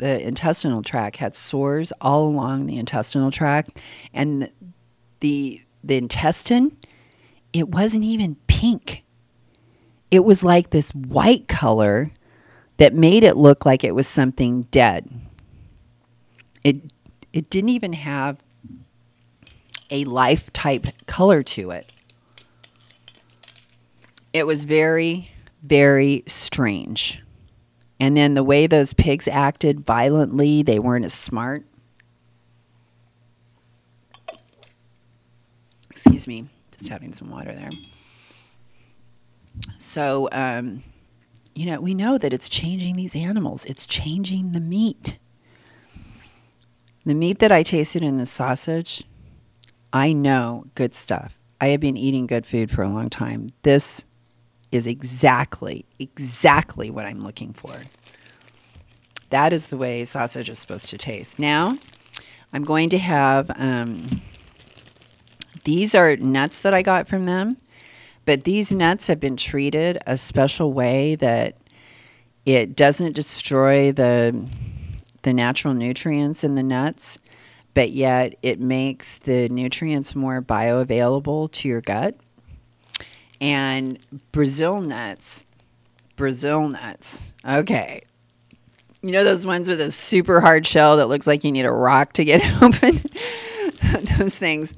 the 0.00 0.26
intestinal 0.26 0.82
tract, 0.82 1.16
had 1.16 1.34
sores 1.34 1.92
all 2.00 2.26
along 2.26 2.66
the 2.66 2.78
intestinal 2.78 3.30
tract, 3.30 3.78
and 4.12 4.50
the 5.20 5.62
the 5.84 5.96
intestine, 5.96 6.76
it 7.52 7.68
wasn't 7.68 8.04
even 8.04 8.36
pink. 8.46 9.04
It 10.10 10.24
was 10.24 10.42
like 10.42 10.70
this 10.70 10.90
white 10.94 11.48
color 11.48 12.10
that 12.78 12.94
made 12.94 13.22
it 13.22 13.36
look 13.36 13.64
like 13.64 13.84
it 13.84 13.94
was 13.94 14.08
something 14.08 14.62
dead. 14.70 15.08
It 16.64 16.76
it 17.32 17.50
didn't 17.50 17.70
even 17.70 17.92
have 17.92 18.38
a 19.90 20.04
life 20.04 20.50
type 20.52 20.86
color 21.06 21.42
to 21.42 21.72
it. 21.72 21.92
It 24.32 24.46
was 24.46 24.64
very, 24.64 25.30
very 25.62 26.22
strange. 26.26 27.20
And 28.00 28.16
then 28.16 28.32
the 28.32 28.42
way 28.42 28.66
those 28.66 28.94
pigs 28.94 29.28
acted 29.28 29.80
violently, 29.80 30.62
they 30.62 30.78
weren't 30.78 31.04
as 31.04 31.12
smart. 31.12 31.64
Excuse 35.90 36.26
me, 36.26 36.48
just 36.76 36.88
having 36.88 37.12
some 37.12 37.28
water 37.30 37.52
there. 37.52 37.68
So, 39.78 40.30
um, 40.32 40.82
you 41.54 41.66
know, 41.66 41.78
we 41.78 41.92
know 41.92 42.16
that 42.16 42.32
it's 42.32 42.48
changing 42.48 42.96
these 42.96 43.14
animals, 43.14 43.66
it's 43.66 43.84
changing 43.84 44.52
the 44.52 44.60
meat. 44.60 45.18
The 47.04 47.14
meat 47.14 47.38
that 47.40 47.52
I 47.52 47.62
tasted 47.62 48.02
in 48.02 48.16
the 48.16 48.26
sausage, 48.26 49.04
I 49.92 50.12
know 50.12 50.64
good 50.74 50.94
stuff. 50.94 51.38
I 51.60 51.68
have 51.68 51.80
been 51.80 51.96
eating 51.96 52.26
good 52.26 52.46
food 52.46 52.70
for 52.70 52.82
a 52.82 52.88
long 52.88 53.10
time. 53.10 53.50
This 53.62 54.04
is 54.72 54.86
exactly, 54.86 55.84
exactly 55.98 56.90
what 56.90 57.04
I'm 57.04 57.22
looking 57.22 57.52
for. 57.52 57.74
That 59.30 59.52
is 59.52 59.66
the 59.66 59.76
way 59.76 60.04
sausage 60.04 60.48
is 60.48 60.58
supposed 60.58 60.88
to 60.90 60.98
taste. 60.98 61.38
Now, 61.38 61.78
I'm 62.52 62.64
going 62.64 62.90
to 62.90 62.98
have 62.98 63.50
um, 63.56 64.22
these 65.64 65.94
are 65.94 66.16
nuts 66.16 66.60
that 66.60 66.74
I 66.74 66.82
got 66.82 67.08
from 67.08 67.24
them, 67.24 67.56
but 68.24 68.44
these 68.44 68.72
nuts 68.72 69.06
have 69.06 69.20
been 69.20 69.36
treated 69.36 69.98
a 70.06 70.18
special 70.18 70.72
way 70.72 71.14
that 71.16 71.56
it 72.46 72.74
doesn't 72.74 73.12
destroy 73.12 73.92
the 73.92 74.48
the 75.22 75.32
natural 75.34 75.74
nutrients 75.74 76.42
in 76.42 76.54
the 76.54 76.62
nuts, 76.62 77.18
but 77.74 77.90
yet 77.90 78.34
it 78.42 78.58
makes 78.58 79.18
the 79.18 79.50
nutrients 79.50 80.14
more 80.14 80.40
bioavailable 80.40 81.52
to 81.52 81.68
your 81.68 81.82
gut. 81.82 82.16
And 83.40 83.98
Brazil 84.32 84.80
nuts, 84.80 85.44
Brazil 86.16 86.68
nuts. 86.68 87.22
Okay. 87.46 88.02
You 89.02 89.12
know 89.12 89.24
those 89.24 89.46
ones 89.46 89.68
with 89.68 89.80
a 89.80 89.90
super 89.90 90.42
hard 90.42 90.66
shell 90.66 90.98
that 90.98 91.06
looks 91.06 91.26
like 91.26 91.42
you 91.42 91.52
need 91.52 91.64
a 91.64 91.72
rock 91.72 92.12
to 92.14 92.24
get 92.24 92.42
open? 92.62 93.02
those 94.18 94.36
things. 94.36 94.74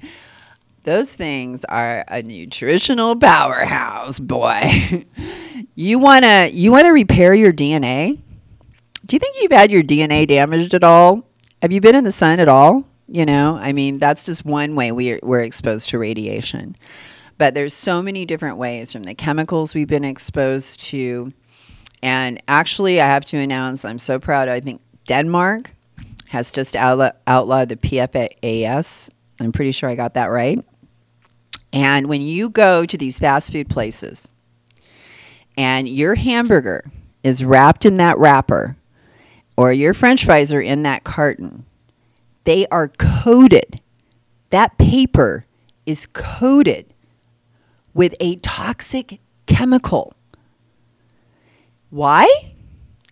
Those 0.84 1.12
things 1.12 1.64
are 1.64 2.04
a 2.08 2.22
nutritional 2.22 3.14
powerhouse, 3.16 4.18
boy. 4.18 5.04
you 5.76 5.98
want 5.98 6.24
to 6.24 6.50
you 6.52 6.72
want 6.72 6.86
to 6.86 6.92
repair 6.92 7.34
your 7.34 7.52
DNA? 7.52 8.20
Do 9.06 9.16
you 9.16 9.20
think 9.20 9.36
you've 9.40 9.52
had 9.52 9.70
your 9.70 9.82
DNA 9.82 10.26
damaged 10.26 10.74
at 10.74 10.84
all? 10.84 11.24
Have 11.60 11.72
you 11.72 11.80
been 11.80 11.94
in 11.94 12.04
the 12.04 12.12
sun 12.12 12.40
at 12.40 12.48
all? 12.48 12.84
You 13.08 13.26
know, 13.26 13.58
I 13.60 13.72
mean, 13.72 13.98
that's 13.98 14.24
just 14.24 14.44
one 14.44 14.74
way 14.74 14.90
we 14.90 15.12
are, 15.12 15.20
we're 15.22 15.42
exposed 15.42 15.90
to 15.90 15.98
radiation. 15.98 16.76
But 17.38 17.54
there's 17.54 17.74
so 17.74 18.02
many 18.02 18.24
different 18.24 18.56
ways 18.56 18.92
from 18.92 19.04
the 19.04 19.14
chemicals 19.14 19.74
we've 19.74 19.88
been 19.88 20.04
exposed 20.04 20.80
to. 20.86 21.32
And 22.02 22.42
actually, 22.48 23.00
I 23.00 23.06
have 23.06 23.24
to 23.26 23.36
announce, 23.36 23.84
I'm 23.84 23.98
so 23.98 24.18
proud. 24.18 24.48
I 24.48 24.60
think 24.60 24.80
Denmark 25.06 25.74
has 26.28 26.50
just 26.50 26.74
outlaw, 26.76 27.10
outlawed 27.26 27.68
the 27.68 27.76
PFAS. 27.76 29.10
I'm 29.40 29.52
pretty 29.52 29.72
sure 29.72 29.88
I 29.88 29.94
got 29.94 30.14
that 30.14 30.26
right. 30.26 30.64
And 31.72 32.06
when 32.06 32.20
you 32.20 32.50
go 32.50 32.84
to 32.84 32.98
these 32.98 33.18
fast 33.18 33.52
food 33.52 33.68
places 33.68 34.28
and 35.56 35.88
your 35.88 36.14
hamburger 36.14 36.84
is 37.22 37.44
wrapped 37.44 37.84
in 37.84 37.96
that 37.96 38.18
wrapper 38.18 38.76
or 39.56 39.72
your 39.72 39.94
french 39.94 40.24
fries 40.24 40.52
are 40.52 40.60
in 40.60 40.82
that 40.82 41.04
carton, 41.04 41.64
they 42.44 42.66
are 42.68 42.88
coated. 42.88 43.80
That 44.50 44.76
paper 44.76 45.46
is 45.86 46.06
coated 46.12 46.91
with 47.94 48.14
a 48.20 48.36
toxic 48.36 49.20
chemical. 49.46 50.14
Why? 51.90 52.54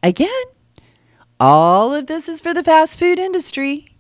Again, 0.02 0.42
all 1.38 1.94
of 1.94 2.06
this 2.06 2.28
is 2.28 2.40
for 2.40 2.54
the 2.54 2.64
fast 2.64 2.98
food 2.98 3.18
industry. 3.18 3.96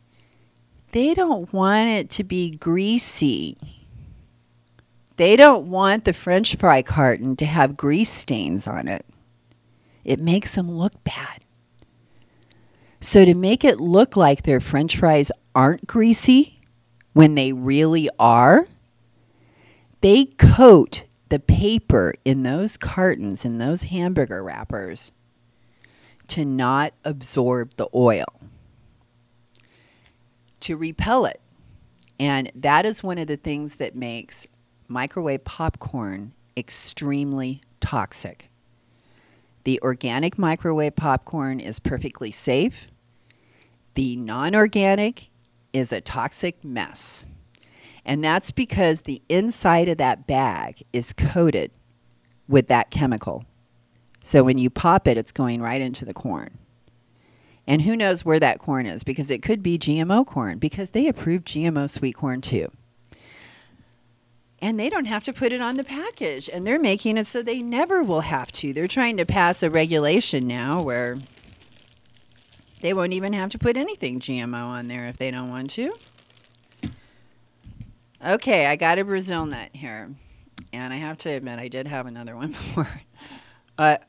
They 0.92 1.14
don't 1.14 1.52
want 1.52 1.88
it 1.88 2.10
to 2.10 2.24
be 2.24 2.50
greasy. 2.50 3.56
They 5.16 5.36
don't 5.36 5.70
want 5.70 6.04
the 6.04 6.12
french 6.12 6.56
fry 6.56 6.82
carton 6.82 7.36
to 7.36 7.46
have 7.46 7.76
grease 7.76 8.10
stains 8.10 8.66
on 8.66 8.88
it. 8.88 9.04
It 10.02 10.18
makes 10.18 10.54
them 10.54 10.70
look 10.70 11.04
bad. 11.04 11.44
So, 13.02 13.24
to 13.24 13.34
make 13.34 13.64
it 13.64 13.80
look 13.80 14.16
like 14.16 14.42
their 14.42 14.60
french 14.60 14.96
fries 14.96 15.30
aren't 15.54 15.86
greasy 15.86 16.60
when 17.12 17.34
they 17.34 17.52
really 17.52 18.08
are, 18.18 18.66
they 20.00 20.26
coat 20.26 21.04
the 21.28 21.38
paper 21.38 22.14
in 22.24 22.42
those 22.42 22.76
cartons, 22.76 23.44
in 23.44 23.58
those 23.58 23.84
hamburger 23.84 24.42
wrappers, 24.42 25.12
to 26.28 26.44
not 26.44 26.94
absorb 27.04 27.74
the 27.76 27.88
oil. 27.94 28.26
to 30.60 30.76
repel 30.76 31.26
it. 31.26 31.40
And 32.18 32.50
that 32.54 32.86
is 32.86 33.02
one 33.02 33.18
of 33.18 33.26
the 33.28 33.36
things 33.36 33.76
that 33.76 33.96
makes 33.96 34.46
microwave 34.88 35.44
popcorn 35.44 36.32
extremely 36.56 37.62
toxic. 37.80 38.50
The 39.64 39.80
organic 39.82 40.38
microwave 40.38 40.96
popcorn 40.96 41.60
is 41.60 41.78
perfectly 41.78 42.32
safe. 42.32 42.88
The 43.94 44.16
non 44.16 44.54
organic 44.54 45.28
is 45.72 45.92
a 45.92 46.00
toxic 46.00 46.64
mess. 46.64 47.24
And 48.04 48.24
that's 48.24 48.50
because 48.50 49.02
the 49.02 49.22
inside 49.28 49.88
of 49.88 49.98
that 49.98 50.26
bag 50.26 50.82
is 50.92 51.12
coated 51.12 51.70
with 52.48 52.68
that 52.68 52.90
chemical. 52.90 53.44
So 54.22 54.42
when 54.42 54.58
you 54.58 54.70
pop 54.70 55.06
it, 55.06 55.16
it's 55.16 55.32
going 55.32 55.62
right 55.62 55.80
into 55.80 56.04
the 56.04 56.14
corn. 56.14 56.58
And 57.66 57.82
who 57.82 57.96
knows 57.96 58.24
where 58.24 58.40
that 58.40 58.58
corn 58.58 58.86
is 58.86 59.04
because 59.04 59.30
it 59.30 59.42
could 59.42 59.62
be 59.62 59.78
GMO 59.78 60.26
corn 60.26 60.58
because 60.58 60.90
they 60.90 61.06
approved 61.06 61.46
GMO 61.46 61.88
sweet 61.88 62.16
corn 62.16 62.40
too. 62.40 62.70
And 64.62 64.78
they 64.78 64.90
don't 64.90 65.06
have 65.06 65.24
to 65.24 65.32
put 65.32 65.52
it 65.52 65.60
on 65.60 65.76
the 65.76 65.84
package 65.84 66.50
and 66.52 66.66
they're 66.66 66.78
making 66.78 67.16
it 67.16 67.26
so 67.26 67.42
they 67.42 67.62
never 67.62 68.02
will 68.02 68.22
have 68.22 68.52
to. 68.52 68.72
They're 68.72 68.88
trying 68.88 69.16
to 69.18 69.24
pass 69.24 69.62
a 69.62 69.70
regulation 69.70 70.46
now 70.46 70.82
where 70.82 71.18
they 72.80 72.92
won't 72.92 73.12
even 73.12 73.32
have 73.32 73.50
to 73.50 73.58
put 73.58 73.76
anything 73.76 74.20
GMO 74.20 74.64
on 74.64 74.88
there 74.88 75.06
if 75.06 75.16
they 75.16 75.30
don't 75.30 75.48
want 75.48 75.70
to. 75.70 75.94
Okay, 78.24 78.66
I 78.66 78.76
got 78.76 78.98
a 78.98 79.04
Brazil 79.04 79.46
nut 79.46 79.70
here. 79.72 80.10
And 80.72 80.92
I 80.92 80.96
have 80.96 81.16
to 81.18 81.30
admit, 81.30 81.58
I 81.58 81.68
did 81.68 81.86
have 81.86 82.06
another 82.06 82.36
one 82.36 82.52
before. 82.52 83.00
But 83.76 84.04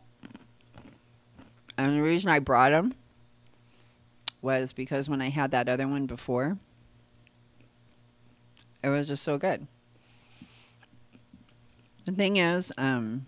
and 1.77 1.97
the 1.97 2.01
reason 2.01 2.29
I 2.29 2.39
brought 2.39 2.71
them 2.71 2.93
was 4.41 4.73
because 4.73 5.07
when 5.07 5.21
I 5.21 5.29
had 5.29 5.51
that 5.51 5.69
other 5.69 5.87
one 5.87 6.05
before, 6.05 6.57
it 8.83 8.89
was 8.89 9.07
just 9.07 9.23
so 9.23 9.37
good. 9.37 9.65
The 12.05 12.11
thing 12.11 12.37
is, 12.37 12.71
um, 12.77 13.25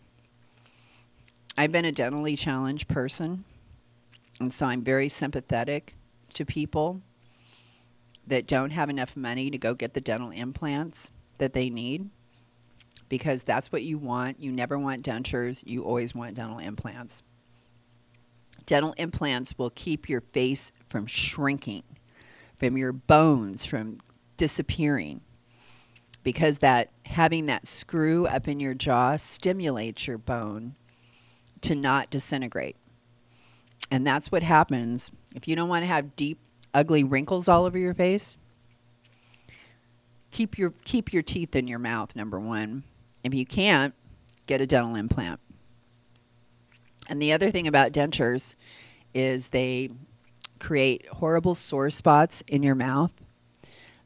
I've 1.58 1.72
been 1.72 1.86
a 1.86 1.92
dentally 1.92 2.38
challenged 2.38 2.88
person, 2.88 3.46
and 4.40 4.54
so 4.54 4.66
I'm 4.66 4.84
very 4.84 5.10
sympathetic 5.10 5.96
to 6.34 6.46
people 6.46 7.02
that 8.28 8.48
don't 8.48 8.72
have 8.72 8.90
enough 8.90 9.16
money 9.16 9.50
to 9.50 9.58
go 9.58 9.74
get 9.74 9.94
the 9.94 10.02
dental 10.02 10.32
implants 10.32 11.12
that 11.38 11.54
they 11.54 11.70
need 11.70 12.10
because 13.10 13.44
that's 13.44 13.72
what 13.72 13.84
you 13.84 13.98
want. 13.98 14.40
You 14.40 14.52
never 14.52 14.80
want 14.80 15.06
dentures, 15.06 15.62
you 15.66 15.84
always 15.84 16.16
want 16.16 16.36
dental 16.36 16.60
implants. 16.60 17.22
Dental 18.66 18.94
implants 18.98 19.58
will 19.58 19.72
keep 19.72 20.08
your 20.08 20.22
face 20.22 20.72
from 20.90 21.06
shrinking, 21.06 21.84
from 22.60 22.78
your 22.78 22.94
bones 22.94 23.66
from 23.66 23.98
disappearing 24.38 25.22
because 26.24 26.60
that 26.60 26.90
having 27.06 27.46
that 27.48 27.68
screw 27.68 28.26
up 28.26 28.48
in 28.48 28.60
your 28.60 28.74
jaw 28.74 29.18
stimulates 29.18 30.08
your 30.08 30.18
bone 30.18 30.76
to 31.62 31.76
not 31.76 32.10
disintegrate. 32.10 32.78
And 33.92 34.08
that's 34.08 34.32
what 34.32 34.44
happens 34.44 35.12
if 35.36 35.48
you 35.48 35.56
don't 35.56 35.70
want 35.70 35.84
to 35.84 35.88
have 35.88 36.16
deep 36.16 36.40
ugly 36.74 37.04
wrinkles 37.04 37.48
all 37.48 37.66
over 37.66 37.78
your 37.78 37.94
face. 37.94 38.38
Keep 40.32 40.58
your 40.58 40.74
keep 40.84 41.14
your 41.14 41.22
teeth 41.22 41.56
in 41.56 41.68
your 41.68 41.80
mouth 41.80 42.16
number 42.16 42.40
1. 42.40 42.84
If 43.24 43.34
you 43.34 43.46
can't, 43.46 43.94
get 44.48 44.62
a 44.62 44.68
dental 44.68 44.96
implant. 44.96 45.40
And 47.08 47.22
the 47.22 47.34
other 47.34 47.52
thing 47.52 47.68
about 47.68 47.92
dentures 47.92 48.56
is 49.14 49.50
they 49.50 49.90
create 50.60 51.08
horrible 51.08 51.56
sore 51.56 51.90
spots 51.90 52.44
in 52.48 52.64
your 52.64 52.76
mouth. 52.76 53.12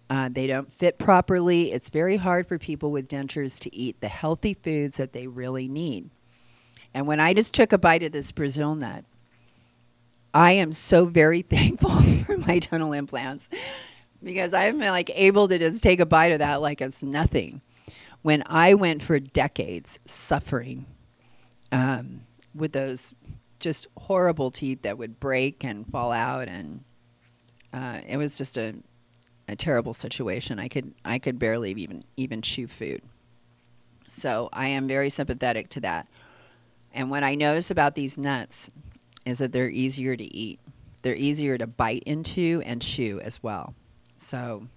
Uh, 0.09 0.29
they 0.31 0.47
don't 0.47 0.71
fit 0.71 0.97
properly. 0.97 1.71
It's 1.71 1.89
very 1.89 2.15
hard 2.17 2.47
for 2.47 2.57
people 2.57 2.91
with 2.91 3.07
dentures 3.07 3.59
to 3.59 3.75
eat 3.75 3.99
the 3.99 4.07
healthy 4.07 4.53
foods 4.53 4.97
that 4.97 5.13
they 5.13 5.27
really 5.27 5.67
need. 5.67 6.09
And 6.93 7.05
when 7.05 7.19
I 7.19 7.33
just 7.33 7.53
took 7.53 7.73
a 7.73 7.77
bite 7.77 8.03
of 8.03 8.11
this 8.11 8.31
Brazil 8.31 8.73
nut, 8.73 9.03
I 10.33 10.53
am 10.53 10.73
so 10.73 11.05
very 11.05 11.41
thankful 11.49 12.01
for 12.25 12.37
my 12.37 12.59
dental 12.59 12.93
implants 12.93 13.49
because 14.23 14.53
I'm 14.53 14.79
like 14.79 15.09
able 15.13 15.47
to 15.47 15.57
just 15.57 15.81
take 15.81 15.99
a 15.99 16.05
bite 16.05 16.31
of 16.31 16.39
that 16.39 16.61
like 16.61 16.81
it's 16.81 17.03
nothing. 17.03 17.61
When 18.21 18.43
I 18.45 18.73
went 18.73 19.03
for 19.03 19.19
decades 19.19 19.99
suffering 20.05 20.85
um, 21.71 22.21
with 22.53 22.73
those 22.73 23.13
just 23.59 23.87
horrible 23.97 24.51
teeth 24.51 24.81
that 24.83 24.97
would 24.97 25.19
break 25.19 25.63
and 25.63 25.87
fall 25.87 26.11
out, 26.11 26.47
and 26.47 26.83
uh, 27.73 28.01
it 28.07 28.17
was 28.17 28.37
just 28.37 28.57
a 28.57 28.75
a 29.47 29.55
terrible 29.55 29.93
situation. 29.93 30.59
I 30.59 30.67
could 30.67 30.93
I 31.05 31.19
could 31.19 31.39
barely 31.39 31.71
even 31.71 32.03
even 32.17 32.41
chew 32.41 32.67
food. 32.67 33.01
So 34.09 34.49
I 34.51 34.67
am 34.67 34.87
very 34.87 35.09
sympathetic 35.09 35.69
to 35.69 35.81
that. 35.81 36.07
And 36.93 37.09
what 37.09 37.23
I 37.23 37.35
notice 37.35 37.69
about 37.69 37.95
these 37.95 38.17
nuts 38.17 38.71
is 39.27 39.39
that 39.39 39.51
they're 39.51 39.69
easier 39.69 40.15
to 40.15 40.23
eat. 40.23 40.59
They're 41.01 41.15
easier 41.15 41.57
to 41.57 41.67
bite 41.67 42.03
into 42.05 42.63
and 42.65 42.81
chew 42.81 43.19
as 43.19 43.43
well. 43.43 43.75
So 44.17 44.67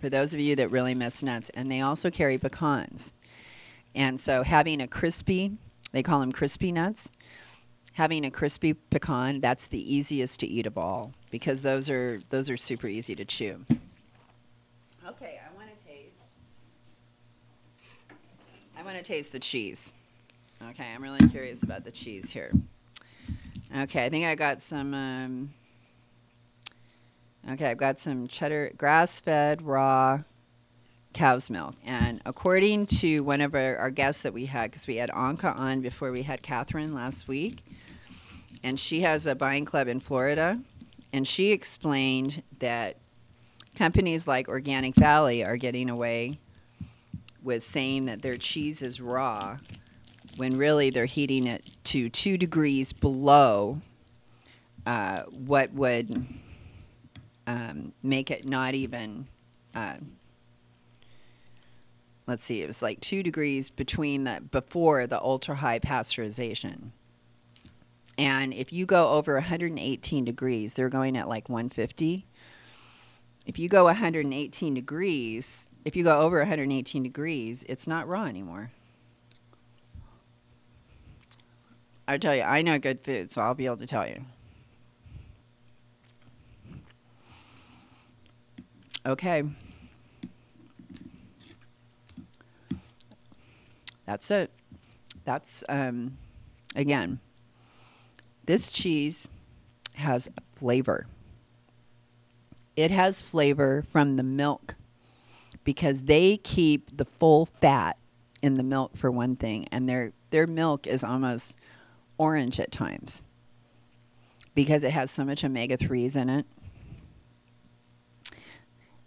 for 0.00 0.08
those 0.08 0.32
of 0.32 0.40
you 0.40 0.56
that 0.56 0.70
really 0.70 0.94
miss 0.94 1.22
nuts, 1.22 1.50
and 1.54 1.70
they 1.70 1.82
also 1.82 2.10
carry 2.10 2.38
pecans. 2.38 3.12
And 3.94 4.18
so 4.20 4.42
having 4.42 4.80
a 4.80 4.88
crispy, 4.88 5.52
they 5.92 6.02
call 6.02 6.20
them 6.20 6.32
crispy 6.32 6.72
nuts, 6.72 7.10
having 7.92 8.24
a 8.24 8.30
crispy 8.30 8.72
pecan, 8.72 9.40
that's 9.40 9.66
the 9.66 9.94
easiest 9.94 10.40
to 10.40 10.46
eat 10.46 10.66
of 10.66 10.78
all 10.78 11.12
because 11.30 11.60
those 11.62 11.90
are 11.90 12.20
those 12.30 12.48
are 12.48 12.56
super 12.56 12.86
easy 12.86 13.14
to 13.14 13.24
chew. 13.24 13.64
Okay, 15.06 15.38
I 15.44 15.56
want 15.56 15.68
to 15.68 15.86
taste. 15.86 16.14
I 18.76 18.82
want 18.82 18.96
to 18.96 19.04
taste 19.04 19.32
the 19.32 19.40
cheese. 19.40 19.92
Okay, 20.70 20.86
I'm 20.94 21.02
really 21.02 21.28
curious 21.28 21.62
about 21.62 21.84
the 21.84 21.90
cheese 21.90 22.30
here. 22.30 22.52
Okay, 23.76 24.06
I 24.06 24.08
think 24.08 24.24
I 24.24 24.34
got 24.34 24.62
some. 24.62 24.94
Um, 24.94 25.54
okay, 27.50 27.66
I've 27.66 27.76
got 27.76 28.00
some 28.00 28.26
cheddar, 28.26 28.72
grass-fed 28.78 29.60
raw 29.60 30.20
cow's 31.12 31.50
milk, 31.50 31.74
and 31.84 32.22
according 32.24 32.86
to 32.86 33.20
one 33.20 33.42
of 33.42 33.54
our, 33.54 33.76
our 33.76 33.90
guests 33.90 34.22
that 34.22 34.32
we 34.32 34.46
had, 34.46 34.70
because 34.70 34.86
we 34.86 34.96
had 34.96 35.10
Anka 35.10 35.54
on 35.58 35.82
before 35.82 36.12
we 36.12 36.22
had 36.22 36.42
Catherine 36.42 36.94
last 36.94 37.28
week, 37.28 37.62
and 38.62 38.80
she 38.80 39.02
has 39.02 39.26
a 39.26 39.34
buying 39.34 39.66
club 39.66 39.86
in 39.86 40.00
Florida, 40.00 40.58
and 41.12 41.28
she 41.28 41.52
explained 41.52 42.42
that 42.60 42.96
companies 43.76 44.26
like 44.26 44.48
Organic 44.48 44.94
Valley 44.94 45.44
are 45.44 45.56
getting 45.56 45.90
away 45.90 46.38
with 47.42 47.62
saying 47.62 48.06
that 48.06 48.22
their 48.22 48.38
cheese 48.38 48.80
is 48.80 49.00
raw 49.00 49.58
when 50.38 50.56
really 50.56 50.90
they're 50.90 51.04
heating 51.04 51.46
it 51.46 51.64
to 51.84 52.08
two 52.08 52.38
degrees 52.38 52.92
below 52.92 53.80
uh, 54.86 55.22
what 55.24 55.72
would 55.72 56.26
um, 57.46 57.92
make 58.02 58.30
it 58.30 58.46
not 58.46 58.74
even. 58.74 59.26
Uh, 59.74 59.96
let's 62.26 62.44
see, 62.44 62.62
it 62.62 62.66
was 62.66 62.80
like 62.80 63.00
two 63.00 63.22
degrees 63.22 63.68
between 63.68 64.24
the 64.24 64.40
before 64.50 65.06
the 65.06 65.20
ultra 65.20 65.54
high 65.54 65.78
pasteurization. 65.78 66.90
And 68.16 68.52
if 68.54 68.72
you 68.72 68.86
go 68.86 69.10
over 69.10 69.34
118 69.34 70.24
degrees, 70.24 70.74
they're 70.74 70.88
going 70.88 71.16
at 71.16 71.28
like 71.28 71.48
150 71.48 72.26
if 73.48 73.58
you 73.58 73.70
go 73.70 73.84
118 73.84 74.74
degrees, 74.74 75.68
if 75.86 75.96
you 75.96 76.04
go 76.04 76.20
over 76.20 76.36
118 76.36 77.02
degrees, 77.02 77.64
it's 77.66 77.86
not 77.86 78.06
raw 78.06 78.24
anymore. 78.24 78.70
I 82.08 82.18
tell 82.18 82.34
you, 82.34 82.42
I 82.42 82.62
know 82.62 82.78
good 82.78 83.00
food, 83.04 83.30
so 83.30 83.40
I'll 83.40 83.54
be 83.54 83.66
able 83.66 83.76
to 83.76 83.86
tell 83.86 84.08
you. 84.08 84.24
Okay. 89.06 89.44
That's 94.06 94.30
it. 94.30 94.50
That's 95.24 95.62
um 95.68 96.18
again. 96.74 97.20
This 98.46 98.72
cheese 98.72 99.28
has 99.94 100.28
flavor 100.54 101.06
it 102.78 102.92
has 102.92 103.20
flavor 103.20 103.84
from 103.90 104.14
the 104.14 104.22
milk 104.22 104.76
because 105.64 106.02
they 106.02 106.36
keep 106.36 106.96
the 106.96 107.04
full 107.04 107.46
fat 107.60 107.98
in 108.40 108.54
the 108.54 108.62
milk 108.62 108.96
for 108.96 109.10
one 109.10 109.34
thing 109.34 109.66
and 109.72 109.88
their 109.88 110.12
their 110.30 110.46
milk 110.46 110.86
is 110.86 111.02
almost 111.02 111.56
orange 112.18 112.60
at 112.60 112.72
times 112.72 113.22
because 114.54 114.84
it 114.84 114.90
has 114.90 115.10
so 115.10 115.24
much 115.24 115.44
omega 115.44 115.76
3s 115.76 116.16
in 116.16 116.28
it. 116.28 116.46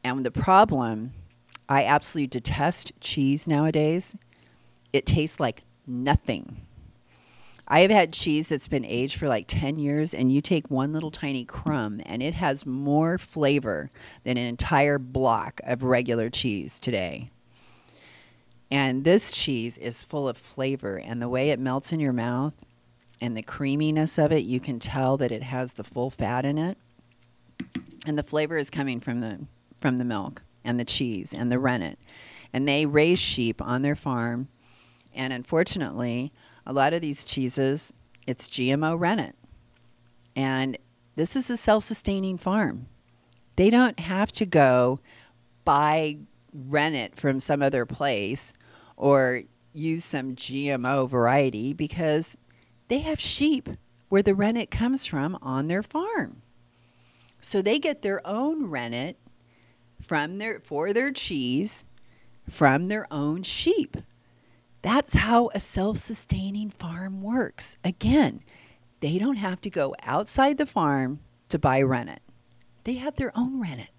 And 0.03 0.25
the 0.25 0.31
problem 0.31 1.13
I 1.71 1.85
absolutely 1.85 2.27
detest 2.27 2.91
cheese 2.99 3.47
nowadays. 3.47 4.13
It 4.91 5.05
tastes 5.05 5.39
like 5.39 5.63
nothing. 5.87 6.57
I 7.65 7.79
have 7.79 7.91
had 7.91 8.11
cheese 8.11 8.49
that's 8.49 8.67
been 8.67 8.83
aged 8.83 9.17
for 9.17 9.29
like 9.29 9.45
10 9.47 9.79
years, 9.79 10.13
and 10.13 10.33
you 10.33 10.41
take 10.41 10.69
one 10.69 10.91
little 10.91 11.11
tiny 11.11 11.45
crumb, 11.45 12.01
and 12.05 12.21
it 12.21 12.33
has 12.33 12.65
more 12.65 13.17
flavor 13.17 13.89
than 14.25 14.37
an 14.37 14.47
entire 14.47 14.99
block 14.99 15.61
of 15.63 15.83
regular 15.83 16.29
cheese 16.29 16.77
today. 16.77 17.29
And 18.69 19.05
this 19.05 19.31
cheese 19.31 19.77
is 19.77 20.03
full 20.03 20.27
of 20.27 20.35
flavor, 20.35 20.97
and 20.97 21.21
the 21.21 21.29
way 21.29 21.51
it 21.51 21.59
melts 21.59 21.93
in 21.93 22.01
your 22.01 22.11
mouth 22.11 22.53
and 23.21 23.37
the 23.37 23.43
creaminess 23.43 24.17
of 24.17 24.31
it, 24.31 24.43
you 24.43 24.59
can 24.59 24.79
tell 24.79 25.15
that 25.17 25.31
it 25.31 25.43
has 25.43 25.73
the 25.73 25.83
full 25.83 26.09
fat 26.09 26.43
in 26.43 26.57
it. 26.57 26.77
And 28.07 28.17
the 28.17 28.23
flavor 28.23 28.57
is 28.57 28.71
coming 28.71 28.99
from 28.99 29.21
the 29.21 29.45
from 29.79 29.99
the 29.99 30.05
milk 30.05 30.41
and 30.63 30.79
the 30.79 30.85
cheese 30.85 31.33
and 31.33 31.51
the 31.51 31.59
rennet. 31.59 31.99
And 32.51 32.67
they 32.67 32.85
raise 32.85 33.19
sheep 33.19 33.61
on 33.61 33.83
their 33.83 33.95
farm. 33.95 34.47
And 35.13 35.31
unfortunately, 35.31 36.31
a 36.65 36.73
lot 36.73 36.93
of 36.93 37.01
these 37.01 37.25
cheeses, 37.25 37.93
it's 38.27 38.49
GMO 38.49 38.99
rennet. 38.99 39.35
And 40.35 40.77
this 41.15 41.35
is 41.35 41.49
a 41.49 41.57
self 41.57 41.83
sustaining 41.83 42.37
farm. 42.37 42.87
They 43.55 43.69
don't 43.69 43.99
have 43.99 44.31
to 44.33 44.45
go 44.45 44.99
buy 45.63 46.17
rennet 46.53 47.15
from 47.15 47.39
some 47.39 47.61
other 47.61 47.85
place 47.85 48.53
or 48.97 49.43
use 49.73 50.03
some 50.03 50.35
GMO 50.35 51.07
variety 51.09 51.73
because 51.73 52.35
they 52.91 52.99
have 52.99 53.21
sheep 53.21 53.69
where 54.09 54.21
the 54.21 54.35
rennet 54.35 54.69
comes 54.69 55.05
from 55.05 55.39
on 55.41 55.69
their 55.69 55.81
farm. 55.81 56.41
So 57.39 57.61
they 57.61 57.79
get 57.79 58.01
their 58.01 58.19
own 58.27 58.65
rennet 58.65 59.15
from 60.01 60.39
their 60.39 60.59
for 60.59 60.91
their 60.91 61.09
cheese 61.13 61.85
from 62.49 62.89
their 62.89 63.07
own 63.09 63.43
sheep. 63.43 63.95
That's 64.81 65.13
how 65.13 65.51
a 65.53 65.59
self-sustaining 65.61 66.71
farm 66.71 67.21
works. 67.21 67.77
Again, 67.81 68.41
they 68.99 69.17
don't 69.17 69.37
have 69.37 69.61
to 69.61 69.69
go 69.69 69.95
outside 70.03 70.57
the 70.57 70.65
farm 70.65 71.21
to 71.47 71.57
buy 71.57 71.81
rennet. 71.81 72.21
They 72.83 72.95
have 72.95 73.15
their 73.15 73.31
own 73.37 73.61
rennet. 73.61 73.91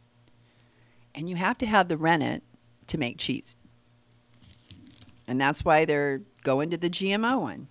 And 1.14 1.30
you 1.30 1.36
have 1.36 1.57
to 1.59 1.66
have 1.66 1.88
the 1.88 1.97
rennet 1.97 2.43
to 2.88 2.99
make 2.99 3.16
cheese. 3.16 3.57
And 5.26 5.40
that's 5.40 5.64
why 5.64 5.86
they're 5.86 6.20
going 6.43 6.68
to 6.68 6.76
the 6.76 6.90
GMO 6.90 7.40
one. 7.40 7.68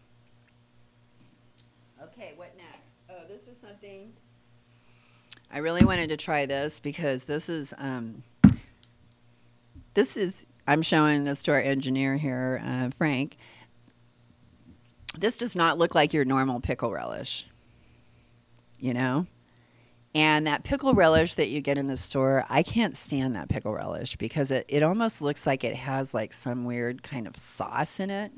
Okay, 2.22 2.34
what 2.36 2.56
next? 2.58 2.90
Oh, 3.10 3.28
this 3.28 3.42
is 3.52 3.60
something 3.62 4.12
I 5.54 5.58
really 5.60 5.84
wanted 5.84 6.10
to 6.10 6.18
try 6.18 6.45
this 6.45 6.80
because 6.80 7.26
this 7.26 7.49
is 7.49 7.74
um, 7.78 8.24
this 9.93 10.16
is 10.16 10.45
I'm 10.68 10.82
showing 10.82 11.26
this 11.26 11.43
to 11.43 11.52
our 11.52 11.60
engineer 11.60 12.16
here, 12.18 12.62
uh, 12.66 12.89
Frank. 12.97 13.38
This 15.18 15.36
does 15.36 15.56
not 15.56 15.78
look 15.78 15.93
like 15.93 16.14
your 16.14 16.24
normal 16.24 16.62
pickle 16.62 16.91
relish. 16.91 17.45
You 18.80 18.93
know? 18.93 19.28
And 20.14 20.47
that 20.47 20.64
pickle 20.64 20.93
relish 20.93 21.36
that 21.36 21.49
you 21.49 21.62
get 21.62 21.78
in 21.78 21.88
the 21.88 21.97
store, 21.97 22.45
I 22.49 22.64
can't 22.64 22.97
stand 22.97 23.36
that 23.36 23.49
pickle 23.49 23.74
relish 23.74 24.16
because 24.18 24.52
it, 24.52 24.66
it 24.68 24.84
almost 24.84 25.22
looks 25.22 25.45
like 25.45 25.64
it 25.64 25.76
has 25.76 26.14
like 26.14 26.34
some 26.34 26.66
weird 26.66 27.02
kind 27.04 27.28
of 27.28 27.38
sauce 27.38 27.99
in 27.99 28.10
it. 28.10 28.32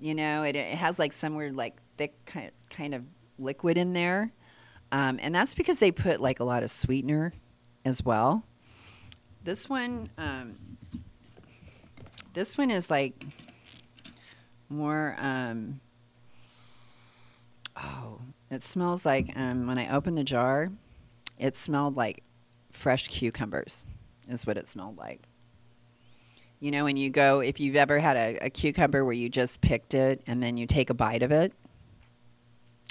You 0.00 0.14
know, 0.14 0.42
it, 0.42 0.56
it 0.56 0.74
has 0.76 0.98
like 0.98 1.12
some 1.12 1.36
weird 1.36 1.56
like 1.56 1.76
thick 1.96 2.14
kind 2.26 2.50
kind 2.70 2.94
of 2.94 3.04
liquid 3.38 3.78
in 3.78 3.92
there. 3.92 4.32
Um, 4.92 5.18
and 5.22 5.34
that's 5.34 5.54
because 5.54 5.78
they 5.78 5.90
put 5.90 6.20
like 6.20 6.38
a 6.38 6.44
lot 6.44 6.62
of 6.62 6.70
sweetener 6.70 7.32
as 7.84 8.04
well. 8.04 8.44
This 9.42 9.68
one, 9.68 10.10
um, 10.18 10.54
this 12.34 12.56
one 12.58 12.70
is 12.70 12.90
like 12.90 13.24
more. 14.68 15.16
Um, 15.18 15.80
oh, 17.76 18.20
it 18.50 18.62
smells 18.62 19.06
like 19.06 19.32
um, 19.34 19.66
when 19.66 19.78
I 19.78 19.92
opened 19.94 20.18
the 20.18 20.24
jar, 20.24 20.70
it 21.38 21.56
smelled 21.56 21.96
like 21.96 22.22
fresh 22.70 23.08
cucumbers. 23.08 23.86
Is 24.28 24.46
what 24.46 24.56
it 24.56 24.68
smelled 24.68 24.98
like. 24.98 25.22
You 26.60 26.70
know, 26.70 26.84
when 26.84 26.96
you 26.96 27.10
go, 27.10 27.40
if 27.40 27.58
you've 27.58 27.74
ever 27.74 27.98
had 27.98 28.16
a, 28.16 28.38
a 28.42 28.50
cucumber 28.50 29.04
where 29.04 29.14
you 29.14 29.28
just 29.28 29.60
picked 29.62 29.94
it 29.94 30.22
and 30.28 30.40
then 30.40 30.56
you 30.56 30.66
take 30.66 30.90
a 30.90 30.94
bite 30.94 31.24
of 31.24 31.32
it, 31.32 31.52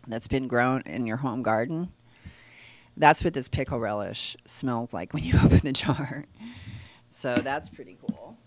that's 0.07 0.27
been 0.27 0.47
grown 0.47 0.81
in 0.85 1.05
your 1.05 1.17
home 1.17 1.43
garden. 1.43 1.91
That's 2.97 3.23
what 3.23 3.33
this 3.33 3.47
pickle 3.47 3.79
relish 3.79 4.35
smells 4.45 4.93
like 4.93 5.13
when 5.13 5.23
you 5.23 5.35
open 5.43 5.59
the 5.59 5.73
jar. 5.73 6.25
So 7.11 7.35
that's 7.43 7.69
pretty 7.69 7.97
cool. 8.01 8.37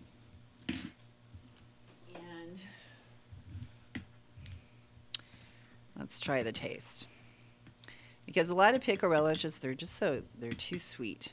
And 0.68 2.58
let's 5.98 6.18
try 6.18 6.42
the 6.42 6.52
taste. 6.52 7.08
Because 8.26 8.48
a 8.48 8.54
lot 8.54 8.74
of 8.74 8.80
pickle 8.80 9.08
relishes, 9.08 9.58
they're 9.58 9.74
just 9.74 9.96
so, 9.96 10.22
they're 10.38 10.50
too 10.50 10.78
sweet. 10.78 11.32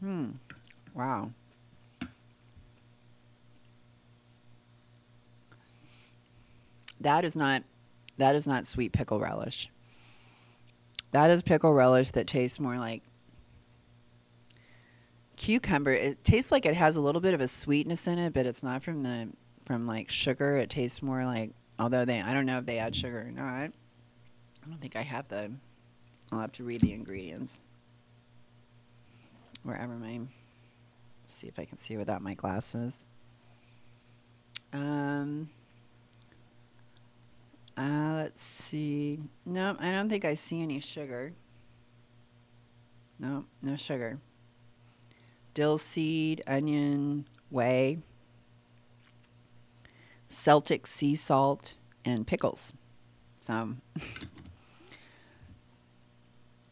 Hmm. 0.00 0.30
Wow. 0.94 1.30
That 7.00 7.24
is 7.24 7.36
not 7.36 7.62
that 8.16 8.34
is 8.34 8.46
not 8.46 8.66
sweet 8.66 8.92
pickle 8.92 9.20
relish. 9.20 9.70
That 11.12 11.30
is 11.30 11.42
pickle 11.42 11.72
relish 11.72 12.10
that 12.12 12.26
tastes 12.26 12.60
more 12.60 12.76
like 12.76 13.02
cucumber. 15.36 15.92
It 15.92 16.24
tastes 16.24 16.52
like 16.52 16.66
it 16.66 16.74
has 16.74 16.96
a 16.96 17.00
little 17.00 17.20
bit 17.20 17.32
of 17.32 17.40
a 17.40 17.48
sweetness 17.48 18.06
in 18.06 18.18
it, 18.18 18.34
but 18.34 18.44
it's 18.44 18.62
not 18.62 18.82
from 18.82 19.02
the 19.02 19.28
from 19.64 19.86
like 19.86 20.10
sugar. 20.10 20.56
It 20.58 20.70
tastes 20.70 21.00
more 21.00 21.24
like 21.24 21.52
although 21.78 22.04
they 22.04 22.20
I 22.20 22.34
don't 22.34 22.46
know 22.46 22.58
if 22.58 22.66
they 22.66 22.78
add 22.78 22.94
sugar 22.94 23.20
or 23.20 23.30
not. 23.30 23.70
I 24.62 24.68
don't 24.68 24.80
think 24.80 24.96
I 24.96 25.02
have 25.02 25.28
the 25.28 25.50
I'll 26.32 26.40
have 26.40 26.52
to 26.52 26.64
read 26.64 26.80
the 26.82 26.92
ingredients. 26.92 27.60
Wherever 29.62 29.94
my 29.94 30.20
see 31.26 31.46
if 31.46 31.58
I 31.58 31.64
can 31.64 31.78
see 31.78 31.96
without 31.96 32.20
my 32.20 32.34
glasses. 32.34 33.06
Um 34.72 35.48
uh, 37.78 38.14
let's 38.16 38.42
see. 38.42 39.20
No, 39.46 39.76
I 39.78 39.92
don't 39.92 40.08
think 40.08 40.24
I 40.24 40.34
see 40.34 40.62
any 40.62 40.80
sugar. 40.80 41.32
No, 43.20 43.44
no 43.62 43.76
sugar. 43.76 44.18
Dill 45.54 45.78
seed, 45.78 46.42
onion, 46.46 47.26
whey, 47.50 47.98
Celtic 50.28 50.86
sea 50.86 51.14
salt, 51.14 51.74
and 52.04 52.26
pickles. 52.26 52.72
So, 53.46 53.74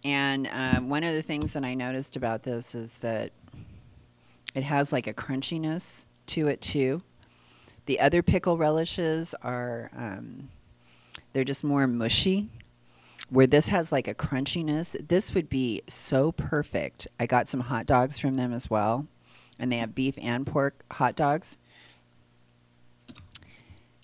and 0.04 0.48
uh, 0.48 0.80
one 0.80 1.04
of 1.04 1.14
the 1.14 1.22
things 1.22 1.52
that 1.52 1.64
I 1.64 1.74
noticed 1.74 2.16
about 2.16 2.42
this 2.42 2.74
is 2.74 2.98
that 2.98 3.30
it 4.54 4.64
has 4.64 4.92
like 4.92 5.06
a 5.06 5.14
crunchiness 5.14 6.04
to 6.26 6.48
it 6.48 6.60
too. 6.60 7.02
The 7.86 8.00
other 8.00 8.22
pickle 8.22 8.56
relishes 8.56 9.34
are 9.42 9.90
um, 9.96 10.48
they're 11.36 11.44
just 11.44 11.62
more 11.62 11.86
mushy. 11.86 12.48
Where 13.28 13.46
this 13.46 13.68
has 13.68 13.92
like 13.92 14.08
a 14.08 14.14
crunchiness, 14.14 14.96
this 15.06 15.34
would 15.34 15.50
be 15.50 15.82
so 15.86 16.32
perfect. 16.32 17.06
I 17.20 17.26
got 17.26 17.46
some 17.46 17.60
hot 17.60 17.84
dogs 17.84 18.18
from 18.18 18.36
them 18.36 18.54
as 18.54 18.70
well, 18.70 19.06
and 19.58 19.70
they 19.70 19.76
have 19.76 19.94
beef 19.94 20.14
and 20.16 20.46
pork 20.46 20.82
hot 20.92 21.14
dogs. 21.14 21.58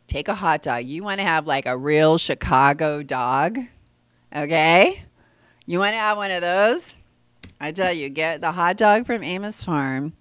Take 0.08 0.28
a 0.28 0.34
hot 0.34 0.62
dog. 0.62 0.84
You 0.84 1.02
want 1.04 1.20
to 1.20 1.24
have 1.24 1.46
like 1.46 1.64
a 1.64 1.74
real 1.74 2.18
Chicago 2.18 3.02
dog, 3.02 3.60
okay? 4.36 5.02
You 5.64 5.78
want 5.78 5.94
to 5.94 6.00
have 6.00 6.18
one 6.18 6.32
of 6.32 6.42
those? 6.42 6.94
I 7.58 7.72
tell 7.72 7.94
you, 7.94 8.10
get 8.10 8.42
the 8.42 8.52
hot 8.52 8.76
dog 8.76 9.06
from 9.06 9.22
Amos 9.22 9.64
Farm, 9.64 10.12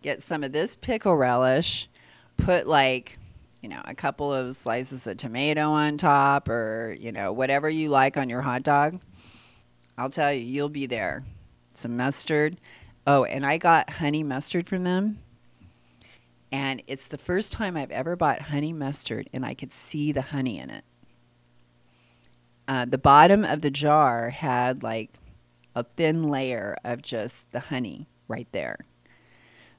get 0.00 0.22
some 0.22 0.42
of 0.42 0.52
this 0.52 0.76
pickle 0.76 1.14
relish, 1.14 1.90
put 2.38 2.66
like 2.66 3.18
you 3.64 3.70
know, 3.70 3.80
a 3.86 3.94
couple 3.94 4.30
of 4.30 4.54
slices 4.54 5.06
of 5.06 5.16
tomato 5.16 5.70
on 5.70 5.96
top 5.96 6.50
or, 6.50 6.94
you 7.00 7.10
know, 7.10 7.32
whatever 7.32 7.66
you 7.66 7.88
like 7.88 8.18
on 8.18 8.28
your 8.28 8.42
hot 8.42 8.62
dog. 8.62 9.00
I'll 9.96 10.10
tell 10.10 10.30
you, 10.30 10.42
you'll 10.42 10.68
be 10.68 10.84
there. 10.84 11.24
Some 11.72 11.96
mustard. 11.96 12.58
Oh, 13.06 13.24
and 13.24 13.46
I 13.46 13.56
got 13.56 13.88
honey 13.88 14.22
mustard 14.22 14.68
from 14.68 14.84
them. 14.84 15.18
And 16.52 16.82
it's 16.86 17.08
the 17.08 17.16
first 17.16 17.52
time 17.52 17.74
I've 17.74 17.90
ever 17.90 18.16
bought 18.16 18.42
honey 18.42 18.74
mustard 18.74 19.30
and 19.32 19.46
I 19.46 19.54
could 19.54 19.72
see 19.72 20.12
the 20.12 20.20
honey 20.20 20.58
in 20.58 20.68
it. 20.68 20.84
Uh, 22.68 22.84
the 22.84 22.98
bottom 22.98 23.46
of 23.46 23.62
the 23.62 23.70
jar 23.70 24.28
had 24.28 24.82
like 24.82 25.08
a 25.74 25.84
thin 25.84 26.24
layer 26.24 26.76
of 26.84 27.00
just 27.00 27.50
the 27.50 27.60
honey 27.60 28.08
right 28.28 28.48
there. 28.52 28.76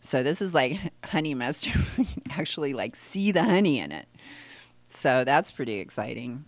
So 0.06 0.22
this 0.22 0.40
is 0.40 0.54
like 0.54 0.80
honey 1.04 1.34
mustard. 1.34 1.74
you 1.98 2.06
can 2.06 2.32
actually 2.32 2.74
like 2.74 2.96
see 2.96 3.32
the 3.32 3.44
honey 3.44 3.80
in 3.80 3.92
it. 3.92 4.08
So 4.90 5.24
that's 5.24 5.52
pretty 5.52 5.80
exciting. 5.80 6.46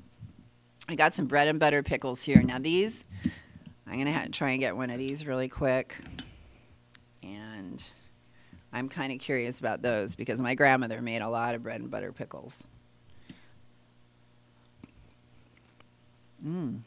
I 0.88 0.96
got 0.96 1.16
some 1.16 1.26
bread 1.26 1.48
and 1.48 1.60
butter 1.60 1.82
pickles 1.84 2.22
here. 2.22 2.42
Now 2.42 2.60
these, 2.60 3.04
I'm 3.88 3.98
gonna 3.98 4.30
try 4.30 4.52
and 4.52 4.60
get 4.60 4.78
one 4.78 4.90
of 4.90 5.00
these 5.00 5.26
really 5.26 5.50
quick. 5.50 5.96
And 7.24 7.84
I'm 8.72 8.88
kind 8.90 9.12
of 9.12 9.20
curious 9.20 9.60
about 9.60 9.82
those 9.82 10.14
because 10.14 10.40
my 10.40 10.54
grandmother 10.54 11.02
made 11.02 11.24
a 11.24 11.30
lot 11.30 11.56
of 11.56 11.64
bread 11.64 11.82
and 11.82 11.90
butter 11.90 12.12
pickles. 12.12 12.64
Mm. 16.46 16.82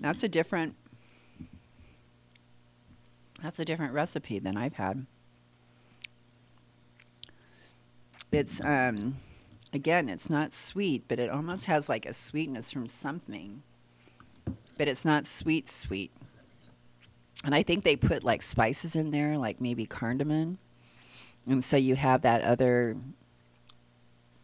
That's 0.00 0.22
a 0.22 0.28
different 0.28 0.76
That's 3.44 3.58
a 3.58 3.64
different 3.66 3.92
recipe 3.92 4.38
than 4.38 4.56
I've 4.56 4.72
had. 4.72 5.04
It's 8.32 8.58
um 8.62 9.18
again, 9.70 10.08
it's 10.08 10.30
not 10.30 10.54
sweet, 10.54 11.04
but 11.08 11.18
it 11.18 11.28
almost 11.28 11.66
has 11.66 11.86
like 11.86 12.06
a 12.06 12.14
sweetness 12.14 12.72
from 12.72 12.88
something. 12.88 13.62
But 14.78 14.88
it's 14.88 15.04
not 15.04 15.26
sweet 15.26 15.68
sweet. 15.68 16.10
And 17.44 17.54
I 17.54 17.62
think 17.62 17.84
they 17.84 17.96
put 17.96 18.24
like 18.24 18.40
spices 18.40 18.96
in 18.96 19.10
there, 19.10 19.36
like 19.36 19.60
maybe 19.60 19.84
cardamom. 19.84 20.56
And 21.46 21.62
so 21.62 21.76
you 21.76 21.96
have 21.96 22.22
that 22.22 22.42
other 22.42 22.96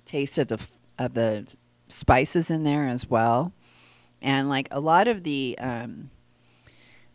taste 0.04 0.36
of 0.36 0.48
the 0.48 0.60
of 0.98 1.14
the 1.14 1.46
spices 1.88 2.50
in 2.50 2.64
there 2.64 2.86
as 2.86 3.08
well. 3.08 3.54
And 4.20 4.50
like 4.50 4.68
a 4.70 4.78
lot 4.78 5.08
of 5.08 5.22
the 5.22 5.56
um, 5.58 6.10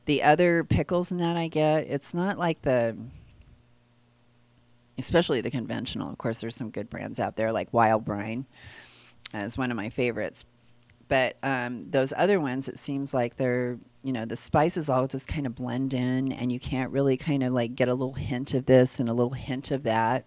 the 0.05 0.23
other 0.23 0.63
pickles 0.63 1.11
and 1.11 1.19
that 1.19 1.35
I 1.35 1.47
get, 1.47 1.87
it's 1.87 2.13
not 2.13 2.37
like 2.37 2.61
the 2.61 2.95
especially 4.97 5.41
the 5.41 5.51
conventional. 5.51 6.09
Of 6.09 6.17
course, 6.17 6.39
there's 6.39 6.55
some 6.55 6.69
good 6.69 6.89
brands 6.89 7.19
out 7.19 7.35
there 7.35 7.51
like 7.51 7.73
Wild 7.73 8.05
Brine 8.05 8.45
is 9.33 9.57
one 9.57 9.71
of 9.71 9.77
my 9.77 9.89
favorites. 9.89 10.45
But 11.07 11.37
um, 11.43 11.89
those 11.91 12.13
other 12.15 12.39
ones, 12.39 12.67
it 12.67 12.79
seems 12.79 13.13
like 13.13 13.37
they're 13.37 13.77
you 14.03 14.11
know 14.13 14.25
the 14.25 14.35
spices 14.35 14.89
all 14.89 15.07
just 15.07 15.27
kind 15.27 15.45
of 15.45 15.55
blend 15.55 15.93
in, 15.93 16.31
and 16.31 16.51
you 16.51 16.59
can't 16.59 16.91
really 16.91 17.17
kind 17.17 17.43
of 17.43 17.53
like 17.53 17.75
get 17.75 17.89
a 17.89 17.93
little 17.93 18.13
hint 18.13 18.53
of 18.53 18.65
this 18.65 18.99
and 18.99 19.09
a 19.09 19.13
little 19.13 19.33
hint 19.33 19.71
of 19.71 19.83
that. 19.83 20.25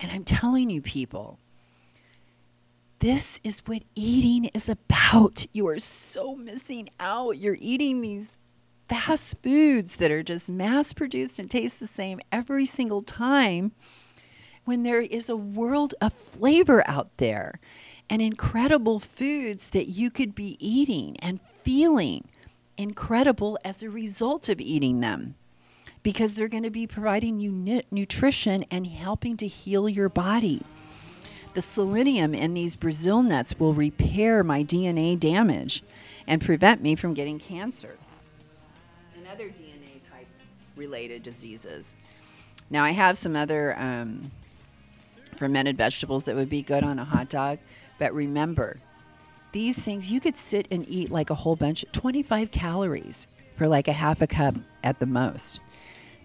And 0.00 0.12
I'm 0.12 0.24
telling 0.24 0.70
you, 0.70 0.82
people, 0.82 1.38
this 3.00 3.40
is 3.44 3.60
what 3.60 3.82
eating 3.94 4.46
is 4.46 4.68
about. 4.68 5.46
You 5.52 5.66
are 5.68 5.80
so 5.80 6.34
missing 6.34 6.88
out. 6.98 7.38
You're 7.38 7.56
eating 7.60 8.00
these 8.00 8.32
fast 8.88 9.36
foods 9.42 9.96
that 9.96 10.10
are 10.10 10.22
just 10.22 10.48
mass 10.48 10.92
produced 10.92 11.38
and 11.38 11.50
taste 11.50 11.80
the 11.80 11.86
same 11.86 12.20
every 12.30 12.66
single 12.66 13.02
time 13.02 13.72
when 14.64 14.82
there 14.82 15.00
is 15.00 15.28
a 15.28 15.36
world 15.36 15.94
of 16.00 16.12
flavor 16.12 16.82
out 16.88 17.08
there 17.16 17.58
and 18.08 18.22
incredible 18.22 19.00
foods 19.00 19.70
that 19.70 19.88
you 19.88 20.10
could 20.10 20.34
be 20.34 20.56
eating 20.60 21.16
and 21.18 21.40
feeling 21.62 22.28
incredible 22.76 23.58
as 23.64 23.82
a 23.82 23.90
result 23.90 24.48
of 24.48 24.60
eating 24.60 25.00
them 25.00 25.34
because 26.02 26.34
they're 26.34 26.46
going 26.46 26.62
to 26.62 26.70
be 26.70 26.86
providing 26.86 27.40
you 27.40 27.50
nu- 27.50 27.82
nutrition 27.90 28.64
and 28.70 28.86
helping 28.86 29.36
to 29.36 29.46
heal 29.46 29.88
your 29.88 30.08
body. 30.08 30.62
The 31.54 31.62
selenium 31.62 32.34
in 32.34 32.54
these 32.54 32.76
Brazil 32.76 33.22
nuts 33.22 33.58
will 33.58 33.74
repair 33.74 34.44
my 34.44 34.62
DNA 34.62 35.18
damage 35.18 35.82
and 36.26 36.40
prevent 36.40 36.82
me 36.82 36.94
from 36.94 37.14
getting 37.14 37.38
cancer 37.38 37.96
and 39.26 39.32
other 39.32 39.48
DNA 39.48 40.00
type 40.10 40.26
related 40.76 41.22
diseases. 41.22 41.92
Now, 42.70 42.84
I 42.84 42.90
have 42.90 43.16
some 43.16 43.36
other 43.36 43.76
um, 43.78 44.30
fermented 45.36 45.76
vegetables 45.76 46.24
that 46.24 46.34
would 46.34 46.50
be 46.50 46.62
good 46.62 46.84
on 46.84 46.98
a 46.98 47.04
hot 47.04 47.28
dog, 47.28 47.58
but 47.98 48.12
remember, 48.12 48.78
these 49.52 49.78
things 49.78 50.10
you 50.10 50.20
could 50.20 50.36
sit 50.36 50.66
and 50.70 50.86
eat 50.88 51.10
like 51.10 51.30
a 51.30 51.34
whole 51.34 51.56
bunch 51.56 51.84
25 51.92 52.50
calories 52.50 53.26
for 53.56 53.68
like 53.68 53.88
a 53.88 53.92
half 53.92 54.20
a 54.20 54.26
cup 54.26 54.54
at 54.84 54.98
the 54.98 55.06
most. 55.06 55.60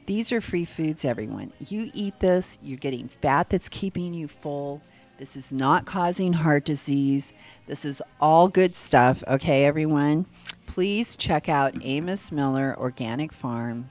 These 0.05 0.31
are 0.31 0.41
free 0.41 0.65
foods, 0.65 1.05
everyone. 1.05 1.51
You 1.69 1.91
eat 1.93 2.19
this, 2.19 2.57
you're 2.61 2.77
getting 2.77 3.07
fat 3.07 3.49
that's 3.49 3.69
keeping 3.69 4.13
you 4.13 4.27
full. 4.27 4.81
This 5.17 5.37
is 5.37 5.51
not 5.51 5.85
causing 5.85 6.33
heart 6.33 6.65
disease. 6.65 7.31
This 7.67 7.85
is 7.85 8.01
all 8.19 8.47
good 8.47 8.75
stuff, 8.75 9.23
okay, 9.27 9.65
everyone? 9.65 10.25
Please 10.71 11.17
check 11.17 11.49
out 11.49 11.75
Amos 11.81 12.31
Miller 12.31 12.77
Organic 12.79 13.33
Farm 13.33 13.89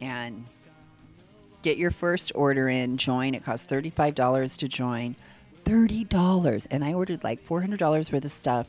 and 0.00 0.44
get 1.62 1.76
your 1.76 1.90
first 1.90 2.30
order 2.36 2.68
in. 2.68 2.98
Join. 2.98 3.34
It 3.34 3.44
costs 3.44 3.66
$35 3.66 4.58
to 4.58 4.68
join. 4.68 5.16
$30. 5.64 6.66
And 6.70 6.84
I 6.84 6.94
ordered 6.94 7.24
like 7.24 7.44
$400 7.44 8.12
worth 8.12 8.24
of 8.24 8.30
stuff. 8.30 8.68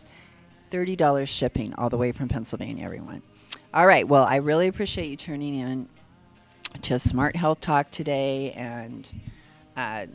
$30 0.71 1.27
shipping 1.27 1.75
all 1.75 1.87
the 1.87 1.97
way 1.97 2.11
from 2.11 2.29
Pennsylvania, 2.29 2.83
everyone. 2.83 3.21
All 3.75 3.85
right. 3.85 4.07
Well, 4.07 4.23
I 4.23 4.37
really 4.37 4.67
appreciate 4.67 5.09
you 5.09 5.15
tuning 5.15 5.53
in 5.53 5.87
to 6.81 6.97
Smart 6.97 7.35
Health 7.35 7.61
Talk 7.61 7.91
today 7.91 8.53
and 8.53 9.07
uh, 9.77 10.07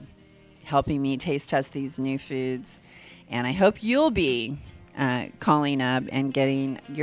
helping 0.65 1.01
me 1.01 1.17
taste 1.17 1.49
test 1.49 1.73
these 1.73 1.97
new 1.97 2.19
foods. 2.19 2.81
And 3.29 3.47
I 3.47 3.53
hope 3.53 3.85
you'll 3.85 4.11
be 4.11 4.59
uh, 5.01 5.27
calling 5.39 5.81
up 5.81 6.05
and 6.11 6.33
getting 6.33 6.79
your 6.89 6.99